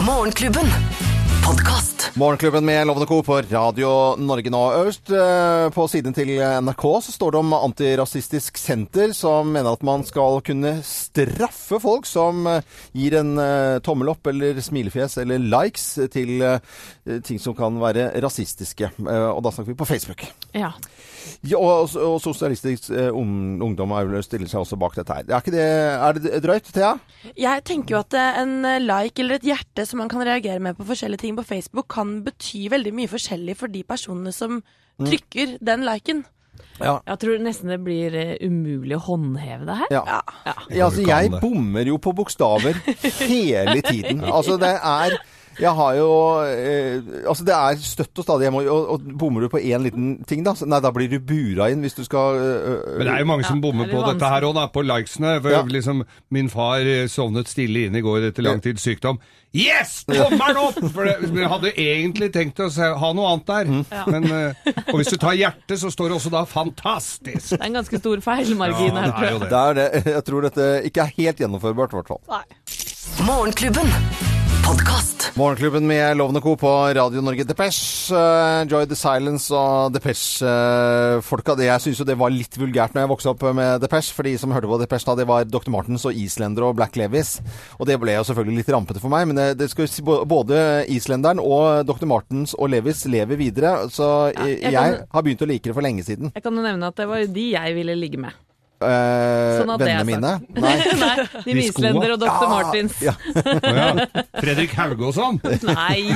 Morgenklubben. 0.06 1.17
Podkast. 1.48 2.12
Morgenklubben 2.16 2.66
med 2.66 2.88
Lovende 2.88 3.06
Co. 3.08 3.24
på 3.24 3.38
Radio 3.42 4.16
Norge 4.20 4.52
nå. 4.52 4.60
Øverst 4.82 5.12
eh, 5.16 5.70
på 5.72 5.86
siden 5.88 6.12
til 6.12 6.34
NRK 6.44 6.84
så 7.06 7.14
står 7.14 7.32
det 7.32 7.40
om 7.40 7.54
Antirasistisk 7.56 8.60
Senter, 8.60 9.14
som 9.16 9.48
mener 9.56 9.78
at 9.78 9.86
man 9.88 10.04
skal 10.04 10.42
kunne 10.44 10.74
straffe 10.84 11.80
folk 11.80 12.10
som 12.10 12.44
eh, 12.52 12.76
gir 12.92 13.16
en 13.22 13.32
eh, 13.40 13.78
tommel 13.80 14.12
opp 14.12 14.28
eller 14.28 14.60
smilefjes 14.60 15.16
eller 15.24 15.40
likes 15.40 15.88
til 16.12 16.44
ting 17.24 17.40
som 17.40 17.56
kan 17.56 17.80
være 17.80 18.10
rasistiske. 18.20 18.92
Og 19.00 19.40
da 19.40 19.54
snakker 19.54 19.72
vi 19.72 19.80
på 19.80 19.88
Facebook. 19.88 20.28
Ja. 20.52 20.74
Ja, 21.48 21.60
og, 21.60 21.94
og 22.02 22.18
Sosialistisk 22.24 22.90
eh, 22.92 23.10
ung, 23.12 23.60
Ungdom 23.64 23.94
er 23.98 24.22
stiller 24.26 24.50
seg 24.52 24.62
også 24.64 24.80
bak 24.80 24.96
dette 25.00 25.14
her. 25.20 25.28
Er, 25.28 25.42
ikke 25.42 25.56
det, 25.56 25.68
er 25.68 26.20
det 26.20 26.44
drøyt, 26.46 26.72
Thea? 26.76 26.94
Jeg 27.38 27.64
tenker 27.68 27.98
jo 27.98 28.02
at 28.04 28.18
eh, 28.18 28.42
en 28.44 28.56
like 28.88 29.22
eller 29.24 29.40
et 29.42 29.48
hjerte 29.48 29.86
som 29.88 30.02
man 30.04 30.10
kan 30.12 30.26
reagere 30.28 30.60
med 30.64 30.78
på 30.80 30.88
forskjellige 30.90 31.26
ting 31.26 31.38
på 31.38 31.46
Facebook, 31.48 31.88
kan 31.94 32.18
bety 32.26 32.68
veldig 32.74 32.96
mye 32.98 33.12
forskjellig 33.12 33.58
for 33.60 33.72
de 33.72 33.84
personene 33.88 34.34
som 34.36 34.62
Mm. 34.98 35.06
trykker 35.06 35.52
den 35.62 35.84
liken. 35.86 36.24
Jeg 36.82 37.18
tror 37.22 37.38
nesten 37.46 37.70
det 37.70 37.76
blir 37.86 38.16
eh, 38.18 38.32
umulig 38.42 38.96
å 38.98 39.04
håndheve 39.06 39.68
det 39.68 39.76
her. 39.78 39.92
Ja. 39.94 40.02
Ja. 40.10 40.54
Ja, 40.74 40.88
altså, 40.88 41.04
jeg 41.06 41.30
bommer 41.38 41.86
jo 41.86 42.00
på 42.02 42.16
bokstaver 42.18 42.74
hele 43.28 43.82
tiden. 43.86 44.24
Altså, 44.26 44.58
det 44.58 44.72
er 44.74 45.20
jeg 45.60 45.72
har 45.74 45.96
jo 45.98 46.08
eh, 46.46 47.02
Altså, 47.28 47.44
det 47.48 47.54
er 47.56 47.80
støtt 47.82 48.20
og 48.22 48.26
stadig 48.28 48.46
hjemme, 48.48 48.62
og, 48.70 48.90
og 48.94 49.08
bommer 49.18 49.42
du 49.42 49.50
på 49.50 49.58
én 49.62 49.82
liten 49.86 50.24
ting, 50.30 50.44
da? 50.46 50.54
Nei, 50.66 50.80
da 50.84 50.92
blir 50.94 51.10
du 51.10 51.18
bura 51.20 51.70
inn 51.74 51.82
hvis 51.82 51.98
du 51.98 52.04
skal 52.06 52.38
øh, 52.38 53.00
Men 53.00 53.08
det 53.08 53.14
er 53.16 53.24
jo 53.24 53.30
mange 53.32 53.48
som 53.48 53.62
bommer 53.64 53.86
det 53.90 53.94
er 53.96 53.98
på 53.98 54.12
dette 54.14 54.30
her 54.34 54.46
òg, 54.50 54.60
på 54.76 54.84
likesene. 54.86 55.36
For 55.42 55.50
Ja. 55.56 55.64
liksom, 55.66 56.04
min 56.30 56.50
far 56.54 56.80
eh, 56.86 57.08
sovnet 57.10 57.50
stille 57.50 57.88
inn 57.88 57.96
i 57.98 58.02
går 58.06 58.30
etter 58.30 58.46
lang 58.46 58.62
tids 58.62 58.86
sykdom. 58.86 59.18
Yes! 59.58 60.04
Tommelen 60.06 60.58
opp! 60.62 60.78
For 60.94 61.08
det, 61.08 61.16
men 61.32 61.42
jeg 61.42 61.50
hadde 61.50 61.72
egentlig 61.74 62.32
tenkt 62.36 62.60
å 62.62 62.70
se, 62.70 62.84
ha 63.00 63.12
noe 63.18 63.32
annet 63.34 63.48
der. 63.48 63.72
Mm. 63.72 63.84
Men, 64.14 64.30
eh, 64.30 64.72
og 64.92 65.00
hvis 65.00 65.14
du 65.14 65.18
tar 65.18 65.34
hjertet, 65.40 65.80
så 65.82 65.90
står 65.94 66.12
det 66.12 66.18
også 66.20 66.34
da 66.36 66.44
'fantastisk'. 66.46 67.50
Det 67.56 67.62
er 67.62 67.66
en 67.72 67.80
ganske 67.82 67.98
stor 68.04 68.22
feilmargin 68.22 68.94
Ja, 68.94 69.02
her. 69.02 69.08
er 69.08 69.12
tror 69.18 69.30
jeg. 69.32 69.40
det. 69.40 69.50
Det 69.50 69.60
er 69.66 69.74
det. 69.74 70.14
Jeg 70.14 70.24
tror 70.30 70.42
dette 70.50 70.70
ikke 70.92 71.02
er 71.08 71.14
helt 71.18 71.38
gjennomførbart, 71.46 71.94
i 71.94 72.02
hvert 72.02 72.08
fall. 72.14 73.26
Morgenklubben. 73.26 74.37
Podkast. 74.68 75.32
Morgenklubben 75.38 75.88
med 75.88 76.18
Lovende 76.18 76.42
Co. 76.42 76.56
på 76.56 76.68
Radio 76.94 77.22
Norge. 77.22 77.44
Depeche, 77.44 78.14
uh, 78.16 78.68
Joy 78.68 78.86
the 78.86 78.96
Silence 79.00 79.54
og 79.56 79.94
Depeche-folka. 79.96 81.54
Uh, 81.56 81.62
jeg 81.66 81.84
syns 81.86 82.02
jo 82.02 82.08
det 82.10 82.18
var 82.20 82.34
litt 82.34 82.58
vulgært 82.60 82.92
når 82.96 83.06
jeg 83.06 83.12
vokste 83.14 83.32
opp 83.32 83.46
med 83.56 83.80
Depeche. 83.84 84.12
For 84.18 84.28
de 84.28 84.34
som 84.42 84.52
hørte 84.52 84.68
på 84.68 84.80
Depeche 84.82 85.08
da, 85.08 85.16
det 85.22 85.28
var 85.30 85.48
Dr. 85.48 85.72
Martens 85.74 86.04
og 86.10 86.18
Islender 86.20 86.68
og 86.68 86.76
Black 86.80 86.98
Levis. 87.00 87.38
Og 87.80 87.88
det 87.88 87.96
ble 88.02 88.18
jo 88.18 88.26
selvfølgelig 88.28 88.60
litt 88.64 88.74
rampete 88.76 89.04
for 89.04 89.14
meg. 89.14 89.30
Men 89.32 89.40
det, 89.40 89.48
det 89.62 89.70
skal 89.72 89.88
jo 89.88 89.94
si 89.94 90.04
både 90.04 90.60
Islenderen 90.98 91.40
og 91.44 91.86
Dr. 91.88 92.10
Martens 92.12 92.58
og 92.58 92.74
Levis 92.74 93.06
lever 93.08 93.40
videre. 93.40 93.76
Så 93.94 94.10
jeg, 94.36 94.60
jeg 94.66 94.74
jeg 94.74 94.98
kan- 94.98 95.08
har 95.16 95.24
begynt 95.30 95.46
å 95.48 95.50
like 95.54 95.64
det 95.72 95.78
for 95.80 95.86
lenge 95.88 96.04
siden. 96.08 96.34
Jeg 96.36 96.44
kan 96.44 96.56
jo 96.60 96.66
nevne 96.68 96.92
at 96.92 97.00
det 97.00 97.08
var 97.08 97.24
de 97.40 97.48
jeg 97.56 97.78
ville 97.80 97.96
ligge 97.96 98.20
med. 98.20 98.36
Eh, 98.78 99.58
Sånn 99.58 99.72
vennene 99.82 100.04
mine. 100.06 100.32
Nei. 100.54 100.74
Nei, 101.02 101.14
De 101.48 101.56
Mislender 101.58 102.12
og 102.14 102.20
Dr. 102.22 102.44
Martins. 102.52 103.00
Ja. 103.02 103.16
Ja. 103.66 103.88
Fredrik 104.38 104.76
Hauge 104.78 105.08
og 105.10 105.16
sånn. 105.18 105.40
Nei, 105.66 106.12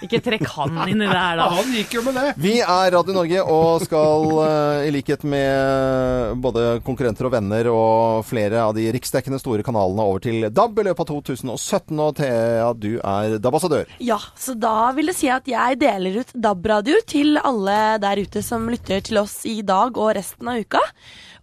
ikke 0.00 0.20
trekk 0.24 0.46
han 0.54 0.78
inn 0.88 1.02
i 1.02 1.08
det 1.10 1.12
her, 1.12 1.36
da. 1.42 1.48
Han 1.58 1.74
gikk 1.76 1.98
jo 1.98 2.04
med 2.06 2.16
det. 2.16 2.30
Vi 2.40 2.54
er 2.64 2.92
Radio 2.94 3.16
Norge 3.18 3.42
og 3.44 3.84
skal, 3.84 4.24
eh, 4.46 4.86
i 4.88 4.94
likhet 4.96 5.26
med 5.28 6.40
både 6.40 6.64
konkurrenter 6.86 7.28
og 7.28 7.34
venner 7.36 7.68
og 7.72 8.24
flere 8.28 8.62
av 8.64 8.72
de 8.78 8.86
riksdekkende 8.96 9.40
store 9.42 9.64
kanalene, 9.66 10.00
over 10.08 10.24
til 10.24 10.48
DAB 10.48 10.80
i 10.80 10.88
løpet 10.88 11.04
av 11.04 11.12
2017. 11.28 12.00
Og 12.00 12.16
Thea, 12.16 12.70
du 12.80 12.94
er 12.96 13.36
DAB-assadør. 13.44 13.92
Ja, 14.00 14.16
så 14.40 14.56
da 14.58 14.90
vil 14.96 15.12
det 15.12 15.18
si 15.20 15.28
at 15.32 15.44
jeg 15.50 15.80
deler 15.84 16.22
ut 16.24 16.32
DAB-radio 16.32 16.96
til 17.10 17.36
alle 17.44 17.98
der 18.00 18.24
ute 18.24 18.40
som 18.46 18.68
lytter 18.72 19.04
til 19.04 19.20
oss 19.20 19.42
i 19.44 19.60
dag 19.66 20.00
og 20.00 20.14
resten 20.16 20.48
av 20.48 20.64
uka. 20.64 20.80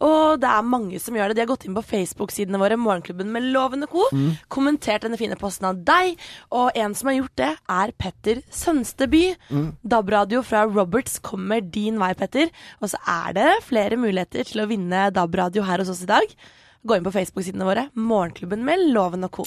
Og 0.06 0.38
det 0.48 0.54
er 0.56 0.68
mange 0.68 1.00
som 1.04 1.18
gjør 1.18 1.32
det. 1.32 1.38
De 1.38 1.44
har 1.44 1.50
gått 1.52 1.66
inn 1.68 1.76
på 1.76 1.84
Facebook-sidene 1.86 2.60
våre, 2.62 2.80
Morgenklubben 2.80 3.32
med 3.34 3.50
Lovende 3.54 3.90
Co. 3.92 4.06
Kommentert 4.54 5.04
denne 5.04 5.20
fine 5.20 5.38
posten 5.40 5.68
av 5.70 5.82
deg. 5.88 6.16
Og 6.56 6.72
en 6.78 6.96
som 6.98 7.12
har 7.12 7.20
gjort 7.20 7.36
det, 7.42 7.50
er 7.80 7.96
Petter 8.00 8.44
Sønsteby. 8.54 9.26
DAB-radio 9.84 10.44
fra 10.48 10.64
Roberts 10.70 11.20
kommer 11.20 11.62
din 11.62 12.00
vei, 12.02 12.14
Petter. 12.18 12.54
Og 12.82 12.94
så 12.94 13.02
er 13.12 13.36
det 13.38 13.50
flere 13.68 14.00
muligheter 14.00 14.48
til 14.48 14.64
å 14.64 14.70
vinne 14.72 15.10
DAB-radio 15.16 15.68
her 15.68 15.84
hos 15.84 15.92
oss 15.94 16.06
i 16.08 16.12
dag. 16.14 16.38
Gå 16.88 16.96
inn 16.96 17.06
på 17.08 17.16
Facebook-sidene 17.16 17.68
våre, 17.68 17.90
Morgenklubben 17.98 18.64
med 18.68 18.90
lovende 18.96 19.32
ko 19.34 19.38
Co. 19.38 19.46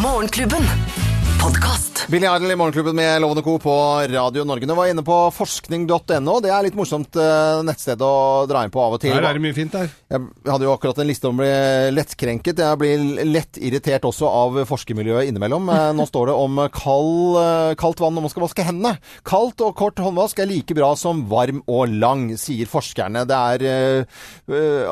Morgenklubben. 0.00 1.05
Podkast. 1.42 2.06
Billy 2.10 2.26
Idol 2.26 2.50
i 2.50 2.56
Morgenklubben 2.56 2.96
med 2.96 3.20
Lovende 3.22 3.42
Co. 3.42 3.58
på 3.58 3.72
Radio 4.10 4.44
Norge. 4.46 4.66
Nå 4.68 4.74
var 4.78 4.86
inne 4.90 5.02
på 5.06 5.14
forskning.no. 5.34 6.34
Det 6.44 6.50
er 6.54 6.64
litt 6.66 6.76
morsomt 6.78 7.16
eh, 7.18 7.60
nettsted 7.66 8.02
å 8.04 8.10
dra 8.50 8.62
inn 8.66 8.72
på 8.74 8.82
av 8.82 8.94
og 8.96 9.00
til. 9.02 9.14
Her 9.14 9.26
er 9.30 9.38
det 9.38 9.42
mye 9.44 9.56
fint 9.56 9.74
der. 9.74 9.88
Jeg 10.12 10.22
hadde 10.46 10.66
jo 10.68 10.72
akkurat 10.74 11.00
en 11.02 11.08
liste 11.10 11.28
om 11.28 11.38
å 11.38 11.42
bli 11.42 11.50
lettkrenket. 11.96 12.62
Jeg 12.62 12.80
blir 12.82 13.04
lett 13.26 13.58
irritert 13.58 14.06
også 14.08 14.28
av 14.30 14.60
forskermiljøet 14.70 15.30
innimellom. 15.32 15.70
Eh, 15.74 15.88
Nå 15.98 16.06
står 16.10 16.30
det 16.30 16.36
om 16.46 16.60
kald, 16.74 17.40
eh, 17.42 17.72
kaldt 17.82 18.02
vann 18.04 18.14
når 18.18 18.26
man 18.28 18.34
skal 18.34 18.46
vaske 18.46 18.66
hendene. 18.68 18.94
Kaldt 19.26 19.64
og 19.66 19.74
kort 19.80 20.02
håndvask 20.02 20.42
er 20.44 20.50
like 20.52 20.76
bra 20.78 20.92
som 21.00 21.24
varm 21.30 21.64
og 21.66 21.90
lang, 21.96 22.28
sier 22.40 22.70
forskerne. 22.70 23.26
Det 23.26 23.40
er 23.66 24.06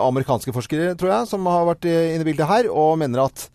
amerikanske 0.03 0.55
forskere, 0.55 0.95
tror 0.99 1.15
jeg, 1.15 1.31
som 1.31 1.47
har 1.51 1.69
vært 1.73 1.87
inne 1.91 2.25
i 2.25 2.29
bildet 2.33 2.51
her, 2.51 2.69
og 2.75 2.99
mener 3.03 3.29
at 3.29 3.47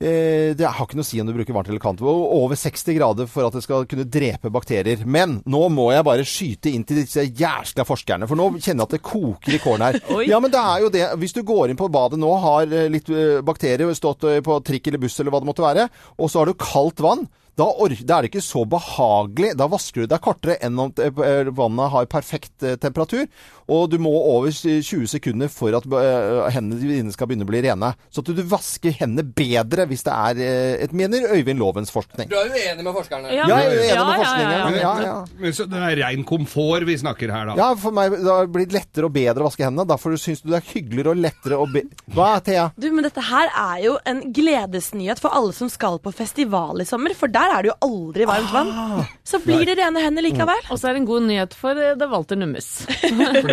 det 0.00 0.64
har 0.64 0.86
ikke 0.86 0.96
noe 0.96 1.04
å 1.04 1.08
si 1.10 1.18
om 1.20 1.28
du 1.28 1.34
bruker 1.36 1.52
varmt 1.52 1.68
eller 1.68 1.82
kaldt. 1.82 2.00
Over 2.00 2.56
60 2.56 2.96
grader 2.96 3.26
for 3.28 3.44
at 3.44 3.56
det 3.56 3.60
skal 3.66 3.84
kunne 3.88 4.06
drepe 4.08 4.48
bakterier. 4.52 5.02
Men 5.04 5.38
nå 5.44 5.60
må 5.68 5.90
jeg 5.92 6.06
bare 6.06 6.24
skyte 6.24 6.72
inn 6.72 6.86
til 6.88 7.02
disse 7.02 7.26
jæskla 7.26 7.84
forskerne, 7.84 8.28
for 8.30 8.40
nå 8.40 8.46
kjenner 8.56 8.86
jeg 8.86 8.88
at 8.88 8.94
det 8.96 9.02
koker 9.04 9.58
i 9.58 9.60
kålen 9.60 9.84
her. 9.84 10.00
Oi. 10.16 10.24
Ja, 10.30 10.40
men 10.40 10.54
det 10.54 10.62
er 10.62 10.86
jo 10.86 10.92
det. 10.94 11.04
Hvis 11.20 11.36
du 11.36 11.42
går 11.44 11.68
inn 11.68 11.80
på 11.80 11.90
badet 11.92 12.20
nå, 12.20 12.32
har 12.46 12.72
eh, 12.72 12.88
litt 12.92 13.12
eh, 13.12 13.42
bakterier, 13.44 13.92
stått 13.98 14.24
eh, 14.24 14.40
på 14.44 14.56
trikk 14.64 14.88
eller 14.88 15.04
buss 15.04 15.20
eller 15.20 15.34
hva 15.34 15.42
det 15.44 15.50
måtte 15.52 15.66
være, 15.66 15.90
og 16.16 16.32
så 16.32 16.40
har 16.40 16.48
du 16.48 16.56
kaldt 16.56 17.04
vann. 17.04 17.28
Da, 17.60 17.66
er 17.76 18.22
det 18.22 18.30
ikke 18.30 18.42
så 18.44 18.62
behagelig. 18.68 19.52
Da 19.58 19.66
vasker 19.68 20.04
du 20.04 20.10
deg 20.10 20.22
kortere 20.24 20.56
enn 20.64 20.78
om 20.80 20.92
eh, 20.96 21.50
vannet 21.56 21.92
har 21.92 22.08
perfekt 22.10 22.64
eh, 22.64 22.78
temperatur. 22.80 23.26
Og 23.70 23.86
du 23.92 23.96
må 24.02 24.10
over 24.10 24.50
20 24.50 25.06
sekunder 25.10 25.50
for 25.52 25.74
at 25.78 25.86
eh, 25.86 26.50
hendene 26.56 26.80
dine 26.80 27.14
skal 27.14 27.30
begynne 27.30 27.46
å 27.46 27.50
bli 27.50 27.62
rene. 27.64 27.92
Så 28.10 28.24
at 28.24 28.32
du 28.34 28.42
vasker 28.50 28.96
hendene 28.98 29.24
bedre 29.24 29.86
hvis 29.90 30.04
det 30.06 30.14
er 30.14 30.42
eh, 30.42 30.84
et 30.86 30.94
mener 30.96 31.28
Øyvind 31.30 31.60
Lovens 31.60 31.92
forskning. 31.94 32.30
Du 32.30 32.36
er 32.38 32.50
uenig 32.50 32.86
med 32.86 32.96
forskerne? 32.96 33.30
Ja, 33.34 33.46
jeg 33.46 33.70
er 33.70 33.76
enig 33.76 33.94
ja, 33.94 34.06
med 34.08 34.24
forskningen. 34.24 34.50
ja, 34.50 34.70
ja. 34.80 34.80
Ja, 34.80 34.94
ja. 35.06 35.16
Men 35.40 35.54
så 35.56 35.66
det 35.70 35.82
er 35.86 36.00
rein 36.02 36.24
komfort 36.26 36.86
vi 36.88 36.96
snakker 36.98 37.32
her, 37.32 37.50
da. 37.50 37.56
Ja, 37.58 37.70
for 37.78 37.94
meg 37.94 38.14
det 38.16 38.26
har 38.26 38.50
blitt 38.50 38.74
lettere 38.74 39.08
og 39.08 39.14
bedre 39.14 39.44
å 39.44 39.48
vaske 39.48 39.66
hendene. 39.66 39.86
Derfor 39.90 40.16
syns 40.20 40.42
du 40.42 40.50
det 40.50 40.60
er 40.60 40.68
hyggeligere 40.72 41.14
og 41.14 41.22
lettere 41.22 41.60
å 41.60 41.68
be... 41.70 41.84
Hva, 42.14 42.32
Thea? 42.44 42.68
Du, 42.80 42.88
men 42.94 43.06
dette 43.06 43.22
her 43.24 43.50
er 43.52 43.84
jo 43.84 43.96
en 44.08 44.22
gledesnyhet 44.34 45.22
for 45.22 45.34
alle 45.36 45.54
som 45.56 45.70
skal 45.72 46.00
på 46.02 46.12
festival 46.14 46.82
i 46.82 46.88
sommer, 46.88 47.14
for 47.16 47.32
der 47.32 47.54
er 47.54 47.64
det 47.64 47.72
jo 47.72 47.78
aldri 47.86 48.26
varmt 48.28 48.54
vann. 48.54 49.06
Så 49.26 49.40
blir 49.44 49.62
det 49.68 49.78
rene 49.78 50.02
hender 50.02 50.26
likevel. 50.26 50.64
Og 50.70 50.80
så 50.80 50.90
er 50.90 50.96
det 50.96 51.04
en 51.04 51.10
god 51.10 51.26
nyhet 51.28 51.54
for 51.56 51.78
eh, 51.78 51.94
det 51.98 52.08
Walter 52.10 52.38
Nummes. 52.40 52.70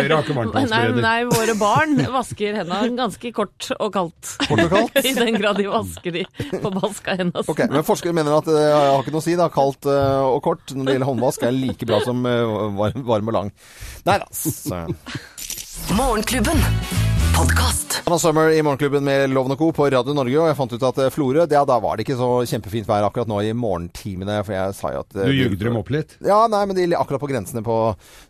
Dere 0.08 0.16
har 0.16 0.24
ikke 0.24 0.34
Nei, 0.34 0.40
varmtvannsbereder. 0.40 1.02
nei, 1.04 1.24
våre 1.28 1.54
barn 1.60 1.98
vasker 2.14 2.54
hendene 2.62 2.96
ganske 2.96 3.32
kort 3.36 3.66
og 3.76 3.90
kaldt. 3.92 4.30
Kort 4.46 4.62
og 4.64 4.70
kaldt? 4.72 5.00
I 5.10 5.12
den 5.18 5.36
grad 5.36 5.60
de 5.60 5.66
vasker 5.68 6.14
de 6.14 6.22
på 6.62 6.72
vaska 6.78 7.16
hendene. 7.18 7.44
Ok, 7.44 7.60
Men 7.68 7.84
forskere 7.84 8.16
mener 8.16 8.38
at 8.38 8.48
det 8.48 8.62
har 8.72 9.02
ikke 9.02 9.12
noe 9.12 9.20
å 9.20 9.26
si. 9.26 9.36
da. 9.36 9.50
Kaldt 9.52 9.88
eh, 9.92 10.22
og 10.24 10.40
kort 10.46 10.72
når 10.72 10.88
det 10.88 10.96
gjelder 10.96 11.10
håndvask 11.10 11.44
er 11.44 11.52
like 11.58 11.88
bra 11.88 12.00
som 12.06 12.24
eh, 12.24 12.56
varm, 12.80 13.04
varm 13.12 13.28
og 13.28 13.36
lang. 13.36 13.52
Nei 14.08 14.16
da. 14.24 14.88
Morgenklubben. 15.98 17.07
Podkast. 17.36 18.02
Anna 18.06 18.18
Summer 18.18 18.50
i 18.50 18.62
Morgenklubben 18.62 19.04
med 19.04 19.30
Loven 19.30 19.52
og 19.52 19.58
Co. 19.60 19.66
på 19.76 19.86
Radio 19.92 20.14
Norge, 20.16 20.36
og 20.40 20.46
jeg 20.48 20.56
fant 20.56 20.72
ut 20.72 20.84
at 20.88 20.98
eh, 21.02 21.10
Florø, 21.12 21.42
ja, 21.50 21.60
da 21.68 21.76
var 21.82 21.98
det 21.98 22.06
ikke 22.06 22.16
så 22.16 22.28
kjempefint 22.48 22.86
vær 22.88 23.04
akkurat 23.04 23.28
nå 23.28 23.36
i 23.44 23.50
morgentimene, 23.56 24.38
for 24.46 24.54
jeg 24.54 24.76
sa 24.78 24.92
jo 24.94 25.02
at 25.04 25.16
eh, 25.18 25.28
Du 25.28 25.34
jugde 25.36 25.66
dem 25.66 25.76
opp 25.76 25.90
litt? 25.92 26.14
Ja, 26.24 26.38
nei, 26.50 26.62
men 26.70 26.78
de 26.78 26.86
er 26.86 26.94
akkurat 26.96 27.20
på 27.20 27.28
grensene 27.30 27.60
på 27.66 27.76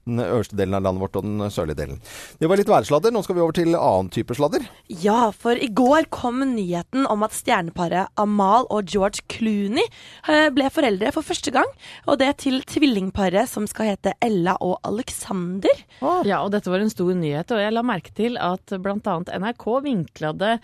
den 0.08 0.22
øverste 0.24 0.58
delen 0.58 0.74
av 0.78 0.82
landet 0.86 1.04
vårt 1.04 1.18
og 1.20 1.26
den 1.28 1.44
sørlige 1.54 1.78
delen. 1.82 2.00
Det 2.40 2.50
var 2.50 2.58
litt 2.58 2.72
værsladder. 2.72 3.14
Nå 3.14 3.22
skal 3.26 3.38
vi 3.38 3.44
over 3.44 3.54
til 3.58 3.76
annen 3.78 4.10
type 4.14 4.34
sladder. 4.38 4.66
Ja, 5.04 5.28
for 5.36 5.54
i 5.60 5.70
går 5.70 6.08
kom 6.14 6.42
nyheten 6.56 7.06
om 7.06 7.22
at 7.28 7.36
stjerneparet 7.36 8.10
Amal 8.18 8.66
og 8.74 8.88
George 8.90 9.22
Clooney 9.30 9.84
eh, 10.26 10.48
ble 10.56 10.72
foreldre 10.74 11.12
for 11.14 11.26
første 11.28 11.54
gang. 11.54 11.70
Og 12.08 12.18
det 12.22 12.32
til 12.42 12.58
tvillingparet 12.66 13.46
som 13.52 13.68
skal 13.70 13.92
hete 13.92 14.16
Ella 14.24 14.56
og 14.64 14.80
Alexander. 14.88 15.84
Ja, 16.26 16.42
og 16.42 16.50
dette 16.56 16.72
var 16.72 16.82
en 16.82 16.90
stor 16.92 17.14
nyhet, 17.14 17.54
og 17.54 17.62
jeg 17.62 17.76
la 17.78 17.86
merke 17.86 18.10
til 18.16 18.40
at 18.42 18.74
bl.a. 18.94 19.38
NRK 19.38 19.66
vinkla 19.84 20.32
det 20.32 20.58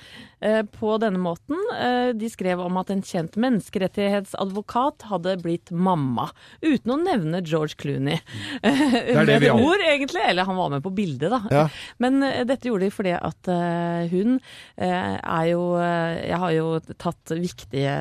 på 0.74 0.94
denne 1.02 1.20
måten. 1.22 1.58
Eh, 1.74 2.10
de 2.18 2.28
skrev 2.30 2.60
om 2.64 2.76
at 2.80 2.90
en 2.92 3.02
kjent 3.04 3.36
menneskerettighetsadvokat 3.40 5.06
hadde 5.10 5.36
blitt 5.42 5.70
mamma, 5.72 6.28
uten 6.62 6.94
å 6.94 6.98
nevne 7.00 7.40
George 7.46 7.76
Clooney. 7.80 8.20
Det 8.64 9.14
er 9.16 9.28
det 9.28 9.38
vi 9.44 9.50
har. 9.52 9.60
ord, 9.60 9.82
egentlig. 9.84 10.22
Eller 10.28 10.48
han 10.48 10.56
var 10.58 10.70
med 10.72 10.84
på 10.84 10.92
bildet, 10.94 11.30
da. 11.32 11.40
Ja. 11.52 11.64
Men 12.02 12.22
eh, 12.26 12.42
dette 12.48 12.68
gjorde 12.68 12.88
de 12.88 12.92
fordi 12.94 13.14
at 13.16 13.50
eh, 13.52 14.12
hun 14.12 14.36
eh, 14.76 15.16
er 15.18 15.48
jo 15.50 15.62
eh, 15.80 16.20
Jeg 16.28 16.40
har 16.42 16.54
jo 16.54 16.68
tatt 17.00 17.34
viktige 17.38 17.94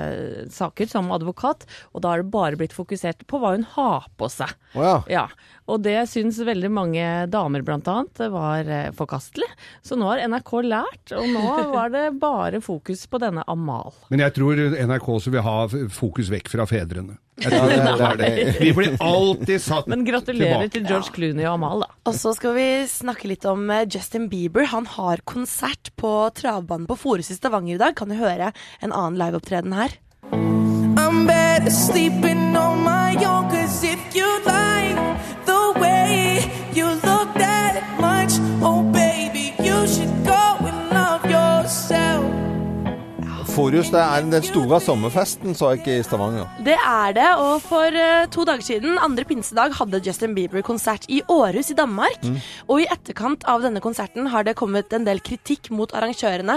saker 0.54 0.90
som 0.92 1.12
advokat, 1.16 1.66
og 1.94 2.04
da 2.04 2.14
har 2.14 2.24
det 2.24 2.32
bare 2.34 2.60
blitt 2.60 2.76
fokusert 2.76 3.26
på 3.30 3.40
hva 3.42 3.54
hun 3.56 3.66
har 3.76 4.08
på 4.20 4.30
seg. 4.32 4.52
Oh, 4.76 4.84
ja. 4.84 4.96
Ja, 5.14 5.26
og 5.70 5.84
det 5.86 5.96
syns 6.12 6.40
veldig 6.44 6.70
mange 6.74 7.04
damer 7.32 7.64
blant 7.66 7.88
annet 7.92 8.20
var 8.34 8.68
eh, 8.68 8.90
forkastelig. 8.98 9.48
Så 9.86 9.96
nå 10.00 10.10
har 10.10 10.24
NRK 10.28 10.54
lært, 10.68 11.14
og 11.16 11.28
nå 11.32 11.44
var 11.76 11.94
det 11.94 12.06
bare 12.20 12.33
fokus 12.64 13.06
på 13.08 13.20
denne 13.22 13.44
Amal. 13.48 13.94
Men 14.12 14.20
jeg 14.26 14.34
tror 14.36 14.60
NRK 14.88 15.08
også 15.18 15.34
vil 15.34 15.42
ha 15.46 15.56
fokus 15.94 16.30
vekk 16.34 16.50
fra 16.54 16.66
fedrene. 16.70 17.18
Jeg 17.42 17.50
Ja, 17.52 17.60
tror 17.60 17.70
det, 17.70 17.78
det 17.84 17.98
det 17.98 18.36
det. 18.36 18.60
Vi 18.62 18.72
blir 18.78 18.98
alltid 19.02 19.62
satt 19.62 19.86
tilbake. 19.88 19.90
Men 19.96 20.06
gratulerer 20.06 20.68
tilbake. 20.68 20.74
til 20.76 20.86
George 20.92 21.14
Clooney 21.16 21.46
og 21.48 21.54
Amal, 21.56 21.82
da. 21.82 21.88
Og 22.06 22.14
så 22.20 22.34
skal 22.38 22.54
vi 22.56 22.68
snakke 22.88 23.28
litt 23.32 23.46
om 23.50 23.66
eh, 23.74 23.88
Justin 23.90 24.30
Bieber. 24.30 24.68
Han 24.70 24.86
har 24.86 25.24
konsert 25.26 25.90
på 25.98 26.14
travbanen 26.38 26.86
på 26.90 26.96
Forus 27.00 27.32
i 27.34 27.36
Stavanger 27.40 27.76
i 27.76 27.82
dag. 27.82 27.96
Kan 27.98 28.14
du 28.14 28.20
høre 28.22 28.52
en 28.82 28.92
annen 28.94 29.18
liveopptreden 29.18 29.74
her? 29.74 29.98
I'm 30.32 31.26
better 31.26 31.72
sleeping 31.74 32.53
Forus, 43.54 43.92
det 43.94 44.02
er 44.02 44.24
den 44.26 44.42
store 44.42 44.80
sommerfesten, 44.82 45.54
så 45.54 45.68
jeg 45.70 45.84
ikke 45.84 45.96
i 46.00 46.04
Stavanger. 46.06 46.48
Det 46.66 46.74
er 46.74 47.12
det, 47.14 47.26
og 47.38 47.60
for 47.62 47.94
eh, 47.94 48.26
to 48.34 48.42
dager 48.50 48.66
siden, 48.66 48.96
andre 48.98 49.26
pinsedag, 49.30 49.76
hadde 49.78 50.00
Justin 50.02 50.34
Bieber 50.34 50.64
konsert 50.66 51.06
i 51.06 51.20
Århus 51.30 51.70
i 51.70 51.76
Danmark. 51.78 52.26
Og 52.66 52.82
i 52.82 52.88
etterkant 52.90 53.46
av 53.46 53.62
denne 53.62 53.84
konserten 53.84 54.32
har 54.34 54.48
det 54.48 54.56
kommet 54.58 54.96
en 54.98 55.06
del 55.06 55.22
kritikk 55.22 55.70
mot 55.70 55.94
arrangørene, 55.94 56.56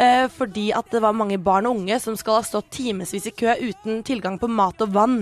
eh, 0.00 0.24
fordi 0.32 0.70
at 0.72 0.88
det 0.94 1.02
var 1.04 1.16
mange 1.16 1.36
barn 1.36 1.68
og 1.68 1.82
unge 1.82 2.00
som 2.00 2.16
skal 2.16 2.38
ha 2.38 2.46
stått 2.48 2.72
timevis 2.78 3.28
i 3.28 3.34
kø 3.36 3.52
uten 3.60 4.00
tilgang 4.08 4.40
på 4.40 4.48
mat 4.48 4.80
og 4.86 4.96
vann. 4.96 5.18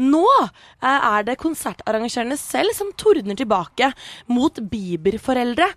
Nå 0.00 0.24
eh, 0.40 0.88
er 0.88 1.28
det 1.28 1.36
konsertarrangørene 1.42 2.40
selv 2.40 2.72
som 2.78 2.94
tordner 2.96 3.36
tilbake 3.36 3.92
mot 4.32 4.56
Bieber-foreldre, 4.72 5.68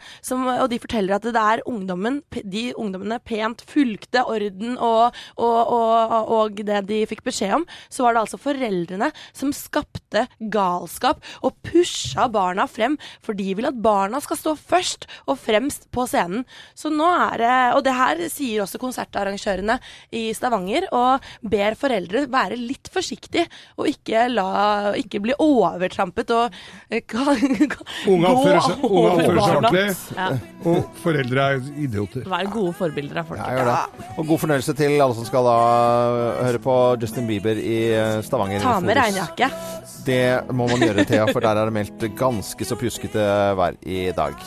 og 0.56 0.66
de 0.72 0.80
forteller 0.88 1.20
at 1.20 1.28
det 1.28 1.44
er 1.44 1.68
ungdommen, 1.68 2.24
de 2.32 2.70
ungdommene 2.80 3.20
pent 3.28 3.68
fulgte 3.68 4.24
orden 4.24 4.80
og, 4.85 4.85
og, 4.86 5.20
og, 5.42 6.32
og 6.38 6.62
det 6.66 6.84
de 6.90 7.02
fikk 7.10 7.24
beskjed 7.26 7.56
om, 7.60 7.66
så 7.90 8.06
var 8.06 8.16
det 8.16 8.24
altså 8.26 8.42
foreldrene 8.42 9.12
som 9.36 9.54
skapte 9.56 10.26
galskap 10.54 11.24
og 11.46 11.56
pusha 11.66 12.28
barna 12.32 12.68
frem, 12.70 12.98
for 13.26 13.38
de 13.38 13.56
vil 13.58 13.70
at 13.70 13.80
barna 13.82 14.22
skal 14.24 14.40
stå 14.40 14.56
først 14.60 15.08
og 15.26 15.40
fremst 15.42 15.90
på 15.96 16.06
scenen. 16.10 16.46
Så 16.78 16.92
nå 16.94 17.08
er 17.30 17.42
det, 17.42 17.56
og 17.78 17.84
det 17.86 17.96
her 17.96 18.24
sier 18.32 18.64
også 18.64 18.82
konsertarrangørene 18.82 19.80
i 20.16 20.28
Stavanger, 20.36 20.88
og 20.96 21.26
ber 21.42 21.78
foreldre 21.80 22.26
være 22.32 22.60
litt 22.60 22.90
forsiktige 22.94 23.46
og 23.80 23.90
ikke, 23.90 24.28
la, 24.32 24.94
ikke 25.00 25.22
bli 25.24 25.36
overtrampet 25.42 26.32
og 26.36 26.56
eh, 26.90 27.04
Unge 28.12 28.30
oppfører 28.30 28.62
seg, 28.66 28.84
ordentlig, 28.86 29.86
og 30.66 30.98
foreldre 31.02 31.46
er 31.56 31.70
idioter. 31.86 32.26
Vær 32.30 32.50
gode 32.54 32.74
forbilder 32.78 33.22
av 33.22 33.30
folk. 33.30 33.42
Ja. 33.42 33.78
Og 34.16 34.28
god 34.30 34.42
fornøyelse 34.44 34.75
til 34.78 34.98
alle 35.00 35.16
som 35.18 35.26
skal 35.28 35.48
da 35.48 35.56
høre 36.46 36.62
på 36.64 36.76
Justin 37.02 37.28
Bieber 37.30 37.60
i 37.60 37.80
eh, 37.96 38.20
Stavanger. 38.26 38.64
Ta 38.64 38.78
med 38.84 38.98
regnjakke. 38.98 39.50
Det 40.06 40.52
må 40.54 40.68
man 40.70 40.84
gjøre, 40.84 41.06
Thea, 41.08 41.26
for 41.32 41.42
der 41.42 41.58
er 41.58 41.70
det 41.70 41.76
meldt 41.76 42.06
ganske 42.20 42.68
så 42.68 42.78
pjuskete 42.80 43.26
vær 43.58 43.80
i 43.82 44.06
dag. 44.16 44.38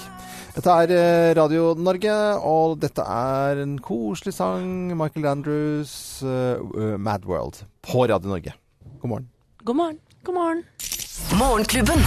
Dette 0.58 0.74
er 0.82 0.94
eh, 0.94 1.32
Radio 1.38 1.72
Norge, 1.78 2.14
og 2.42 2.78
dette 2.82 3.04
er 3.04 3.62
en 3.62 3.76
koselig 3.82 4.34
sang. 4.34 4.90
Michael 4.98 5.28
Andrews, 5.34 5.92
uh, 6.26 6.96
Mad 6.98 7.28
World, 7.30 7.62
på 7.86 8.08
Radio 8.10 8.34
Norge. 8.34 8.56
God 8.98 9.14
morgen. 9.14 9.30
God 9.64 9.76
morgen. 9.76 10.02
God 10.24 10.34
morgen. 10.34 10.64
Morgenklubben. 11.38 12.02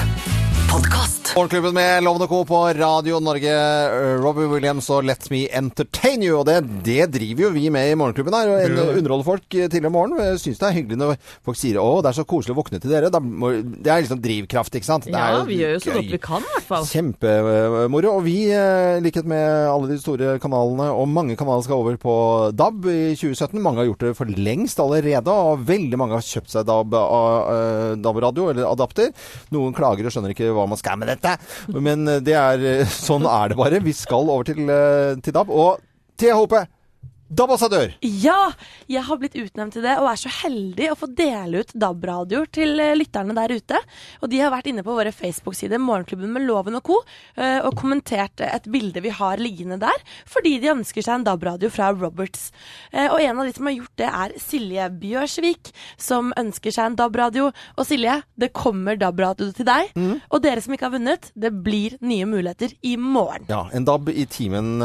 Podkast. 0.67 1.20
Morgenklubben 1.35 1.73
med 1.73 2.03
Lovende 2.03 2.27
Co. 2.27 2.45
på 2.45 2.57
Radio 2.73 3.19
Norge. 3.19 3.47
eh, 3.51 4.19
Robbie 4.21 4.47
Williams 4.51 4.89
og 4.91 5.05
Let 5.07 5.29
Me 5.31 5.45
Entertain 5.55 6.19
You. 6.25 6.41
Og 6.41 6.45
det, 6.45 6.57
det 6.83 7.05
driver 7.13 7.45
jo 7.45 7.51
vi 7.55 7.69
med 7.71 7.87
i 7.87 7.95
Morgenklubben 7.95 8.35
her. 8.35 8.49
Og 8.51 8.57
Det 8.59 8.75
det. 8.75 8.97
underholder 8.99 9.23
folk 9.23 9.55
eh, 9.55 9.69
tidlig 9.71 9.87
om 9.87 9.93
morgenen. 9.95 10.19
Jeg 10.25 10.41
syns 10.43 10.59
det 10.59 10.67
er 10.67 10.75
hyggelig 10.75 10.97
når 10.99 11.13
folk 11.47 11.55
sier 11.57 11.79
'Å, 11.79 12.01
det 12.03 12.09
er 12.11 12.17
så 12.19 12.25
koselig 12.27 12.51
å 12.51 12.57
våkne 12.59 12.81
til 12.83 12.91
dere'. 12.91 13.07
Det 13.15 13.87
er 13.87 14.01
liksom 14.03 14.19
drivkraft, 14.25 14.75
ikke 14.75 14.89
sant? 14.89 15.05
Det 15.07 15.15
er 15.15 15.31
Ja, 15.37 15.43
vi 15.47 15.55
gjør 15.61 15.71
jo 15.77 15.79
så 15.79 15.93
godt 15.95 16.11
vi 16.11 16.19
kan, 16.19 16.41
i 16.43 16.51
hvert 16.51 16.67
fall. 16.67 16.83
Kjempemoro. 16.91 18.11
Og 18.17 18.23
vi, 18.27 18.35
eh, 18.51 18.97
i 18.99 19.01
likhet 19.07 19.23
med 19.25 19.47
alle 19.71 19.87
de 19.87 19.97
store 20.03 20.35
kanalene, 20.37 20.91
og 20.91 21.07
mange 21.07 21.37
kanaler 21.39 21.63
skal 21.63 21.79
over 21.79 21.95
på 21.95 22.51
DAB 22.51 22.85
i 22.91 23.15
2017. 23.15 23.55
Mange 23.63 23.77
har 23.79 23.85
gjort 23.87 24.03
det 24.03 24.17
for 24.19 24.25
lengst 24.27 24.83
allerede, 24.83 25.31
og 25.31 25.63
veldig 25.63 25.95
mange 25.97 26.11
har 26.19 26.27
kjøpt 26.27 26.51
seg 26.51 26.65
DAB-radio, 26.67 27.95
DAB-radio, 28.03 28.49
eller 28.51 28.67
adapter. 28.67 29.13
Noen 29.55 29.71
klager 29.73 30.03
og 30.05 30.11
skjønner 30.11 30.35
ikke 30.35 30.51
hva 30.51 30.67
man 30.67 30.75
skal 30.77 30.97
med 30.99 31.07
dette, 31.21 31.37
men 31.77 32.07
eh, 32.07 32.21
det 32.23 32.35
er, 32.37 32.65
eh, 32.81 32.97
sånn 33.07 33.27
er 33.29 33.51
det 33.51 33.59
bare. 33.59 33.81
Vi 33.83 33.93
skal 33.97 34.29
over 34.29 34.47
til, 34.47 34.63
eh, 34.69 35.15
til 35.23 35.35
DAB. 35.37 35.51
Og 35.53 35.81
til 36.21 36.35
Hope, 36.37 36.65
DAB-ambassadør! 37.31 37.93
Ja, 38.03 38.51
jeg 38.91 39.03
har 39.07 39.19
blitt 39.21 39.37
utnevnt 39.39 39.71
til 39.77 39.85
det, 39.85 39.93
og 40.01 40.09
er 40.11 40.19
så 40.19 40.31
heldig 40.41 40.89
å 40.91 40.97
få 40.99 41.07
dele 41.15 41.61
ut 41.63 41.69
DAB-radioer 41.79 42.49
til 42.51 42.75
eh, 42.83 42.91
lytterne 42.99 43.35
der 43.37 43.53
ute. 43.55 43.79
Og 44.19 44.31
de 44.33 44.41
har 44.41 44.51
vært 44.51 44.67
inne 44.67 44.83
på 44.83 44.95
våre 44.97 45.13
Facebook-sider, 45.15 45.79
Morgenklubben 45.79 46.33
med 46.35 46.43
Loven 46.43 46.75
og 46.79 46.83
co., 46.89 46.97
eh, 47.39 47.61
og 47.63 47.77
kommentert 47.79 48.43
et 48.43 48.67
bilde 48.73 48.99
vi 49.05 49.13
har 49.15 49.39
liggende 49.39 49.79
der, 49.79 50.03
fordi 50.27 50.57
de 50.59 50.73
ønsker 50.73 51.05
seg 51.07 51.21
en 51.21 51.27
DAB-radio 51.29 51.71
fra 51.71 51.93
Roberts. 51.95 52.49
Eh, 52.91 53.07
Og 53.07 53.21
en 53.23 53.39
av 53.39 53.47
de 53.47 53.55
som 53.55 53.71
har 53.71 53.77
gjort 53.77 53.95
det, 54.03 54.11
er 54.11 54.35
Silje 54.43 54.89
Bjørsvik, 54.99 55.71
som 56.01 56.33
ønsker 56.39 56.75
seg 56.75 56.91
en 56.91 56.99
DAB-radio. 56.99 57.47
Og 57.79 57.87
Silje, 57.87 58.17
det 58.35 58.51
kommer 58.57 58.99
DAB-radio 58.99 59.53
til 59.55 59.67
deg. 59.71 59.95
Og 60.31 60.39
dere 60.43 60.59
som 60.63 60.75
ikke 60.75 60.89
har 60.89 60.95
vunnet, 60.97 61.31
det 61.39 61.53
blir 61.63 61.95
nye 62.03 62.27
muligheter 62.27 62.75
i 62.83 62.97
morgen. 62.99 63.47
Ja, 63.51 63.63
en 63.71 63.87
DAB 63.87 64.11
i 64.11 64.27
timen 64.31 64.81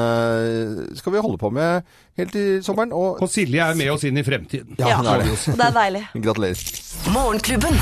skal 0.98 1.14
vi 1.14 1.22
holde 1.22 1.40
på 1.40 1.50
med 1.54 1.86
helt 2.18 2.32
til 2.32 2.62
sommeren. 2.64 2.92
Og 2.92 3.22
Og 3.22 3.28
Silje 3.30 3.60
er 3.60 3.74
med 3.78 3.90
oss 3.90 4.04
inn 4.04 4.16
i 4.18 4.22
fremtiden. 4.26 4.76
ja, 4.78 4.96
hun 4.96 5.06
er 5.06 5.22
det. 5.24 5.38
Det 5.46 5.66
er 5.68 5.74
deilig. 5.80 6.04
Gratulerer. 6.24 6.64
Morgenklubben. 7.12 7.80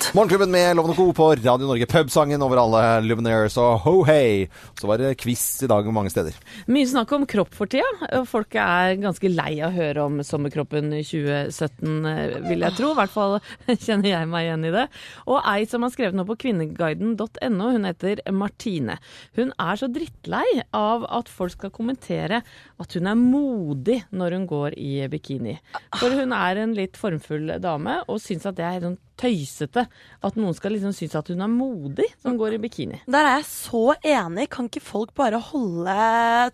Morgenklubben 0.00 0.50
med 0.50 0.76
Lovende 0.76 0.96
Co. 0.96 1.12
på 1.12 1.34
Radio 1.34 1.66
Norge. 1.66 1.86
Pubsangen 1.86 2.42
over 2.42 2.58
alle 2.58 2.80
Luminaires 3.04 3.54
og 3.60 3.82
ho 3.84 3.92
hei. 4.08 4.48
Så 4.80 4.88
var 4.88 4.98
det 4.98 5.12
quiz 5.20 5.42
i 5.62 5.68
dag 5.70 5.86
mange 5.94 6.10
steder. 6.10 6.34
Mye 6.72 6.88
snakk 6.88 7.12
om 7.14 7.26
kropp 7.30 7.52
for 7.54 7.70
tida. 7.70 7.86
Folk 8.26 8.56
er 8.58 8.96
ganske 8.98 9.30
lei 9.30 9.60
av 9.60 9.68
å 9.68 9.76
høre 9.76 10.06
om 10.08 10.16
sommerkroppen 10.26 10.88
2017, 10.96 11.92
eh, 12.10 12.38
vil 12.48 12.64
jeg 12.64 12.76
tro. 12.78 12.90
I 12.90 12.98
hvert 12.98 13.12
fall 13.14 13.36
kjenner 13.86 14.08
jeg 14.10 14.30
meg 14.32 14.48
igjen 14.48 14.66
i 14.66 14.72
det. 14.74 14.86
Og 15.30 15.44
ei 15.52 15.68
som 15.70 15.86
har 15.86 15.92
skrevet 15.94 16.18
noe 16.18 16.26
på 16.32 16.38
kvinneguiden.no, 16.46 17.70
hun 17.76 17.86
heter 17.86 18.24
Martine. 18.34 18.98
Hun 19.38 19.54
er 19.62 19.78
så 19.78 19.90
drittlei 19.94 20.46
av 20.74 21.06
at 21.20 21.30
folk 21.30 21.54
skal 21.54 21.74
kommentere 21.76 22.42
at 22.80 22.98
hun 22.98 23.06
er 23.06 23.20
modig 23.20 24.00
når 24.10 24.38
hun 24.40 24.50
går 24.50 24.80
i 24.80 24.96
bikini. 25.12 25.54
For 26.00 26.18
hun 26.18 26.34
er 26.34 26.64
en 26.64 26.74
litt 26.74 26.98
formfull 26.98 27.54
dame 27.62 28.00
og 28.08 28.18
syns 28.24 28.48
at 28.48 28.58
det 28.58 28.66
er 28.66 28.82
sånn 28.88 28.98
tøysete 29.20 29.86
at 30.26 30.36
noen 30.38 30.56
skal 30.56 30.74
liksom 30.74 30.92
synes 30.96 31.16
at 31.18 31.30
hun 31.32 31.44
er 31.44 31.52
modig 31.52 32.08
som 32.22 32.36
går 32.40 32.56
i 32.56 32.60
bikini. 32.62 33.00
Der 33.10 33.26
er 33.26 33.38
jeg 33.38 33.48
så 33.48 33.84
enig. 34.00 34.48
Kan 34.52 34.68
ikke 34.70 34.84
folk 34.84 35.14
bare 35.16 35.40
holde 35.50 35.96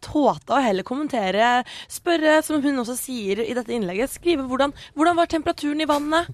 tåta 0.05 0.59
og 0.59 0.64
heller 0.66 0.87
kommentere? 0.87 1.51
Spørre, 1.91 2.39
som 2.47 2.62
hun 2.62 2.82
også 2.82 2.97
sier 2.99 3.43
i 3.45 3.57
dette 3.57 3.74
innlegget, 3.74 4.12
skrive 4.12 4.47
hvordan, 4.47 4.74
hvordan 4.95 5.18
var 5.18 5.30
temperaturen 5.30 5.82
i 5.82 5.91
vannet? 5.91 6.30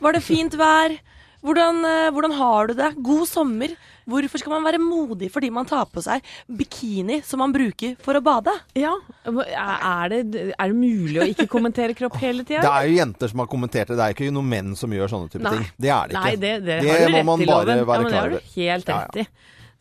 Var 0.00 0.16
det 0.16 0.24
fint 0.24 0.56
vær? 0.58 0.96
Hvordan, 1.44 1.82
eh, 1.84 2.10
hvordan 2.14 2.32
har 2.38 2.70
du 2.70 2.74
det? 2.78 2.90
God 3.04 3.26
sommer. 3.28 3.74
Hvorfor 4.08 4.40
skal 4.40 4.52
man 4.52 4.64
være 4.64 4.80
modig 4.80 5.30
fordi 5.32 5.50
man 5.52 5.64
tar 5.68 5.84
på 5.92 6.02
seg 6.04 6.24
bikini 6.48 7.18
som 7.24 7.40
man 7.40 7.52
bruker 7.52 7.94
for 8.04 8.16
å 8.16 8.22
bade? 8.24 8.52
Ja, 8.76 8.94
er 9.28 10.12
det, 10.12 10.20
er 10.52 10.72
det 10.72 10.76
mulig 10.76 11.20
å 11.20 11.28
ikke 11.28 11.46
kommentere 11.52 11.96
kropp 11.96 12.16
hele 12.24 12.44
tida? 12.44 12.64
Det 12.64 12.72
er 12.72 12.88
jo 12.88 12.98
jenter 12.98 13.32
som 13.32 13.44
har 13.44 13.50
kommentert 13.52 13.92
det. 13.92 13.98
Det 14.00 14.06
er 14.08 14.16
ikke 14.16 14.32
noen 14.32 14.50
menn 14.50 14.74
som 14.76 14.92
gjør 14.92 15.12
sånne 15.12 15.32
type 15.32 15.44
Nei. 15.44 15.54
ting. 15.58 15.70
Det 15.76 15.92
er 15.92 16.08
det 16.12 16.16
ikke. 16.16 16.24
Nei, 16.24 16.36
det, 16.36 16.52
det, 16.64 16.80
Det 16.84 16.92
har 16.92 17.04
du 17.04 17.12
må 17.12 17.16
rett 17.18 17.30
man 17.30 17.44
i, 17.44 17.48
bare 17.52 17.64
Loven. 17.64 17.86
være 17.88 17.96
ja, 17.96 18.04
men 18.04 18.12
det 18.12 18.20
har 18.20 18.34
du 18.36 18.52
helt 18.56 18.92
rett 18.94 19.22
i. 19.24 19.26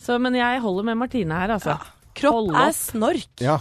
Så, 0.03 0.20
men 0.20 0.36
jeg 0.36 0.64
holder 0.64 0.89
med 0.91 0.99
Martine 0.99 1.43
her, 1.43 1.55
altså. 1.55 1.78
Kropp 2.14 2.51
er 2.59 2.74
snork. 2.76 3.30
Ja. 3.41 3.59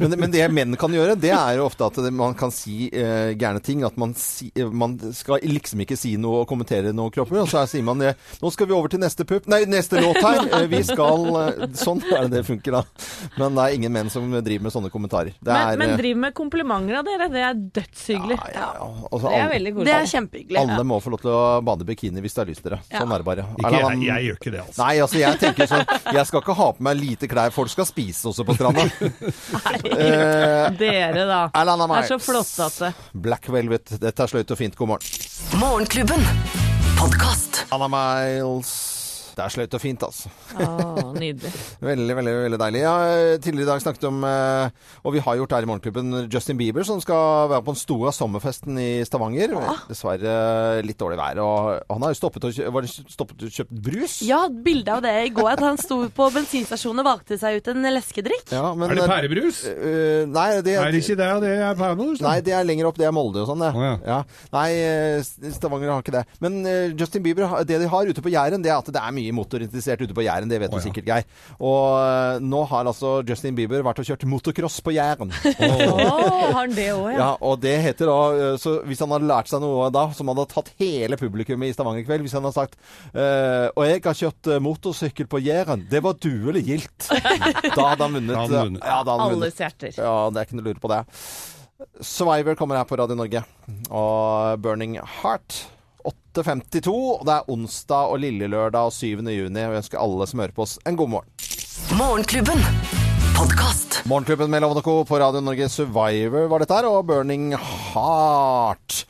Men, 0.00 0.14
men 0.20 0.32
det 0.34 0.44
menn 0.52 0.76
kan 0.80 0.92
gjøre, 0.94 1.16
det 1.20 1.32
er 1.34 1.58
jo 1.58 1.66
ofte 1.68 1.86
at 1.88 1.98
man 2.14 2.34
kan 2.38 2.52
si 2.54 2.88
eh, 2.92 3.32
gærne 3.38 3.62
ting. 3.64 3.82
At 3.86 3.96
man, 4.00 4.14
si, 4.18 4.50
eh, 4.54 4.68
man 4.70 4.96
skal 5.16 5.42
liksom 5.44 5.82
ikke 5.84 5.96
si 5.98 6.14
noe 6.20 6.42
og 6.44 6.48
kommentere 6.50 6.92
noe 6.96 7.12
kropper. 7.14 7.42
Og 7.42 7.50
så 7.50 7.62
her 7.62 7.70
sier 7.70 7.84
man 7.86 8.00
eh, 8.04 8.14
Nå 8.42 8.50
skal 8.54 8.68
vi 8.70 8.76
over 8.76 8.92
til 8.92 9.02
neste 9.02 9.26
pupp. 9.28 9.46
Nei, 9.50 9.62
neste 9.70 10.00
låt 10.02 10.20
her. 10.22 10.42
Eh, 10.60 10.66
vi 10.70 10.82
skal 10.86 11.28
eh, 11.40 11.64
Sånn 11.78 12.02
er 12.10 12.28
det 12.28 12.40
det 12.40 12.44
funker, 12.48 12.78
da. 12.78 12.82
Men 13.40 13.56
det 13.58 13.64
er 13.68 13.76
ingen 13.78 13.94
menn 13.94 14.10
som 14.12 14.28
driver 14.34 14.66
med 14.68 14.74
sånne 14.74 14.90
kommentarer. 14.92 15.34
Det 15.38 15.50
Men, 15.52 15.72
er 15.74 15.80
men 15.80 15.94
eh, 15.94 15.98
driv 16.00 16.20
med 16.26 16.34
komplimenter 16.36 17.00
av 17.00 17.08
dere. 17.08 17.28
Det 17.32 17.42
er 17.48 17.58
dødshyggelig. 17.80 18.38
ja, 18.40 18.54
ja, 18.54 18.70
ja. 18.80 18.88
Altså, 19.10 19.28
Det 19.28 19.40
er 19.40 19.50
veldig 19.54 19.74
veldig 19.78 19.88
Det 19.90 19.94
er 19.98 20.08
kjempehyggelig. 20.14 20.60
alle 20.64 20.84
må 20.88 21.00
få 21.04 21.12
lov 21.14 21.22
til 21.24 21.32
å 21.34 21.42
bade 21.64 21.86
bikini 21.88 22.22
hvis 22.24 22.34
de 22.36 22.42
har 22.44 22.50
lyst 22.50 22.64
til 22.64 22.74
det. 22.76 22.80
Sånn 22.92 23.12
er 23.14 23.22
det 23.22 23.28
bare. 23.28 23.46
Ikke 23.60 23.74
jeg, 23.74 24.00
jeg 24.08 24.28
gjør 24.28 24.38
ikke 24.40 24.52
det, 24.54 24.62
altså. 24.64 24.80
Nei, 24.84 24.94
altså 25.04 25.20
jeg 25.20 25.40
tenker 25.42 25.70
sånn 25.70 25.84
Jeg 26.14 26.26
skal 26.28 26.42
ikke 26.44 26.56
ha 26.58 26.68
på 26.76 26.84
meg 26.88 26.98
lite 27.00 27.28
klær. 27.30 27.52
Folk 27.54 27.70
skal 27.72 27.86
spise 27.88 28.28
også 28.30 28.46
på 28.48 28.56
stranda. 28.58 28.84
Eh, 29.54 30.70
Dere, 30.78 31.24
da. 31.28 31.40
Alana 31.54 31.86
Det 31.86 32.04
er 32.04 32.08
så 32.08 32.18
Miles. 32.18 32.26
flottete. 32.26 32.92
Black 33.12 33.48
Velvet. 33.48 33.94
Dette 34.00 34.22
er 34.22 34.26
sløyt 34.32 34.50
og 34.50 34.58
fint. 34.58 34.76
God 34.76 34.88
morgen. 34.88 35.60
Morgenklubben. 35.60 36.24
Podkast. 36.98 37.64
Anna 37.74 37.88
Miles. 37.88 38.93
Det 39.34 39.42
er 39.42 39.50
sløyt 39.50 39.74
og 39.74 39.80
fint, 39.82 40.02
altså. 40.06 40.30
Å, 40.62 41.12
nydelig. 41.18 41.50
Veldig, 41.84 42.14
veldig 42.16 42.32
veldig 42.44 42.58
deilig. 42.60 42.80
Jeg 42.84 42.90
har 42.90 43.40
tidligere 43.42 43.66
i 43.66 43.70
dag 43.72 43.80
snakket 43.82 44.04
om, 44.08 44.20
eh, 44.28 44.84
og 45.04 45.14
vi 45.16 45.22
har 45.24 45.36
gjort 45.40 45.50
det 45.50 45.56
her 45.58 45.66
i 45.66 45.68
Morgenklubben, 45.68 46.12
Justin 46.32 46.58
Bieber, 46.60 46.84
som 46.86 47.00
skal 47.02 47.48
være 47.50 47.64
på 47.66 47.74
den 47.74 47.80
store 47.80 48.12
sommerfesten 48.14 48.78
i 48.80 48.88
Stavanger. 49.06 49.52
Dessverre 49.90 50.36
litt 50.86 50.98
dårlig 51.00 51.18
vær. 51.18 51.40
Og 51.42 51.82
han 51.90 52.06
har 52.06 52.14
jo 52.14 52.18
stoppet 52.20 52.46
og, 52.48 52.54
kjø- 52.56 52.70
var 52.76 52.86
det 52.86 52.92
stoppet 52.94 53.42
og 53.48 53.52
kjøpt 53.58 53.74
brus. 53.88 54.14
Ja, 54.26 54.44
bilde 54.48 54.94
av 54.94 55.02
det 55.04 55.12
i 55.26 55.32
går. 55.34 55.50
At 55.56 55.64
han 55.66 55.80
sto 55.82 55.98
på 56.14 56.28
bensinstasjonen 56.34 57.02
og 57.04 57.08
valgte 57.10 57.38
seg 57.42 57.58
ut 57.58 57.72
en 57.74 57.84
leskedrikk. 57.94 58.54
Ja, 58.54 58.70
men, 58.78 58.94
Er 58.94 59.02
det 59.02 59.08
pærebrus? 59.10 59.60
Uh, 59.66 60.24
nei, 60.30 60.46
det, 60.64 60.76
Er 60.80 60.94
det 60.94 61.02
ikke 61.02 61.18
det? 61.20 61.30
Det 61.44 61.52
er 61.58 61.78
pærebrus. 61.82 62.22
Nei, 62.24 62.36
det 62.46 62.54
er 62.56 62.66
lenger 62.70 62.90
opp. 62.92 63.00
Det 63.02 63.08
er 63.10 63.14
Molde 63.16 63.42
og 63.44 63.50
sånn, 63.50 63.62
det. 63.66 63.72
Oh, 63.74 64.06
ja. 64.06 64.20
Nei, 64.54 64.68
eh, 64.78 65.50
Stavanger 65.58 65.92
har 65.96 66.04
ikke 66.06 66.16
det. 66.20 66.24
Men 66.44 66.62
Justin 66.98 67.24
Bieber, 67.26 67.50
det 67.66 67.82
de 67.82 67.90
har 67.90 68.08
ute 68.14 68.22
på 68.24 68.32
Jæren, 68.32 68.62
det 68.64 68.70
er 68.72 68.78
at 68.78 68.88
det 68.94 69.00
er 69.02 69.14
mye 69.16 69.23
motorinteressert 69.32 70.02
ute 70.04 70.16
på 70.16 70.24
Jæren. 70.26 70.50
Det 70.50 70.60
vet 70.60 70.72
oh, 70.72 70.78
du 70.78 70.84
sikkert, 70.84 71.08
Geir. 71.08 71.26
Og 71.58 71.96
eh, 72.00 72.42
nå 72.44 72.64
har 72.70 72.90
altså 72.90 73.16
Justin 73.26 73.56
Bieber 73.56 73.84
vært 73.86 74.02
og 74.02 74.08
kjørt 74.08 74.26
motocross 74.28 74.80
på 74.84 74.94
Jæren. 74.96 75.32
Oh. 75.64 75.94
har 76.44 76.56
han 76.58 76.74
det 76.76 76.90
òg, 76.92 77.08
ja? 77.14 77.18
Ja, 77.18 77.30
og 77.44 77.60
det 77.62 77.74
heter 77.84 78.10
da 78.10 78.18
eh, 78.34 78.56
Så 78.60 78.76
hvis 78.88 79.00
han 79.02 79.12
hadde 79.14 79.28
lært 79.28 79.50
seg 79.50 79.62
noe 79.64 79.88
da, 79.94 80.06
som 80.16 80.30
hadde 80.30 80.46
tatt 80.50 80.70
hele 80.80 81.18
publikummet 81.20 81.70
i 81.70 81.76
Stavanger 81.76 82.02
i 82.02 82.06
kveld 82.06 82.24
Hvis 82.26 82.36
han 82.36 82.44
hadde 82.46 82.56
sagt 82.56 82.78
eh, 83.12 83.68
Og 83.72 83.84
jeg 83.88 84.02
har 84.04 84.18
kjørt 84.18 84.50
eh, 84.50 84.62
motorsykkel 84.64 85.28
på 85.30 85.40
Jæren. 85.44 85.86
Det 85.90 86.02
var 86.04 86.18
du 86.20 86.32
eller 86.32 86.62
gildt. 86.64 87.10
Da 87.74 87.90
hadde 87.90 88.06
han 88.06 88.16
vunnet. 88.16 88.34
Da 88.34 88.44
han 88.44 88.54
vunnet. 88.54 88.84
Ja, 88.84 89.00
da 89.06 89.16
hadde 89.16 89.34
vunnet. 89.34 89.48
Alles 89.48 89.60
hjerter. 89.60 89.92
Ja, 89.96 90.14
det 90.30 90.40
er 90.40 90.48
ikke 90.48 90.58
noe 90.58 90.64
å 90.64 90.68
lure 90.70 90.82
på 90.82 90.90
det. 90.92 91.00
Survivor 92.04 92.56
kommer 92.58 92.78
her 92.78 92.88
på 92.88 92.98
Radio 93.00 93.16
Norge. 93.18 93.44
Og 93.90 94.60
Burning 94.62 94.98
Heart. 95.20 95.64
8.52. 96.34 96.90
og 96.90 97.26
Det 97.28 97.34
er 97.36 97.50
onsdag 97.54 98.10
og 98.10 98.18
lille 98.22 98.48
lørdag 98.50 98.88
og 98.90 98.92
7. 98.92 99.06
juni. 99.22 99.60
Og 99.62 99.76
jeg 99.76 99.82
ønsker 99.82 100.00
alle 100.02 100.26
som 100.26 100.42
hører 100.42 100.54
på 100.56 100.64
oss, 100.66 100.78
en 100.86 100.98
god 100.98 101.12
morgen. 101.12 101.30
Morgenklubben. 101.94 102.64
Podcast. 103.36 104.00
Morgenklubben 104.06 104.50
med 104.50 104.60
Lovende 104.64 104.82
Co. 104.82 105.02
på 105.04 105.18
Radio 105.18 105.40
Norge 105.40 105.68
Survivor 105.68 106.48
var 106.50 106.62
dette 106.62 106.74
her, 106.74 106.86
og 106.90 107.06
Burning 107.06 107.54
Heart. 107.54 109.04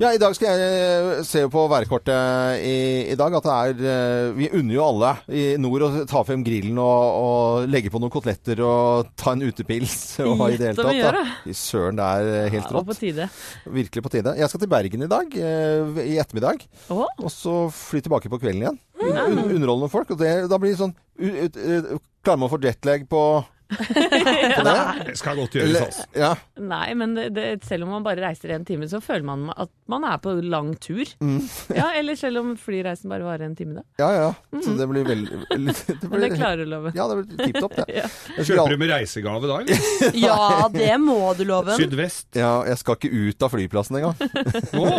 Ja, 0.00 0.14
i 0.16 0.20
dag 0.20 0.32
skal 0.32 0.56
jeg 0.56 1.24
se 1.28 1.42
på 1.52 1.62
værkortet 1.68 2.62
i, 2.64 3.10
i 3.12 3.16
dag 3.20 3.34
at 3.36 3.44
det 3.44 3.56
er 3.56 3.82
eh, 3.90 4.28
Vi 4.32 4.46
unner 4.56 4.72
jo 4.72 4.84
alle 4.86 5.10
i 5.28 5.42
nord 5.60 5.84
å 5.84 5.90
ta 6.08 6.22
frem 6.24 6.40
grillen 6.46 6.78
og, 6.80 7.18
og 7.20 7.66
legge 7.68 7.92
på 7.92 8.00
noen 8.00 8.12
koteletter 8.14 8.62
og 8.64 9.10
ta 9.20 9.34
en 9.36 9.44
utepils. 9.44 9.98
Og 10.24 10.40
ha 10.40 10.48
i 10.48 10.56
det 10.56 10.70
hele 10.70 10.86
tatt. 10.88 11.18
da. 11.18 11.26
Fy 11.44 11.52
Søren, 11.58 12.00
det 12.00 12.06
er 12.06 12.48
helt 12.56 12.72
ja, 12.72 12.80
Og 12.80 12.88
på 12.88 12.96
tide. 12.96 13.28
Virkelig 13.76 14.06
på 14.06 14.14
tide. 14.16 14.34
Jeg 14.40 14.48
skal 14.48 14.64
til 14.64 14.72
Bergen 14.72 15.04
i 15.04 15.10
dag, 15.12 15.36
eh, 15.36 16.02
i 16.06 16.16
ettermiddag. 16.22 16.64
Oh. 16.88 17.04
Og 17.20 17.28
så 17.34 17.58
fly 17.68 18.00
tilbake 18.06 18.32
på 18.32 18.40
kvelden 18.40 18.64
igjen. 18.64 18.80
Un 19.04 19.44
underholdende 19.50 19.92
folk. 19.92 20.16
Og 20.16 20.24
det, 20.24 20.32
da 20.48 20.56
blir 20.62 20.72
det 20.72 20.80
sånn 20.80 20.96
Klarer 21.20 22.40
man 22.40 22.48
å 22.48 22.54
få 22.54 22.60
jetlag 22.64 23.04
på, 23.08 23.20
på 24.56 24.64
det? 24.66 24.76
Det 25.06 25.16
skal 25.18 25.38
godt 25.38 25.54
gjøres, 25.56 25.80
altså. 25.86 26.06
Ja. 26.18 26.30
Nei, 26.60 26.86
men 26.98 27.14
det, 27.16 27.26
det, 27.36 27.46
selv 27.66 27.86
om 27.86 27.94
man 27.94 28.04
bare 28.06 28.22
reiser 28.24 28.52
en 28.54 28.64
time, 28.68 28.88
så 28.90 29.00
føler 29.04 29.26
man 29.26 29.46
at 29.54 29.70
man 29.90 30.04
er 30.06 30.18
på 30.22 30.34
lang 30.42 30.74
tur. 30.82 31.06
Mm. 31.22 31.40
Ja, 31.80 31.90
Eller 31.96 32.16
selv 32.18 32.40
om 32.42 32.52
flyreisen 32.58 33.10
bare 33.12 33.24
varer 33.24 33.46
en 33.46 33.54
time, 33.56 33.80
da. 33.80 33.84
Ja, 34.02 34.08
ja. 34.16 34.60
Så 34.64 34.74
det 34.78 34.88
blir 34.90 35.06
veldig 35.06 35.38
det 35.50 36.10
Men 36.10 36.24
det 36.24 36.30
klarer 36.34 36.64
du, 36.64 36.70
Loven. 36.72 36.96
Ja, 36.96 37.06
det 37.10 37.20
blir 37.20 37.46
tipp 37.46 37.60
topp, 37.62 37.76
det. 37.78 37.86
Ja. 38.00 38.08
Kjøper 38.36 38.74
du 38.74 38.80
med 38.82 38.92
reisegave 38.92 39.50
da, 39.50 39.60
eller? 39.62 40.16
Ja, 40.18 40.68
det 40.74 40.92
må 41.02 41.18
du, 41.38 41.44
Loven. 41.48 41.78
Sydvest? 41.78 42.28
ja, 42.36 42.52
jeg 42.68 42.80
skal 42.80 42.98
ikke 42.98 43.12
ut 43.14 43.46
av 43.46 43.54
flyplassen 43.54 44.00
engang. 44.00 44.18
Å, 44.76 44.90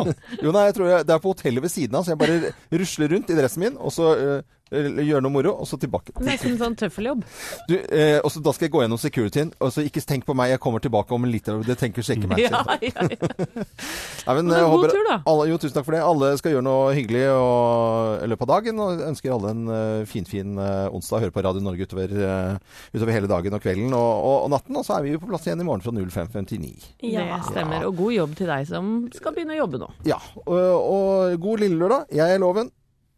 Jo, 0.41 0.53
nei, 0.53 0.65
jeg 0.69 0.77
tror 0.77 0.89
jeg, 0.89 1.05
det 1.07 1.15
er 1.15 1.21
på 1.23 1.33
hotellet 1.35 1.65
ved 1.65 1.73
siden 1.73 1.97
av, 1.99 2.05
så 2.05 2.13
jeg 2.15 2.21
bare 2.21 2.53
rusler 2.81 3.15
rundt 3.15 3.31
i 3.31 3.37
dressen 3.37 3.65
min, 3.65 3.77
og 3.77 3.93
så 3.93 4.11
øh, 4.15 4.41
øh, 4.71 5.01
gjør 5.05 5.23
noe 5.25 5.33
moro, 5.33 5.53
og 5.63 5.67
så 5.69 5.79
tilbake. 5.81 6.13
Nesten 6.25 6.57
sånn 6.59 6.75
tøffeljobb. 6.79 7.23
Du, 7.69 7.75
eh, 7.77 8.19
og 8.21 8.31
så 8.33 8.41
da 8.43 8.53
skal 8.55 8.67
jeg 8.67 8.73
gå 8.75 8.83
gjennom 8.83 9.01
securityen, 9.01 9.53
og 9.61 9.73
så 9.75 9.85
ikke 9.85 10.03
tenk 10.07 10.25
på 10.27 10.35
meg, 10.37 10.53
jeg 10.53 10.61
kommer 10.63 10.83
tilbake 10.83 11.15
om 11.15 11.27
en 11.27 11.31
liten 11.31 11.61
Det 11.67 11.77
tenker 11.79 12.05
sjekke 12.05 12.29
meg. 12.29 12.41
Ja, 12.51 12.63
ja, 12.81 13.03
ja. 13.05 13.27
Nei, 14.25 14.33
men, 14.35 14.47
Men 14.47 14.55
god 14.55 14.71
håper 14.73 14.93
tur, 14.93 15.05
da. 15.07 15.17
Alle, 15.29 15.47
jo, 15.51 15.57
tusen 15.61 15.75
takk 15.75 15.87
for 15.87 15.95
det. 15.95 16.01
Alle 16.05 16.31
skal 16.39 16.55
gjøre 16.55 16.65
noe 16.65 16.91
hyggelig 16.97 17.23
og, 17.33 18.23
i 18.25 18.29
løpet 18.31 18.45
av 18.47 18.51
dagen. 18.51 18.81
Og 18.81 19.03
ønsker 19.07 19.35
alle 19.35 19.53
en 19.53 19.63
uh, 19.69 20.01
finfin 20.09 20.57
uh, 20.59 20.89
onsdag. 20.93 21.25
Høre 21.25 21.35
på 21.35 21.43
Radio 21.45 21.63
Norge 21.65 21.87
utover, 21.87 22.13
uh, 22.17 22.81
utover 22.95 23.15
hele 23.15 23.29
dagen 23.31 23.57
og 23.57 23.63
kvelden 23.63 23.95
og, 23.97 24.11
og, 24.11 24.37
og 24.45 24.51
natten. 24.55 24.77
Og 24.77 24.87
så 24.87 24.97
er 24.97 25.05
vi 25.05 25.15
jo 25.15 25.21
på 25.23 25.31
plass 25.31 25.47
igjen 25.47 25.63
i 25.63 25.67
morgen 25.67 25.85
fra 25.85 25.93
05.59. 25.93 26.91
Det 27.01 27.25
stemmer. 27.49 27.87
Og 27.89 27.97
god 28.01 28.17
jobb 28.17 28.37
til 28.41 28.53
deg 28.53 28.69
som 28.69 28.93
skal 29.15 29.37
begynne 29.37 29.57
å 29.57 29.63
jobbe 29.63 29.81
nå. 29.85 29.89
Ja. 30.09 30.21
Og, 30.45 30.59
og 30.59 31.41
god 31.41 31.65
lille 31.65 31.81
lørdag. 31.81 32.13
Jeg 32.21 32.37
er 32.37 32.41
Loven. 32.41 32.71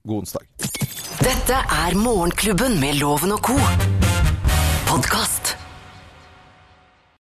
God 0.08 0.26
onsdag. 0.26 0.82
Dette 1.24 1.56
er 1.56 1.96
Morgenklubben 1.96 2.80
med 2.82 2.98
Loven 3.00 3.32
og 3.32 3.40
co. 3.48 3.56
Podkast. 4.90 5.43